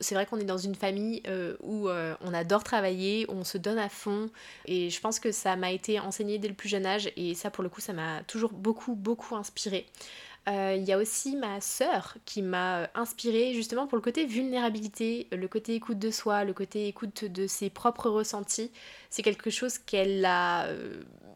C'est 0.00 0.14
vrai 0.14 0.26
qu'on 0.26 0.38
est 0.38 0.44
dans 0.44 0.58
une 0.58 0.74
famille 0.74 1.22
euh, 1.28 1.56
où 1.62 1.88
euh, 1.88 2.14
on 2.22 2.34
adore 2.34 2.64
travailler, 2.64 3.24
on 3.28 3.44
se 3.44 3.56
donne 3.56 3.78
à 3.78 3.88
fond 3.88 4.30
et 4.66 4.90
je 4.90 5.00
pense 5.00 5.20
que 5.20 5.30
ça 5.32 5.54
m'a 5.56 5.70
été 5.70 6.00
enseigné 6.00 6.38
dès 6.38 6.48
le 6.48 6.54
plus 6.54 6.68
jeune 6.68 6.84
âge 6.84 7.10
et 7.16 7.34
ça 7.34 7.50
pour 7.50 7.62
le 7.62 7.70
coup 7.70 7.80
ça 7.80 7.92
m'a 7.92 8.22
toujours 8.24 8.52
beaucoup 8.52 8.94
beaucoup 8.94 9.36
inspiré. 9.36 9.86
Il 10.48 10.82
y 10.82 10.92
a 10.92 10.98
aussi 10.98 11.36
ma 11.36 11.60
sœur 11.60 12.16
qui 12.24 12.42
m'a 12.42 12.88
inspirée 12.96 13.54
justement 13.54 13.86
pour 13.86 13.96
le 13.96 14.02
côté 14.02 14.26
vulnérabilité, 14.26 15.28
le 15.30 15.46
côté 15.46 15.76
écoute 15.76 16.00
de 16.00 16.10
soi, 16.10 16.42
le 16.42 16.52
côté 16.52 16.88
écoute 16.88 17.24
de 17.24 17.46
ses 17.46 17.70
propres 17.70 18.10
ressentis. 18.10 18.72
C'est 19.08 19.22
quelque 19.22 19.50
chose 19.50 19.78
qu'elle 19.78 20.24
a 20.24 20.66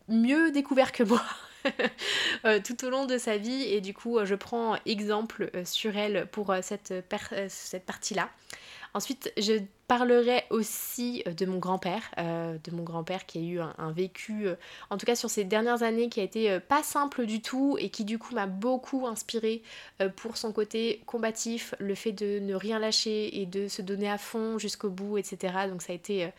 mieux 0.09 0.51
découvert 0.51 0.93
que 0.93 1.03
moi 1.03 1.23
euh, 2.45 2.61
tout 2.65 2.85
au 2.85 2.91
long 2.91 3.07
de 3.07 3.19
sa 3.19 3.37
vie 3.37 3.63
et 3.63 3.81
du 3.81 3.95
coup 3.95 4.19
je 4.25 4.35
prends 4.35 4.77
exemple 4.87 5.51
euh, 5.55 5.65
sur 5.65 5.97
elle 5.97 6.27
pour 6.27 6.51
euh, 6.51 6.61
cette, 6.63 6.95
cette 7.49 7.85
partie-là. 7.85 8.31
Ensuite, 8.95 9.31
je 9.37 9.61
parlerai 9.89 10.45
aussi 10.49 11.23
de 11.27 11.45
mon 11.45 11.59
grand-père, 11.59 12.01
de 12.17 12.71
mon 12.71 12.83
grand-père 12.83 13.27
qui 13.27 13.37
a 13.37 13.43
eu 13.43 13.61
un, 13.61 13.93
vécu, 13.93 14.49
en 14.89 14.97
tout 14.97 15.05
cas 15.05 15.15
sur 15.15 15.29
ces 15.29 15.45
dernières 15.45 15.83
années, 15.83 16.09
qui 16.09 16.19
a 16.21 16.23
été 16.23 16.59
pas 16.61 16.83
simple 16.83 17.27
du 17.27 17.43
tout 17.43 17.77
et 17.79 17.91
qui 17.91 18.07
du 18.07 18.19
coup 18.19 18.35
m'a 18.35 18.47
beaucoup 18.47 19.07
inspiré 19.07 19.63
pour 20.17 20.39
son 20.39 20.51
côté 20.51 21.03
combatif, 21.05 21.75
le 21.79 21.95
fait 21.95 22.13
de 22.13 22.39
ne 22.39 22.55
rien 22.55 22.79
lâcher 22.79 23.39
et 23.39 23.45
de 23.45 23.69
se 23.69 23.83
donner 23.83 24.09
à 24.09 24.17
fond 24.17 24.57
jusqu'au 24.57 24.89
bout, 24.89 25.19
etc. 25.19 25.53
Donc 25.69 25.83
ça 25.83 25.93
a 25.93 25.95
été, 25.95 26.31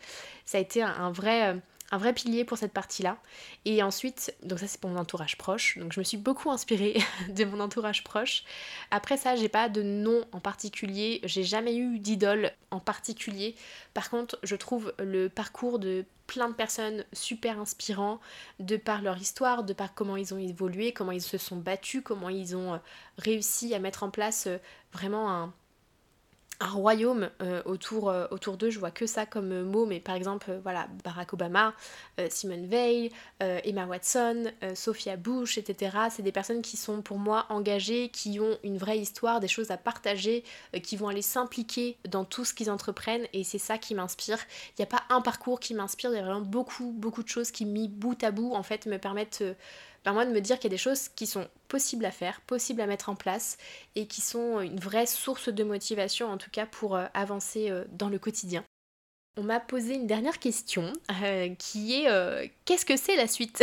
ça 0.44 0.58
a 0.58 0.60
été 0.60 0.82
un 0.82 1.12
vrai 1.12 1.54
un 1.90 1.98
vrai 1.98 2.12
pilier 2.12 2.44
pour 2.44 2.58
cette 2.58 2.72
partie-là. 2.72 3.18
Et 3.64 3.82
ensuite, 3.82 4.34
donc 4.42 4.58
ça 4.58 4.66
c'est 4.66 4.80
pour 4.80 4.90
mon 4.90 4.98
entourage 4.98 5.38
proche, 5.38 5.78
donc 5.78 5.92
je 5.92 6.00
me 6.00 6.04
suis 6.04 6.16
beaucoup 6.16 6.50
inspirée 6.50 6.98
de 7.28 7.44
mon 7.44 7.60
entourage 7.60 8.04
proche. 8.04 8.44
Après 8.90 9.16
ça, 9.16 9.36
j'ai 9.36 9.48
pas 9.48 9.68
de 9.68 9.82
nom 9.82 10.24
en 10.32 10.40
particulier, 10.40 11.20
j'ai 11.24 11.44
jamais 11.44 11.76
eu 11.76 11.98
d'idole 11.98 12.52
en 12.70 12.80
particulier. 12.80 13.54
Par 13.94 14.10
contre, 14.10 14.38
je 14.42 14.56
trouve 14.56 14.92
le 14.98 15.28
parcours 15.28 15.78
de 15.78 16.04
plein 16.26 16.50
de 16.50 16.54
personnes 16.54 17.04
super 17.14 17.58
inspirants 17.58 18.20
de 18.60 18.76
par 18.76 19.00
leur 19.00 19.16
histoire, 19.16 19.64
de 19.64 19.72
par 19.72 19.94
comment 19.94 20.16
ils 20.16 20.34
ont 20.34 20.38
évolué, 20.38 20.92
comment 20.92 21.12
ils 21.12 21.22
se 21.22 21.38
sont 21.38 21.56
battus, 21.56 22.02
comment 22.04 22.28
ils 22.28 22.54
ont 22.54 22.74
euh, 22.74 22.78
réussi 23.16 23.74
à 23.74 23.78
mettre 23.78 24.02
en 24.02 24.10
place 24.10 24.46
euh, 24.46 24.58
vraiment 24.92 25.30
un, 25.32 25.54
un 26.60 26.70
royaume 26.70 27.30
euh, 27.40 27.62
autour, 27.66 28.10
euh, 28.10 28.26
autour 28.32 28.56
d'eux, 28.56 28.70
je 28.70 28.80
vois 28.80 28.90
que 28.90 29.06
ça 29.06 29.26
comme 29.26 29.52
euh, 29.52 29.64
mot, 29.64 29.86
mais 29.86 30.00
par 30.00 30.16
exemple, 30.16 30.58
voilà, 30.62 30.88
Barack 31.04 31.32
Obama, 31.32 31.74
Simone 32.28 32.66
Veil, 32.66 33.12
Emma 33.40 33.86
Watson, 33.86 34.50
Sophia 34.74 35.16
Bush, 35.16 35.56
etc. 35.56 35.96
C'est 36.10 36.22
des 36.22 36.32
personnes 36.32 36.62
qui 36.62 36.76
sont 36.76 37.00
pour 37.00 37.18
moi 37.18 37.46
engagées, 37.48 38.08
qui 38.08 38.40
ont 38.40 38.58
une 38.64 38.76
vraie 38.76 38.98
histoire, 38.98 39.38
des 39.38 39.46
choses 39.46 39.70
à 39.70 39.76
partager, 39.76 40.42
qui 40.82 40.96
vont 40.96 41.08
aller 41.08 41.22
s'impliquer 41.22 41.96
dans 42.08 42.24
tout 42.24 42.44
ce 42.44 42.54
qu'ils 42.54 42.70
entreprennent, 42.70 43.26
et 43.32 43.44
c'est 43.44 43.58
ça 43.58 43.78
qui 43.78 43.94
m'inspire. 43.94 44.38
Il 44.70 44.80
n'y 44.80 44.84
a 44.84 44.86
pas 44.86 45.04
un 45.10 45.20
parcours 45.20 45.60
qui 45.60 45.74
m'inspire, 45.74 46.10
il 46.10 46.16
y 46.16 46.18
a 46.18 46.24
vraiment 46.24 46.40
beaucoup, 46.40 46.92
beaucoup 46.92 47.22
de 47.22 47.28
choses 47.28 47.52
qui, 47.52 47.64
mis 47.64 47.88
bout 47.88 48.22
à 48.24 48.32
bout, 48.32 48.52
en 48.54 48.64
fait, 48.64 48.86
me 48.86 48.98
permettent 48.98 49.44
moi 50.06 50.24
de 50.24 50.32
me 50.32 50.40
dire 50.40 50.56
qu'il 50.56 50.64
y 50.64 50.72
a 50.72 50.76
des 50.76 50.78
choses 50.78 51.08
qui 51.08 51.26
sont 51.26 51.46
possibles 51.68 52.04
à 52.04 52.10
faire, 52.10 52.40
possibles 52.42 52.80
à 52.80 52.86
mettre 52.86 53.08
en 53.08 53.14
place 53.14 53.58
et 53.94 54.06
qui 54.06 54.20
sont 54.20 54.60
une 54.60 54.78
vraie 54.78 55.06
source 55.06 55.48
de 55.48 55.64
motivation 55.64 56.30
en 56.30 56.38
tout 56.38 56.50
cas 56.50 56.66
pour 56.66 56.96
euh, 56.96 57.06
avancer 57.14 57.70
euh, 57.70 57.84
dans 57.92 58.08
le 58.08 58.18
quotidien. 58.18 58.64
On 59.36 59.42
m'a 59.42 59.60
posé 59.60 59.94
une 59.94 60.06
dernière 60.06 60.38
question 60.40 60.92
euh, 61.22 61.54
qui 61.58 61.94
est 61.94 62.52
qu'est-ce 62.64 62.84
que 62.84 62.96
c'est 62.96 63.14
la 63.14 63.28
suite? 63.28 63.62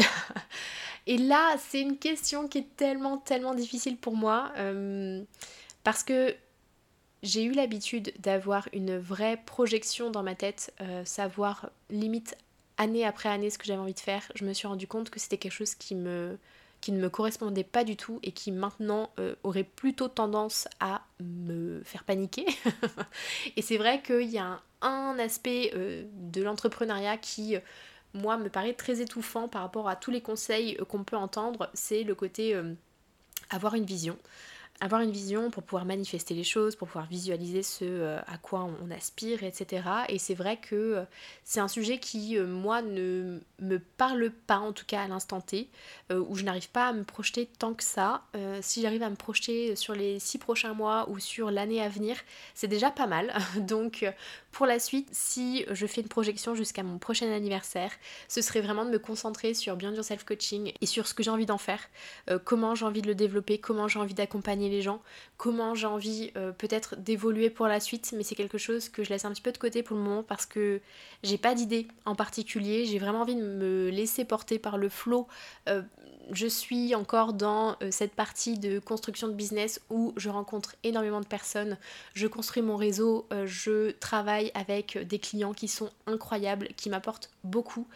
Et 1.07 1.17
là, 1.17 1.55
c'est 1.59 1.81
une 1.81 1.97
question 1.97 2.47
qui 2.47 2.59
est 2.59 2.75
tellement, 2.77 3.17
tellement 3.17 3.53
difficile 3.53 3.97
pour 3.97 4.15
moi 4.15 4.53
parce 5.83 6.03
que 6.03 6.33
j'ai 7.21 7.43
eu 7.43 7.51
l'habitude 7.51 8.13
d'avoir 8.19 8.69
une 8.73 8.97
vraie 8.97 9.37
projection 9.45 10.09
dans 10.09 10.23
ma 10.23 10.33
tête, 10.33 10.73
savoir 11.03 11.69
limite 11.89 12.37
année 12.77 13.05
après 13.05 13.29
année 13.29 13.49
ce 13.49 13.57
que 13.57 13.65
j'avais 13.65 13.79
envie 13.79 13.93
de 13.93 13.99
faire, 13.99 14.23
je 14.35 14.45
me 14.45 14.53
suis 14.53 14.67
rendu 14.67 14.87
compte 14.87 15.09
que 15.09 15.19
c'était 15.19 15.37
quelque 15.37 15.53
chose 15.53 15.75
qui 15.75 15.95
me 15.95 16.37
qui 16.85 16.91
ne 16.91 16.99
me 16.99 17.09
correspondait 17.09 17.63
pas 17.63 17.83
du 17.83 17.97
tout 17.97 18.19
et 18.21 18.31
qui 18.31 18.51
maintenant 18.51 19.09
euh, 19.17 19.33
aurait 19.43 19.63
plutôt 19.63 20.07
tendance 20.07 20.67
à 20.79 21.01
me 21.19 21.81
faire 21.83 22.03
paniquer. 22.03 22.45
et 23.55 23.63
c'est 23.63 23.77
vrai 23.77 24.03
qu'il 24.03 24.29
y 24.29 24.37
a 24.37 24.61
un, 24.83 25.17
aspect 25.17 25.71
euh, 25.73 26.03
de 26.13 26.43
l'entrepreneuriat 26.43 27.17
qui, 27.17 27.55
euh, 27.55 27.59
moi, 28.13 28.37
me 28.37 28.49
paraît 28.49 28.73
très 28.73 29.01
étouffant 29.01 29.47
par 29.47 29.63
rapport 29.63 29.89
à 29.89 29.95
tous 29.95 30.11
les 30.11 30.21
conseils 30.21 30.77
qu'on 30.87 31.03
peut 31.03 31.17
entendre, 31.17 31.71
c'est 31.73 32.03
le 32.03 32.13
côté 32.13 32.55
avoir 33.49 33.73
une 33.73 33.85
vision 33.85 34.15
avoir 34.81 35.01
une 35.01 35.11
vision 35.11 35.51
pour 35.51 35.63
pouvoir 35.63 35.85
manifester 35.85 36.33
les 36.33 36.43
choses, 36.43 36.75
pour 36.75 36.87
pouvoir 36.87 37.07
visualiser 37.07 37.63
ce 37.63 37.85
euh, 37.85 38.19
à 38.27 38.37
quoi 38.37 38.67
on 38.83 38.91
aspire, 38.91 39.43
etc. 39.43 39.83
Et 40.09 40.19
c'est 40.19 40.33
vrai 40.33 40.57
que 40.57 40.75
euh, 40.75 41.03
c'est 41.43 41.61
un 41.61 41.67
sujet 41.67 41.97
qui, 41.97 42.37
euh, 42.37 42.45
moi, 42.45 42.81
ne 42.81 43.39
me 43.59 43.79
parle 43.79 44.31
pas, 44.47 44.57
en 44.57 44.73
tout 44.73 44.85
cas 44.85 45.01
à 45.01 45.07
l'instant 45.07 45.39
T, 45.39 45.69
où 46.11 46.35
je 46.35 46.43
n'arrive 46.43 46.69
pas 46.69 46.87
à 46.87 46.93
me 46.93 47.03
projeter 47.03 47.47
tant 47.57 47.73
que 47.73 47.83
ça. 47.83 48.21
si 48.61 48.81
j'arrive 48.81 49.01
à 49.01 49.09
me 49.09 49.15
projeter 49.15 49.75
sur 49.75 49.93
les 49.95 50.19
six 50.19 50.37
prochains 50.37 50.73
mois 50.73 51.09
ou 51.09 51.19
sur 51.19 51.49
l'année 51.51 51.81
à 51.81 51.89
venir, 51.89 52.17
c'est 52.53 52.67
déjà 52.67 52.91
pas 52.91 53.07
mal. 53.07 53.33
Donc, 53.57 54.05
pour 54.51 54.65
la 54.65 54.79
suite, 54.79 55.07
si 55.11 55.65
je 55.71 55.87
fais 55.87 56.01
une 56.01 56.07
projection 56.07 56.53
jusqu'à 56.53 56.83
mon 56.83 56.97
prochain 56.97 57.31
anniversaire, 57.31 57.91
ce 58.27 58.41
serait 58.41 58.61
vraiment 58.61 58.85
de 58.85 58.91
me 58.91 58.99
concentrer 58.99 59.53
sur 59.53 59.75
bien 59.77 59.91
du 59.93 60.03
self-coaching 60.03 60.73
et 60.79 60.85
sur 60.85 61.07
ce 61.07 61.13
que 61.13 61.23
j'ai 61.23 61.31
envie 61.31 61.45
d'en 61.45 61.57
faire, 61.57 61.79
comment 62.43 62.75
j'ai 62.75 62.85
envie 62.85 63.01
de 63.01 63.07
le 63.07 63.15
développer, 63.15 63.57
comment 63.57 63.87
j'ai 63.87 63.99
envie 63.99 64.13
d'accompagner 64.13 64.64
les 64.69 64.81
gens, 64.81 65.01
comment 65.37 65.75
j'ai 65.75 65.87
envie 65.87 66.31
euh, 66.37 66.51
peut-être 66.51 66.95
d'évoluer 66.95 67.49
pour 67.49 67.67
la 67.67 67.79
suite, 67.79 68.13
mais 68.15 68.23
c'est 68.23 68.35
quelque 68.35 68.57
chose 68.57 68.89
que 68.89 69.03
je 69.03 69.09
laisse 69.09 69.25
un 69.25 69.31
petit 69.31 69.41
peu 69.41 69.51
de 69.51 69.57
côté 69.57 69.83
pour 69.83 69.97
le 69.97 70.03
moment 70.03 70.23
parce 70.23 70.45
que 70.45 70.81
j'ai 71.23 71.37
pas 71.37 71.55
d'idée 71.55 71.87
en 72.05 72.15
particulier, 72.15 72.85
j'ai 72.85 72.99
vraiment 72.99 73.21
envie 73.21 73.35
de 73.35 73.43
me 73.43 73.89
laisser 73.89 74.25
porter 74.25 74.59
par 74.59 74.77
le 74.77 74.89
flot. 74.89 75.27
Euh, 75.69 75.81
je 76.31 76.47
suis 76.47 76.95
encore 76.95 77.33
dans 77.33 77.75
euh, 77.83 77.89
cette 77.91 78.13
partie 78.13 78.57
de 78.57 78.79
construction 78.79 79.27
de 79.27 79.33
business 79.33 79.79
où 79.89 80.13
je 80.17 80.29
rencontre 80.29 80.75
énormément 80.83 81.21
de 81.21 81.27
personnes, 81.27 81.77
je 82.13 82.27
construis 82.27 82.63
mon 82.63 82.77
réseau, 82.77 83.27
je 83.45 83.91
travaille 83.91 84.51
avec 84.55 84.97
des 84.97 85.19
clients 85.19 85.53
qui 85.53 85.67
sont 85.67 85.89
incroyables, 86.07 86.69
qui 86.77 86.89
m'apportent 86.89 87.29
beaucoup, 87.43 87.87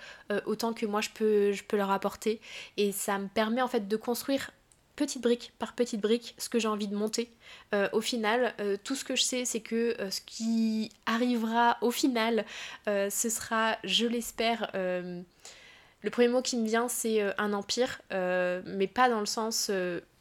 autant 0.45 0.73
que 0.73 0.85
moi 0.85 1.01
je 1.01 1.09
peux, 1.09 1.51
je 1.51 1.63
peux 1.63 1.77
leur 1.77 1.89
apporter. 1.89 2.39
Et 2.77 2.91
ça 2.91 3.17
me 3.17 3.27
permet 3.27 3.61
en 3.61 3.67
fait 3.67 3.87
de 3.87 3.97
construire 3.97 4.51
petite 4.99 5.23
brique 5.23 5.53
par 5.59 5.75
petite 5.75 6.01
brique 6.01 6.35
ce 6.37 6.49
que 6.49 6.59
j'ai 6.59 6.67
envie 6.67 6.89
de 6.89 6.95
monter. 6.95 7.31
Euh, 7.73 7.87
au 7.93 8.01
final, 8.01 8.53
euh, 8.59 8.75
tout 8.83 8.95
ce 8.95 9.05
que 9.05 9.15
je 9.15 9.23
sais, 9.23 9.45
c'est 9.45 9.61
que 9.61 9.95
euh, 9.97 10.11
ce 10.11 10.19
qui 10.19 10.91
arrivera 11.05 11.77
au 11.79 11.89
final, 11.89 12.43
ce 12.85 13.29
sera, 13.29 13.77
je 13.85 14.05
l'espère, 14.05 14.69
le 14.73 16.09
premier 16.11 16.27
mot 16.27 16.41
qui 16.41 16.57
me 16.57 16.65
vient, 16.65 16.89
c'est 16.89 17.21
un 17.37 17.53
empire, 17.53 18.01
mais 18.11 18.87
pas 18.87 19.09
dans 19.09 19.19
le 19.19 19.25
sens 19.25 19.71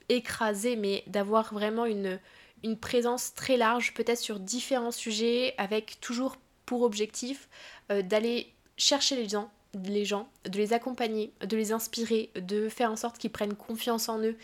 écrasé, 0.09 0.77
mais 0.77 1.03
d'avoir 1.07 1.53
vraiment 1.53 1.87
une, 1.87 2.21
une 2.63 2.79
présence 2.79 3.35
très 3.35 3.57
large, 3.57 3.95
peut-être 3.95 4.19
sur 4.19 4.39
différents 4.39 4.93
sujets, 4.93 5.55
avec 5.59 5.99
toujours 6.01 6.37
pour 6.67 6.83
objectif 6.83 7.49
d'aller 7.89 8.53
chercher 8.77 9.17
les 9.17 9.29
gens 9.29 9.51
les 9.75 10.05
gens, 10.05 10.29
de 10.45 10.57
les 10.57 10.73
accompagner, 10.73 11.33
de 11.41 11.57
les 11.57 11.73
inspirer, 11.73 12.31
de 12.37 12.69
faire 12.69 12.91
en 12.91 12.97
sorte 12.97 13.19
qu'ils 13.19 13.31
prennent 13.31 13.55
confiance 13.55 14.09
en 14.09 14.19
eux, 14.21 14.37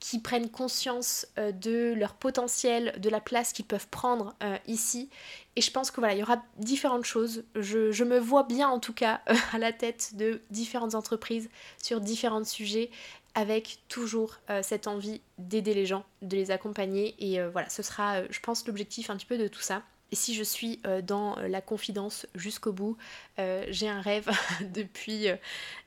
qu'ils 0.00 0.22
prennent 0.22 0.50
conscience 0.50 1.26
euh, 1.38 1.52
de 1.52 1.94
leur 1.96 2.14
potentiel, 2.14 2.98
de 3.00 3.08
la 3.08 3.20
place 3.20 3.52
qu'ils 3.52 3.64
peuvent 3.64 3.88
prendre 3.88 4.34
euh, 4.42 4.56
ici. 4.66 5.08
Et 5.54 5.60
je 5.60 5.70
pense 5.70 5.90
que 5.90 6.00
voilà, 6.00 6.14
il 6.14 6.18
y 6.18 6.22
aura 6.22 6.42
différentes 6.58 7.04
choses. 7.04 7.44
Je, 7.54 8.02
me 8.04 8.18
vois 8.18 8.42
bien 8.42 8.68
en 8.68 8.80
tout 8.80 8.92
cas 8.92 9.20
à 9.52 9.58
la 9.58 9.72
tête 9.72 10.16
de 10.16 10.42
différentes 10.50 10.94
entreprises 10.94 11.48
sur 11.80 12.00
différents 12.00 12.44
sujets 12.44 12.90
avec 13.34 13.78
toujours 13.88 14.36
cette 14.60 14.86
envie 14.86 15.22
d'aider 15.38 15.72
les 15.72 15.86
gens, 15.86 16.04
de 16.20 16.36
les 16.36 16.50
accompagner. 16.50 17.14
Et 17.18 17.42
voilà, 17.48 17.70
ce 17.70 17.82
sera, 17.82 18.22
je 18.28 18.40
pense, 18.40 18.66
l'objectif 18.66 19.08
un 19.08 19.16
petit 19.16 19.24
peu 19.24 19.38
de 19.38 19.48
tout 19.48 19.62
ça. 19.62 19.82
Et 20.12 20.14
si 20.14 20.34
je 20.34 20.42
suis 20.42 20.78
euh, 20.86 21.00
dans 21.00 21.38
euh, 21.38 21.48
la 21.48 21.62
confidence 21.62 22.26
jusqu'au 22.34 22.72
bout, 22.72 22.98
euh, 23.38 23.64
j'ai 23.70 23.88
un 23.88 24.02
rêve 24.02 24.30
depuis, 24.60 25.26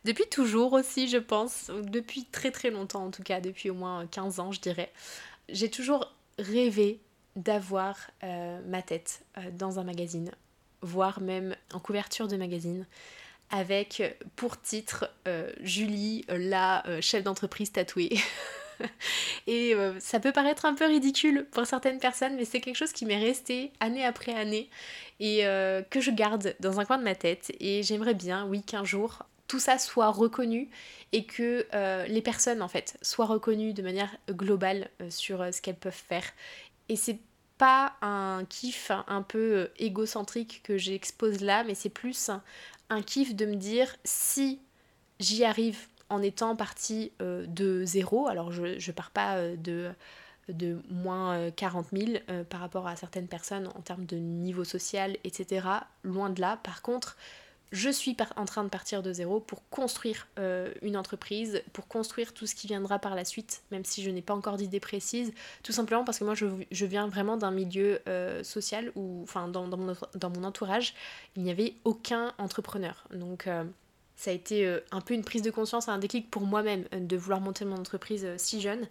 depuis 0.03 0.28
toujours 0.28 0.73
aussi, 0.73 1.07
je 1.07 1.17
pense, 1.17 1.69
depuis 1.69 2.26
très 2.26 2.51
très 2.51 2.71
longtemps 2.71 3.05
en 3.05 3.11
tout 3.11 3.23
cas, 3.23 3.39
depuis 3.39 3.69
au 3.69 3.76
moins 3.76 4.07
15 4.07 4.39
ans 4.39 4.51
je 4.51 4.59
dirais. 4.59 4.91
J'ai 5.47 5.69
toujours 5.69 6.11
rêvé 6.39 6.99
d'avoir 7.36 7.97
ma 8.65 8.82
tête 8.82 9.26
dans 9.51 9.78
un 9.78 9.84
magazine, 9.84 10.32
voire 10.82 11.21
même 11.21 11.55
en 11.73 11.80
couverture 11.80 12.28
de 12.28 12.38
magazine, 12.38 12.86
avec 13.51 14.01
pour 14.36 14.59
titre 14.59 15.11
Julie, 15.61 16.26
la 16.30 16.84
chef 17.01 17.23
d'entreprise 17.23 17.71
tatouée. 17.71 18.17
et 19.47 19.73
euh, 19.73 19.93
ça 19.99 20.19
peut 20.19 20.32
paraître 20.32 20.65
un 20.65 20.73
peu 20.73 20.86
ridicule 20.86 21.47
pour 21.51 21.65
certaines 21.65 21.99
personnes, 21.99 22.36
mais 22.36 22.45
c'est 22.45 22.61
quelque 22.61 22.76
chose 22.76 22.91
qui 22.91 23.05
m'est 23.05 23.19
resté 23.19 23.71
année 23.80 24.05
après 24.05 24.34
année 24.34 24.69
et 25.19 25.45
euh, 25.45 25.82
que 25.82 26.01
je 26.01 26.11
garde 26.11 26.55
dans 26.59 26.80
un 26.80 26.86
coin 26.86 26.97
de 26.97 27.03
ma 27.03 27.15
tête. 27.15 27.51
Et 27.59 27.84
j'aimerais 27.84 28.13
bien, 28.13 28.45
oui, 28.45 28.61
qu'un 28.61 28.84
jour 28.84 29.23
tout 29.47 29.59
ça 29.59 29.78
soit 29.78 30.09
reconnu 30.09 30.69
et 31.11 31.23
que 31.23 31.67
euh, 31.76 32.07
les 32.07 32.21
personnes 32.23 32.63
en 32.63 32.67
fait 32.67 32.97
soient 33.03 33.28
reconnues 33.28 33.73
de 33.73 33.84
manière 33.84 34.17
globale 34.32 34.89
sur 35.09 35.45
ce 35.53 35.61
qu'elles 35.61 35.76
peuvent 35.76 35.93
faire. 35.93 36.26
Et 36.89 36.95
c'est 36.95 37.19
pas 37.59 37.93
un 38.01 38.43
kiff 38.49 38.91
un 39.07 39.21
peu 39.21 39.69
égocentrique 39.78 40.61
que 40.63 40.80
j'expose 40.80 41.41
là, 41.41 41.63
mais 41.63 41.76
c'est 41.76 41.89
plus 41.89 42.32
un 42.89 43.01
kiff 43.03 43.36
de 43.36 43.45
me 43.45 43.55
dire 43.55 43.95
si 44.03 44.59
j'y 45.19 45.45
arrive 45.45 45.88
en 46.10 46.22
étant 46.22 46.56
partie 46.56 47.12
euh, 47.22 47.45
de 47.47 47.84
zéro. 47.86 48.28
Alors 48.28 48.51
je 48.51 48.64
ne 48.64 48.91
pars 48.91 49.12
pas 49.12 49.38
euh, 49.38 49.56
de, 49.58 50.80
moins 50.89 51.49
40 51.51 51.88
euh, 51.93 52.06
000 52.28 52.43
par 52.49 52.60
rapport 52.60 52.88
à 52.88 52.95
certaines 52.95 53.28
personnes 53.28 53.68
en 53.68 53.82
termes 53.82 54.06
de 54.06 54.18
niveau 54.18 54.64
social, 54.64 55.18
etc. 55.24 55.68
Loin 56.03 56.30
de 56.30 56.41
là. 56.41 56.60
Par 56.64 56.82
contre, 56.82 57.18
je 57.72 57.89
suis 57.89 58.16
en 58.36 58.45
train 58.45 58.64
de 58.64 58.70
partir 58.70 59.01
de 59.01 59.12
zéro 59.12 59.39
pour 59.39 59.68
construire 59.70 60.28
une 60.82 60.95
entreprise, 60.95 61.62
pour 61.74 61.88
construire 61.88 62.34
tout 62.34 62.45
ce 62.45 62.56
qui 62.56 62.68
viendra 62.68 62.99
par 62.99 63.16
la 63.16 63.26
suite, 63.26 63.64
même 63.72 63.84
si 63.84 64.01
je 64.03 64.12
n'ai 64.12 64.22
pas 64.22 64.36
encore 64.36 64.56
d'idée 64.56 64.80
précise, 64.80 65.34
tout 65.62 65.74
simplement 65.74 66.06
parce 66.06 66.20
que 66.20 66.24
moi 66.24 66.36
je, 66.36 66.86
viens 66.86 67.08
vraiment 67.08 67.36
d'un 67.38 67.51
milieu 67.51 67.99
social 68.43 68.91
où, 68.95 69.20
enfin 69.24 69.47
dans, 69.47 69.68
dans, 69.68 69.78
mon, 69.78 69.95
dans, 70.14 70.30
mon, 70.30 70.43
entourage, 70.43 70.93
il 71.36 71.43
n'y 71.43 71.51
avait 71.51 71.74
aucun 71.84 72.34
entrepreneur. 72.38 73.03
Donc 73.12 73.49
ça 74.16 74.32
a 74.32 74.34
été 74.34 74.66
euh, 74.66 74.80
un 74.91 75.01
peu 75.01 75.13
une 75.13 75.24
prise 75.24 75.41
de 75.41 75.51
conscience, 75.51 75.89
un 75.89 75.97
déclic 75.97 76.32
pour 76.32 76.43
moi-même 76.43 76.86
euh, 76.93 76.99
de 76.99 77.18
vouloir 77.18 77.41
monter 77.41 77.66
mon 77.66 77.76
entreprise 77.76 78.26
euh, 78.26 78.36
si 78.38 78.61
jeune. 78.61 78.88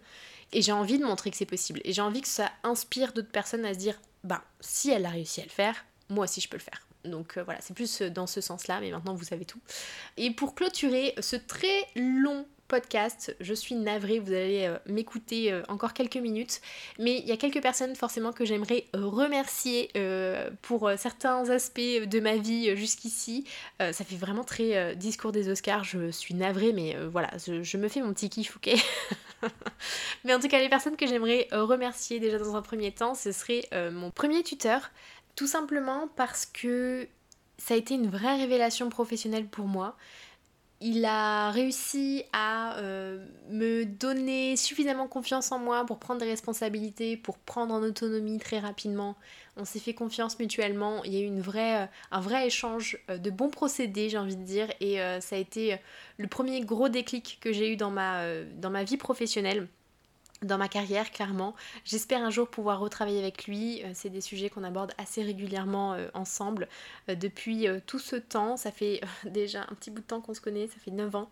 Et 0.53 0.61
j'ai 0.61 0.71
envie 0.71 0.99
de 0.99 1.05
montrer 1.05 1.31
que 1.31 1.37
c'est 1.37 1.45
possible. 1.45 1.81
Et 1.83 1.93
j'ai 1.93 2.01
envie 2.01 2.21
que 2.21 2.27
ça 2.27 2.51
inspire 2.63 3.13
d'autres 3.13 3.31
personnes 3.31 3.65
à 3.65 3.73
se 3.73 3.79
dire, 3.79 3.99
bah, 4.23 4.43
si 4.59 4.91
elle 4.91 5.05
a 5.05 5.09
réussi 5.09 5.41
à 5.41 5.43
le 5.43 5.49
faire, 5.49 5.85
moi 6.09 6.25
aussi 6.25 6.41
je 6.41 6.49
peux 6.49 6.57
le 6.57 6.63
faire. 6.63 6.81
Donc 7.03 7.37
voilà, 7.37 7.59
c'est 7.61 7.75
plus 7.75 8.01
dans 8.01 8.25
ce 8.25 8.41
sens-là, 8.41 8.79
mais 8.79 8.89
maintenant 8.89 9.13
vous 9.13 9.23
savez 9.23 9.45
tout. 9.45 9.59
Et 10.17 10.31
pour 10.31 10.55
clôturer 10.55 11.13
ce 11.19 11.35
très 11.35 11.87
long 11.95 12.47
podcast. 12.67 13.35
Je 13.39 13.53
suis 13.53 13.75
navrée, 13.75 14.19
vous 14.19 14.31
allez 14.31 14.65
euh, 14.65 14.77
m'écouter 14.85 15.51
euh, 15.51 15.61
encore 15.67 15.93
quelques 15.93 16.17
minutes. 16.17 16.61
Mais 16.99 17.17
il 17.19 17.25
y 17.25 17.31
a 17.31 17.37
quelques 17.37 17.61
personnes 17.61 17.95
forcément 17.95 18.33
que 18.33 18.45
j'aimerais 18.45 18.85
remercier 18.93 19.91
euh, 19.95 20.49
pour 20.61 20.89
certains 20.97 21.49
aspects 21.49 21.79
de 21.79 22.19
ma 22.19 22.35
vie 22.35 22.75
jusqu'ici. 22.75 23.45
ça 23.79 23.91
fait 23.91 24.15
vraiment 24.15 24.43
très 24.43 24.95
discours 24.95 25.31
des 25.31 25.49
Oscars, 25.49 25.83
je 25.83 26.11
suis 26.11 26.33
navrée, 26.33 26.73
mais 26.73 26.95
voilà, 27.11 27.29
je, 27.45 27.77
me 27.77 27.87
fais 27.87 28.01
mon 28.01 28.13
petit 28.13 28.29
kiff, 28.29 28.57
ok? 28.57 28.75
Mais 30.23 30.33
en 30.33 30.39
tout 30.39 30.47
cas, 30.47 30.59
les 30.59 30.69
personnes 30.69 30.95
que 30.95 31.05
j'aimerais 31.05 31.47
remercier 31.51 32.19
déjà 32.19 32.37
dans 32.37 32.55
un 32.55 32.61
premier 32.61 32.91
temps, 32.91 33.15
ce 33.15 33.31
serait 33.31 33.67
mon 33.91 34.11
premier 34.11 34.43
tuteur. 34.43 34.91
Tout 35.35 35.47
simplement 35.47 36.07
parce 36.15 36.45
que 36.45 37.07
ça 37.57 37.73
a 37.73 37.77
été 37.77 37.93
une 37.93 38.09
vraie 38.09 38.37
révélation 38.37 38.89
professionnelle 38.89 39.47
pour 39.47 39.67
moi 39.67 39.95
il 40.81 41.05
a 41.05 41.51
réussi 41.51 42.23
à 42.33 42.77
euh, 42.79 43.25
me 43.49 43.85
donner 43.85 44.57
suffisamment 44.57 45.07
confiance 45.07 45.51
en 45.51 45.59
moi 45.59 45.85
pour 45.85 45.99
prendre 45.99 46.19
des 46.19 46.27
responsabilités, 46.27 47.15
pour 47.15 47.37
prendre 47.37 47.73
en 47.73 47.81
autonomie 47.81 48.39
très 48.39 48.59
rapidement. 48.59 49.15
On 49.57 49.63
s'est 49.63 49.79
fait 49.79 49.93
confiance 49.93 50.37
mutuellement. 50.37 51.03
Il 51.05 51.13
y 51.13 51.17
a 51.17 51.21
eu 51.21 51.25
une 51.25 51.41
vraie, 51.41 51.83
euh, 51.83 51.87
un 52.11 52.19
vrai 52.19 52.47
échange 52.47 52.99
euh, 53.09 53.17
de 53.17 53.29
bons 53.29 53.49
procédés, 53.49 54.09
j'ai 54.09 54.17
envie 54.17 54.35
de 54.35 54.43
dire. 54.43 54.67
Et 54.81 54.97
ça 55.21 55.35
a 55.35 55.39
été 55.39 55.77
le 56.17 56.27
premier 56.27 56.61
gros 56.61 56.89
déclic 56.89 57.37
que 57.41 57.53
j'ai 57.53 57.71
eu 57.71 57.77
dans 57.77 57.91
ma, 57.91 58.23
dans 58.57 58.69
ma 58.69 58.83
vie 58.83 58.97
professionnelle 58.97 59.67
dans 60.45 60.57
ma 60.57 60.67
carrière, 60.67 61.11
clairement. 61.11 61.55
J'espère 61.83 62.23
un 62.23 62.29
jour 62.29 62.47
pouvoir 62.47 62.79
retravailler 62.79 63.19
avec 63.19 63.47
lui. 63.47 63.83
Euh, 63.83 63.91
c'est 63.93 64.09
des 64.09 64.21
sujets 64.21 64.49
qu'on 64.49 64.63
aborde 64.63 64.93
assez 64.97 65.23
régulièrement 65.23 65.93
euh, 65.93 66.07
ensemble 66.13 66.67
euh, 67.09 67.15
depuis 67.15 67.67
tout 67.85 67.99
ce 67.99 68.15
temps. 68.15 68.57
Ça 68.57 68.71
fait 68.71 69.01
déjà 69.25 69.63
un 69.63 69.75
petit 69.75 69.91
bout 69.91 70.01
de 70.01 70.05
temps 70.05 70.21
qu'on 70.21 70.33
se 70.33 70.41
connaît, 70.41 70.67
ça 70.67 70.75
fait 70.83 70.91
9 70.91 71.15
ans. 71.15 71.29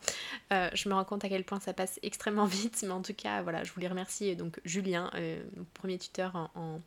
je 0.51 0.89
me 0.89 0.93
rends 0.93 1.03
compte 1.03 1.24
à 1.24 1.30
quel 1.30 1.43
point 1.43 1.59
ça 1.59 1.74
passe 1.74 1.99
extrêmement 2.03 2.45
vite, 2.64 2.84
mais 2.84 2.91
en 2.91 3.01
tout 3.01 3.14
cas, 3.14 3.41
voilà, 3.41 3.64
je 3.64 3.72
voulais 3.72 3.88
remercier 3.88 4.36
donc 4.36 4.59
Julien, 4.66 5.11
premier 5.74 5.97
tuteur 5.97 6.49
en, 6.55 6.82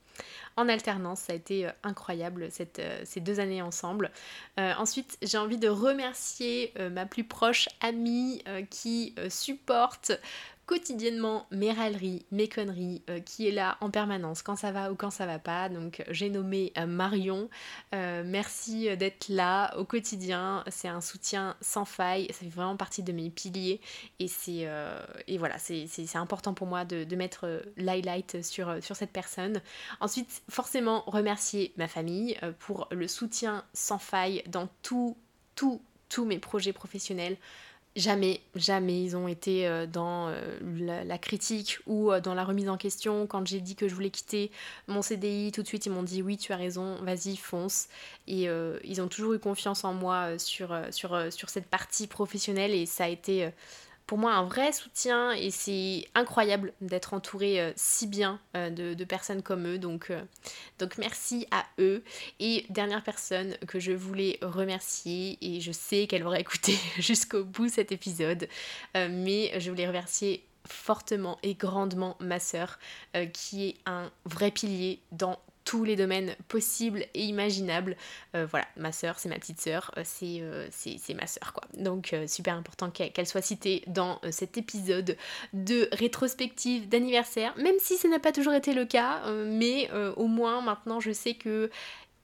alternance. 0.69 1.21
Ça 1.21 1.33
a 1.33 1.37
été 1.37 1.69
incroyable 1.83 2.49
ces 2.51 3.21
deux 3.21 3.41
années 3.41 3.63
ensemble. 3.63 4.11
ensuite, 4.57 5.19
j'ai 5.23 5.39
envie 5.39 5.59
de 5.59 5.69
remercier 5.69 6.73
ma 6.91 7.07
plus 7.07 7.25
proche 7.25 7.69
amie 7.81 8.43
qui 8.71 9.15
supporte 9.29 10.13
quotidiennement 10.67 11.47
mes 11.53 11.73
râleries, 11.73 12.27
mes 12.33 12.49
conneries, 12.49 13.03
euh, 13.09 13.21
qui 13.21 13.49
est 13.49 13.53
là 13.53 13.79
en 13.81 13.91
permanence 13.91 14.43
quand 14.43 14.57
ça 14.57 14.73
va 14.73 14.91
ou 14.91 14.97
quand 14.97 15.11
ça 15.11 15.25
va 15.25 15.39
pas. 15.39 15.69
Donc 15.69 16.05
j'ai 16.11 16.29
nommé 16.29 16.73
euh, 16.77 16.87
Marion. 16.87 17.49
Euh, 17.95 18.25
merci 18.27 18.95
d'être 18.97 19.29
là 19.29 19.77
au 19.79 19.85
quotidien. 19.85 20.65
C'est 20.69 20.89
un 20.89 21.01
soutien 21.01 21.57
sans 21.61 21.85
faille. 21.85 22.27
Ça 22.33 22.41
fait 22.41 22.49
vraiment 22.49 22.77
partie 22.77 23.03
de 23.03 23.13
mes 23.13 23.31
piliers. 23.31 23.81
Et 24.19 24.29
c'est 24.29 24.67
et 25.27 25.39
voilà, 25.39 25.59
c'est 25.59 26.17
important 26.17 26.55
pour 26.55 26.67
moi 26.67 26.85
de, 26.85 27.17
mettre 27.17 27.63
l'highlight 27.77 28.43
sur, 28.43 28.83
sur 28.83 28.97
cette 28.97 29.11
personne. 29.11 29.61
Ensuite, 30.01 30.43
forcément 30.49 31.03
remercier 31.07 31.73
ma 31.77 31.89
famille 31.89 32.37
pour 32.59 32.89
le 32.91 33.09
soutien 33.09 33.65
sans 33.73 33.99
faille 33.99 34.43
dans 34.49 34.69
tout, 34.83 35.17
tout, 35.55 35.81
tous 36.09 36.25
mes 36.25 36.39
projets 36.39 36.73
professionnels. 36.73 37.37
Jamais, 37.97 38.43
jamais 38.55 39.03
ils 39.03 39.17
ont 39.17 39.27
été 39.27 39.67
euh, 39.67 39.87
dans 39.87 40.29
euh, 40.29 41.05
la, 41.07 41.17
critique 41.17 41.79
ou 41.87 42.13
euh, 42.13 42.21
dans 42.21 42.35
la 42.35 42.45
remise 42.45 42.69
en 42.69 42.77
question. 42.77 43.27
Quand 43.27 43.47
j'ai 43.47 43.63
dit 43.63 43.75
que 43.75 43.89
je 43.89 43.95
voulais 43.95 44.11
quitter 44.11 44.51
mon 44.87 45.01
CDI, 45.01 45.51
tout 45.51 45.63
de 45.63 45.67
suite 45.67 45.87
ils 45.87 45.93
m'ont 45.93 46.03
dit 46.03 46.21
oui, 46.21 46.37
tu 46.37 46.53
as 46.53 46.57
raison, 46.57 46.97
vas-y, 46.97 47.37
fonce. 47.37 47.89
Et 48.29 48.49
ils 48.85 49.01
ont 49.01 49.09
toujours 49.09 49.33
eu 49.33 49.39
confiance 49.39 49.85
en 49.85 49.95
moi 49.95 50.39
sur, 50.39 50.77
sur, 50.91 51.33
sur 51.33 51.49
cette 51.49 51.67
partie 51.67 52.07
professionnelle 52.07 52.75
et 52.75 52.85
ça 52.85 53.05
a 53.05 53.09
été 53.09 53.51
pour 54.07 54.19
moi 54.19 54.35
un 54.35 54.45
vrai 54.45 54.73
soutien 54.73 55.33
et 55.33 55.51
c'est 55.51 56.09
incroyable 56.15 56.73
d'être 56.81 57.13
entouré 57.13 57.61
euh, 57.61 57.73
si 57.77 58.07
bien 58.07 58.41
euh, 58.57 58.71
de, 58.71 59.05
personnes 59.05 59.43
comme 59.43 59.67
eux. 59.67 59.79
Donc, 59.79 60.11
euh, 60.11 60.23
donc 60.79 60.99
merci 60.99 61.47
à 61.51 61.65
eux. 61.79 62.05
Et 62.39 62.67
dernière 62.71 63.03
personne 63.03 63.57
que 63.67 63.81
je 63.81 63.93
voulais 63.93 64.39
remercier, 64.43 65.39
et 65.41 65.61
je 65.61 65.73
sais 65.73 66.07
qu'elle 66.07 66.25
aura 66.25 66.41
écouté 66.41 66.79
jusqu'au 66.99 67.45
bout 67.45 67.69
cet 67.69 67.93
épisode, 67.93 68.49
mais 68.95 69.59
je 69.59 69.71
voulais 69.71 69.87
remercier 69.87 70.45
fortement 70.67 71.39
et 71.43 71.55
grandement 71.55 72.17
ma 72.21 72.41
sœur, 72.41 72.79
qui 73.33 73.69
est 73.69 73.77
un 73.87 74.11
vrai 74.25 74.51
pilier 74.51 75.01
dans 75.13 75.39
tous 75.67 75.85
les 75.85 75.97
domaines 75.97 76.35
possibles 76.49 77.05
et 77.13 77.25
imaginables. 77.25 77.97
Euh, 78.35 78.47
voilà, 78.49 78.67
ma 78.77 78.93
sœur, 78.93 79.19
c'est 79.19 79.29
ma 79.29 79.35
petite 79.35 79.61
sœur, 79.61 79.91
euh, 79.99 80.05
euh, 80.23 80.69
c'est 80.71 81.15
ma 81.15 81.27
sœur 81.27 81.53
quoi. 81.53 81.65
Donc 81.77 82.15
super 82.27 82.55
important 82.55 82.91
qu'elle 82.91 83.27
soit 83.27 83.43
citée 83.43 83.83
dans 83.89 84.21
cet 84.31 84.57
épisode 84.57 85.17
de 85.53 85.89
rétrospective 85.93 86.89
d'anniversaire, 86.89 87.53
même 87.59 87.75
si 87.81 87.97
ce 87.99 88.07
n'a 88.07 88.21
pas 88.21 88.33
toujours 88.33 88.55
été 88.55 88.73
le 88.73 88.87
cas, 88.87 89.23
mais 89.45 89.91
au 90.17 90.29
moins 90.29 90.63
maintenant 90.63 91.01
je 91.01 91.11
sais 91.11 91.35
que 91.35 91.69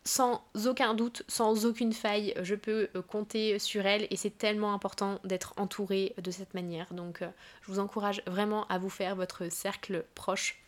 sans 0.04 0.44
aucun 0.66 0.94
doute, 0.94 1.22
sans 1.28 1.66
aucune 1.66 1.92
faille, 1.92 2.34
je 2.42 2.54
peux 2.54 2.88
compter 3.08 3.58
sur 3.58 3.86
elle 3.86 4.06
et 4.10 4.16
c'est 4.16 4.36
tellement 4.38 4.72
important 4.72 5.18
d'être 5.24 5.52
entourée 5.56 6.14
de 6.18 6.30
cette 6.30 6.54
manière. 6.54 6.94
Donc 6.94 7.20
je 7.20 7.72
vous 7.72 7.80
encourage 7.80 8.22
vraiment 8.26 8.66
à 8.68 8.78
vous 8.78 8.90
faire 8.90 9.16
votre 9.16 9.50
cercle 9.50 10.04
proche 10.14 10.61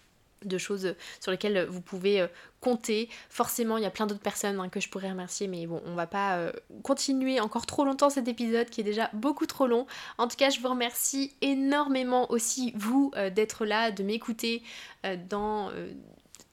de 0.47 0.59
choses 0.59 0.95
sur 1.21 1.31
lesquelles 1.31 1.67
vous 1.67 1.81
pouvez 1.81 2.27
compter. 2.61 3.09
Forcément, 3.29 3.77
il 3.77 3.83
y 3.83 3.87
a 3.87 3.91
plein 3.91 4.07
d'autres 4.07 4.21
personnes 4.21 4.59
hein, 4.59 4.69
que 4.69 4.81
je 4.81 4.89
pourrais 4.89 5.11
remercier, 5.11 5.49
mais 5.49 5.67
bon, 5.67 5.83
on 5.87 5.95
va 5.95 6.07
pas 6.07 6.53
continuer 6.83 7.41
encore 7.41 7.67
trop 7.67 7.85
longtemps 7.85 8.11
cet 8.11 8.29
épisode 8.29 8.71
qui 8.71 8.81
est 8.81 8.85
déjà 8.85 9.11
beaucoup 9.13 9.47
trop 9.47 9.67
long. 9.67 9.87
En 10.19 10.29
tout 10.29 10.37
cas, 10.37 10.51
je 10.51 10.61
vous 10.61 10.69
remercie 10.69 11.35
énormément 11.43 12.31
aussi, 12.31 12.73
vous, 12.77 13.13
d'être 13.35 13.65
là, 13.65 13.91
de 13.91 14.03
m'écouter 14.03 14.63
dans 15.29 15.71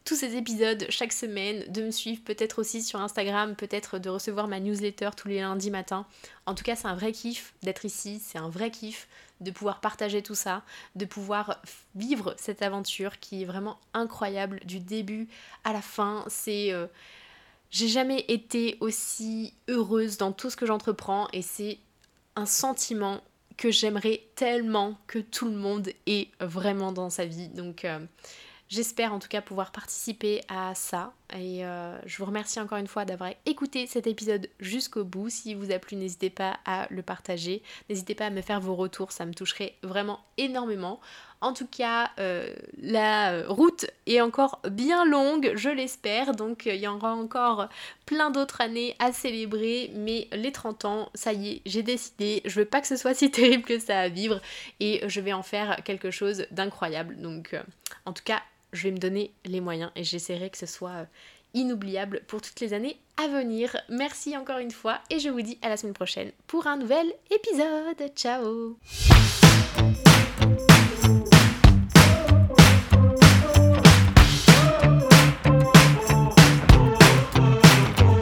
tous 0.04 0.16
ces 0.16 0.36
épisodes 0.36 0.86
chaque 0.90 1.14
semaine, 1.14 1.64
de 1.72 1.84
me 1.84 1.92
suivre 1.92 2.22
peut-être 2.24 2.60
aussi 2.60 2.82
sur 2.82 3.00
Instagram, 3.00 3.56
peut-être 3.56 4.00
de 4.00 4.10
recevoir 4.10 4.48
ma 4.48 4.60
newsletter 4.60 5.12
tous 5.16 5.28
les 5.28 5.40
lundis 5.40 5.72
matin. 5.72 6.06
En 6.46 6.56
tout 6.56 6.64
cas, 6.64 6.76
c'est 6.76 6.88
un 6.88 6.96
vrai 6.96 7.12
kiff 7.12 7.54
d'être 7.62 7.86
ici, 7.86 8.20
c'est 8.24 8.40
un 8.40 8.50
vrai 8.50 8.72
kiff 8.72 9.08
de 9.42 9.52
pouvoir 9.52 9.80
partager 9.80 10.22
tout 10.22 10.36
ça, 10.36 10.64
de 10.96 11.06
pouvoir 11.06 11.62
vivre 11.96 12.36
cette 12.38 12.62
aventure 12.62 13.20
qui 13.20 13.42
est 13.42 13.46
vraiment 13.46 13.80
incroyable 13.94 14.60
du 14.66 14.80
début 14.80 15.28
à 15.64 15.74
la 15.74 15.82
fin. 15.82 16.24
C'est 16.28 16.72
euh, 16.72 16.88
j'ai 17.72 17.88
jamais 17.88 18.26
été 18.28 18.78
aussi 18.82 19.54
heureuse 19.68 20.18
dans 20.18 20.32
tout 20.32 20.50
ce 20.50 20.56
que 20.56 20.66
j'entreprends 20.66 21.28
et 21.34 21.42
c'est 21.42 21.80
un 22.36 22.46
sentiment 22.46 23.22
que 23.58 23.72
j'aimerais 23.72 24.24
tellement 24.36 24.98
que 25.08 25.20
tout 25.20 25.46
le 25.46 25.56
monde 25.56 25.90
ait 26.08 26.28
vraiment 26.40 26.92
dans 26.92 27.10
sa 27.10 27.26
vie. 27.26 27.48
Donc 27.50 27.86
euh, 27.86 28.00
J'espère 28.72 29.12
en 29.12 29.20
tout 29.20 29.28
cas 29.28 29.42
pouvoir 29.42 29.74
participer 29.74 30.40
à 30.48 30.74
ça. 30.76 31.12
Et 31.38 31.66
euh, 31.66 32.00
je 32.06 32.18
vous 32.18 32.24
remercie 32.24 32.58
encore 32.58 32.78
une 32.78 32.88
fois 32.88 33.04
d'avoir 33.04 33.32
écouté 33.46 33.86
cet 33.86 34.08
épisode 34.08 34.48
jusqu'au 34.62 35.04
bout. 35.04 35.30
S'il 35.30 35.58
vous 35.58 35.74
a 35.74 35.80
plu, 35.80 35.98
n'hésitez 35.98 36.30
pas 36.30 36.58
à 36.64 36.88
le 36.90 37.02
partager. 37.02 37.64
N'hésitez 37.90 38.16
pas 38.16 38.28
à 38.28 38.30
me 38.30 38.42
faire 38.42 38.62
vos 38.62 38.76
retours, 38.76 39.12
ça 39.12 39.26
me 39.26 39.34
toucherait 39.34 39.76
vraiment 39.84 40.22
énormément. 40.38 41.02
En 41.42 41.52
tout 41.52 41.68
cas, 41.68 42.12
euh, 42.20 42.54
la 42.82 43.44
route 43.48 43.88
est 44.06 44.22
encore 44.22 44.62
bien 44.70 45.04
longue, 45.04 45.52
je 45.56 45.70
l'espère. 45.70 46.34
Donc 46.34 46.66
il 46.66 46.76
y 46.76 46.88
aura 46.88 47.14
encore 47.14 47.68
plein 48.06 48.30
d'autres 48.30 48.62
années 48.62 48.96
à 49.00 49.12
célébrer. 49.12 49.92
Mais 49.96 50.30
les 50.32 50.54
30 50.54 50.86
ans, 50.86 51.10
ça 51.14 51.34
y 51.34 51.56
est, 51.56 51.62
j'ai 51.66 51.84
décidé. 51.84 52.42
Je 52.46 52.62
veux 52.62 52.66
pas 52.66 52.80
que 52.80 52.88
ce 52.88 52.96
soit 52.96 53.16
si 53.16 53.32
terrible 53.32 53.64
que 53.64 53.80
ça 53.80 54.00
à 54.00 54.08
vivre. 54.08 54.40
Et 54.80 55.02
je 55.10 55.20
vais 55.20 55.34
en 55.34 55.44
faire 55.44 55.84
quelque 55.84 56.10
chose 56.10 56.46
d'incroyable. 56.52 57.20
Donc 57.20 57.54
euh, 57.54 57.62
en 58.06 58.14
tout 58.14 58.24
cas, 58.24 58.42
je 58.74 58.84
vais 58.84 58.92
me 58.92 58.98
donner 58.98 59.34
les 59.46 59.62
moyens 59.62 59.92
et 59.96 60.04
j'essaierai 60.04 60.50
que 60.50 60.58
ce 60.58 60.66
soit 60.66 60.92
euh, 60.92 61.06
inoubliable 61.54 62.22
pour 62.28 62.42
toutes 62.42 62.60
les 62.60 62.74
années 62.74 63.00
à 63.18 63.28
venir. 63.28 63.76
Merci 63.90 64.36
encore 64.38 64.60
une 64.60 64.72
fois 64.72 65.00
et 65.10 65.20
je 65.20 65.30
vous 65.30 65.42
dis 65.42 65.58
à 65.62 65.70
la 65.70 65.78
semaine 65.78 65.94
prochaine 65.94 66.32
pour 66.48 66.68
un 66.68 66.78
nouvel 66.78 67.08
épisode. 67.30 68.12
Ciao 68.16 68.78